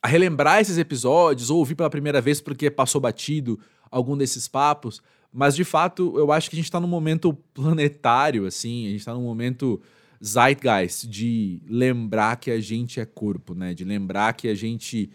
a 0.03 0.09
relembrar 0.09 0.61
esses 0.61 0.79
episódios 0.79 1.49
ou 1.49 1.59
ouvir 1.59 1.77
pela 1.77 1.89
primeira 1.89 2.21
vez 2.21 2.41
porque 2.41 2.69
passou 2.69 3.01
batido 3.01 3.61
algum 3.89 4.17
desses 4.17 4.49
papos, 4.49 5.01
mas 5.33 5.55
de 5.55 5.63
fato 5.63 6.19
eu 6.19 6.33
acho 6.33 6.51
que 6.51 6.57
a 6.57 6.59
gente 6.59 6.65
está 6.65 6.81
num 6.81 6.89
momento 6.89 7.33
planetário, 7.55 8.47
assim, 8.47 8.87
a 8.87 8.91
gente 8.91 8.99
está 8.99 9.15
num 9.15 9.23
momento 9.23 9.81
zeitgeist 10.25 11.07
de 11.07 11.63
lembrar 11.69 12.37
que 12.37 12.51
a 12.51 12.61
gente 12.61 12.99
é 12.99 13.05
corpo, 13.05 13.55
né? 13.55 13.75
De 13.75 13.85
lembrar 13.85 14.33
que 14.33 14.49
a 14.49 14.55
gente 14.55 15.09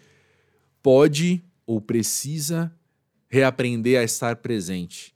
pode 0.82 1.44
ou 1.66 1.82
precisa 1.82 2.74
reaprender 3.28 4.00
a 4.00 4.04
estar 4.04 4.36
presente? 4.36 5.14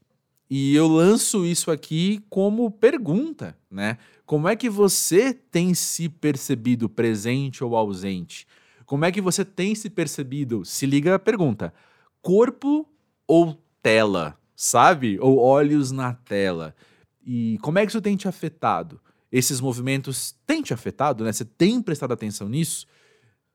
E 0.54 0.74
eu 0.74 0.86
lanço 0.86 1.46
isso 1.46 1.70
aqui 1.70 2.22
como 2.28 2.70
pergunta, 2.70 3.56
né? 3.70 3.96
Como 4.26 4.46
é 4.46 4.54
que 4.54 4.68
você 4.68 5.32
tem 5.32 5.72
se 5.72 6.10
percebido 6.10 6.90
presente 6.90 7.64
ou 7.64 7.74
ausente? 7.74 8.46
Como 8.84 9.06
é 9.06 9.10
que 9.10 9.22
você 9.22 9.46
tem 9.46 9.74
se 9.74 9.88
percebido? 9.88 10.62
Se 10.62 10.84
liga 10.84 11.14
a 11.14 11.18
pergunta: 11.18 11.72
corpo 12.20 12.86
ou 13.26 13.58
tela? 13.82 14.38
Sabe? 14.54 15.18
Ou 15.22 15.38
olhos 15.38 15.90
na 15.90 16.12
tela? 16.12 16.76
E 17.24 17.56
como 17.62 17.78
é 17.78 17.86
que 17.86 17.90
isso 17.90 18.02
tem 18.02 18.14
te 18.14 18.28
afetado? 18.28 19.00
Esses 19.32 19.58
movimentos 19.58 20.34
têm 20.46 20.60
te 20.60 20.74
afetado, 20.74 21.24
né? 21.24 21.32
Você 21.32 21.46
tem 21.46 21.80
prestado 21.80 22.12
atenção 22.12 22.46
nisso? 22.46 22.86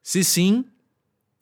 Se 0.02 0.24
sim, 0.24 0.66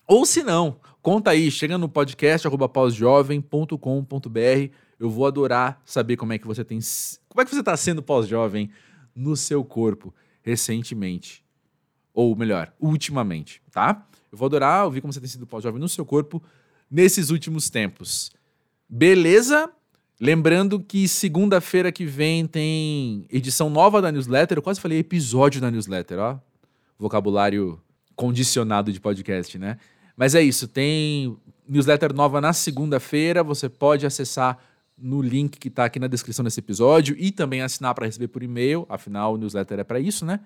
ou 0.06 0.26
se 0.26 0.43
não, 0.43 0.82
conta 1.01 1.32
aí, 1.32 1.49
chega 1.49 1.78
no 1.78 1.88
podcast 1.88 2.45
pausjovem.com.br. 2.74 4.84
Eu 5.00 5.10
vou 5.10 5.26
adorar 5.26 5.82
saber 5.86 6.18
como 6.18 6.34
é 6.34 6.38
que 6.38 6.48
você 6.48 6.64
tem. 6.64 6.80
Como 7.28 7.41
é 7.41 7.46
que 7.46 7.52
você 7.52 7.60
está 7.60 7.76
sendo 7.76 8.02
pós-jovem 8.02 8.70
no 9.16 9.36
seu 9.38 9.64
corpo 9.64 10.14
recentemente. 10.43 11.43
Ou 12.14 12.36
melhor, 12.36 12.72
ultimamente, 12.80 13.62
tá? 13.72 14.06
Eu 14.32 14.38
vou 14.38 14.46
adorar 14.46 14.86
ouvir 14.86 15.02
como 15.02 15.12
você 15.12 15.20
tem 15.20 15.28
sido 15.28 15.48
pós-jovem 15.48 15.80
no 15.80 15.89
seu 15.89 16.06
corpo 16.06 16.41
nesses 16.89 17.30
últimos 17.30 17.70
tempos. 17.70 18.32
Beleza? 18.88 19.70
Lembrando 20.20 20.80
que 20.80 21.08
segunda-feira 21.08 21.91
que 21.91 22.06
vem 22.06 22.46
tem 22.48 23.26
edição 23.30 23.70
nova 23.70 24.02
da 24.02 24.12
newsletter. 24.12 24.58
Eu 24.58 24.62
quase 24.62 24.80
falei 24.80 25.00
episódio 25.00 25.60
da 25.60 25.72
newsletter, 25.72 26.20
ó. 26.20 26.39
Vocabulário 26.98 27.82
condicionado 28.16 28.93
de 28.93 29.00
podcast, 29.02 29.58
né? 29.58 29.78
Mas 30.16 30.36
é 30.36 30.41
isso, 30.41 30.70
tem 30.70 31.38
newsletter 31.68 32.14
nova 32.14 32.39
na 32.39 32.54
segunda-feira. 32.54 33.43
Você 33.43 33.68
pode 33.68 34.06
acessar 34.06 34.58
no 34.98 35.22
link 35.22 35.58
que 35.58 35.68
está 35.68 35.86
aqui 35.86 36.00
na 36.00 36.08
descrição 36.08 36.43
desse 36.43 36.60
episódio 36.60 37.16
e 37.18 37.32
também 37.32 37.62
assinar 37.62 37.93
para 37.93 38.06
receber 38.06 38.28
por 38.28 38.43
e-mail. 38.43 38.86
Afinal, 38.89 39.34
o 39.34 39.38
newsletter 39.38 39.80
é 39.80 39.84
para 39.84 40.00
isso, 40.00 40.26
né? 40.26 40.39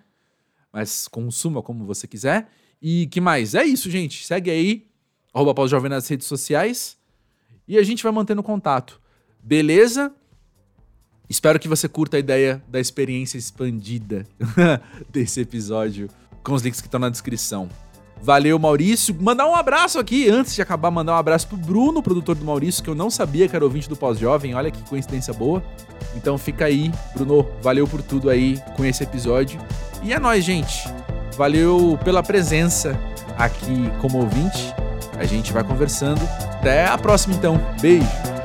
Mas 0.72 1.08
consuma 1.08 1.62
como 1.62 1.86
você 1.86 2.08
quiser. 2.08 2.50
E 2.82 3.08
que 3.08 3.20
mais? 3.20 3.56
É 3.56 3.64
isso, 3.64 3.90
gente. 3.90 4.26
Segue 4.26 4.50
aí, 4.50 4.88
arroba 5.34 5.68
Jovem 5.68 5.90
nas 5.90 6.08
redes 6.08 6.28
sociais. 6.28 6.98
E 7.68 7.78
a 7.78 7.84
gente 7.84 8.04
vai 8.04 8.12
mantendo 8.12 8.42
contato. 8.42 9.00
Beleza? 9.44 10.14
Espero 11.30 11.60
que 11.60 11.68
você 11.68 11.88
curta 11.88 12.18
a 12.18 12.20
ideia 12.20 12.64
da 12.68 12.80
experiência 12.80 13.38
expandida 13.38 14.26
desse 15.10 15.42
episódio 15.42 16.10
com 16.44 16.54
os 16.54 16.64
links 16.64 16.82
que 16.82 16.88
estão 16.88 17.00
na 17.00 17.10
descrição. 17.10 17.70
Valeu, 18.22 18.60
Maurício. 18.60 19.16
Mandar 19.20 19.48
um 19.48 19.56
abraço 19.56 19.98
aqui, 19.98 20.30
antes 20.30 20.54
de 20.54 20.62
acabar, 20.62 20.92
mandar 20.92 21.14
um 21.14 21.18
abraço 21.18 21.48
pro 21.48 21.58
Bruno, 21.58 22.04
produtor 22.04 22.36
do 22.36 22.46
Maurício, 22.46 22.84
que 22.84 22.90
eu 22.90 22.96
não 22.96 23.10
sabia 23.10 23.48
que 23.48 23.56
era 23.56 23.64
ouvinte 23.64 23.88
do 23.88 23.96
Pós-Jovem. 23.96 24.54
Olha 24.54 24.70
que 24.70 24.82
coincidência 24.84 25.34
boa. 25.34 25.64
Então 26.16 26.38
fica 26.38 26.66
aí, 26.66 26.92
Bruno. 27.14 27.48
Valeu 27.62 27.88
por 27.88 28.02
tudo 28.02 28.30
aí 28.30 28.60
com 28.76 28.84
esse 28.84 29.04
episódio. 29.04 29.60
E 30.04 30.14
é 30.14 30.20
nóis, 30.20 30.44
gente. 30.44 30.90
Valeu 31.38 31.98
pela 32.04 32.22
presença 32.22 33.00
aqui 33.38 33.90
como 34.02 34.20
ouvinte. 34.20 34.74
A 35.18 35.24
gente 35.24 35.52
vai 35.54 35.64
conversando. 35.64 36.22
Até 36.60 36.86
a 36.86 36.98
próxima, 36.98 37.36
então. 37.36 37.60
Beijo. 37.82 38.39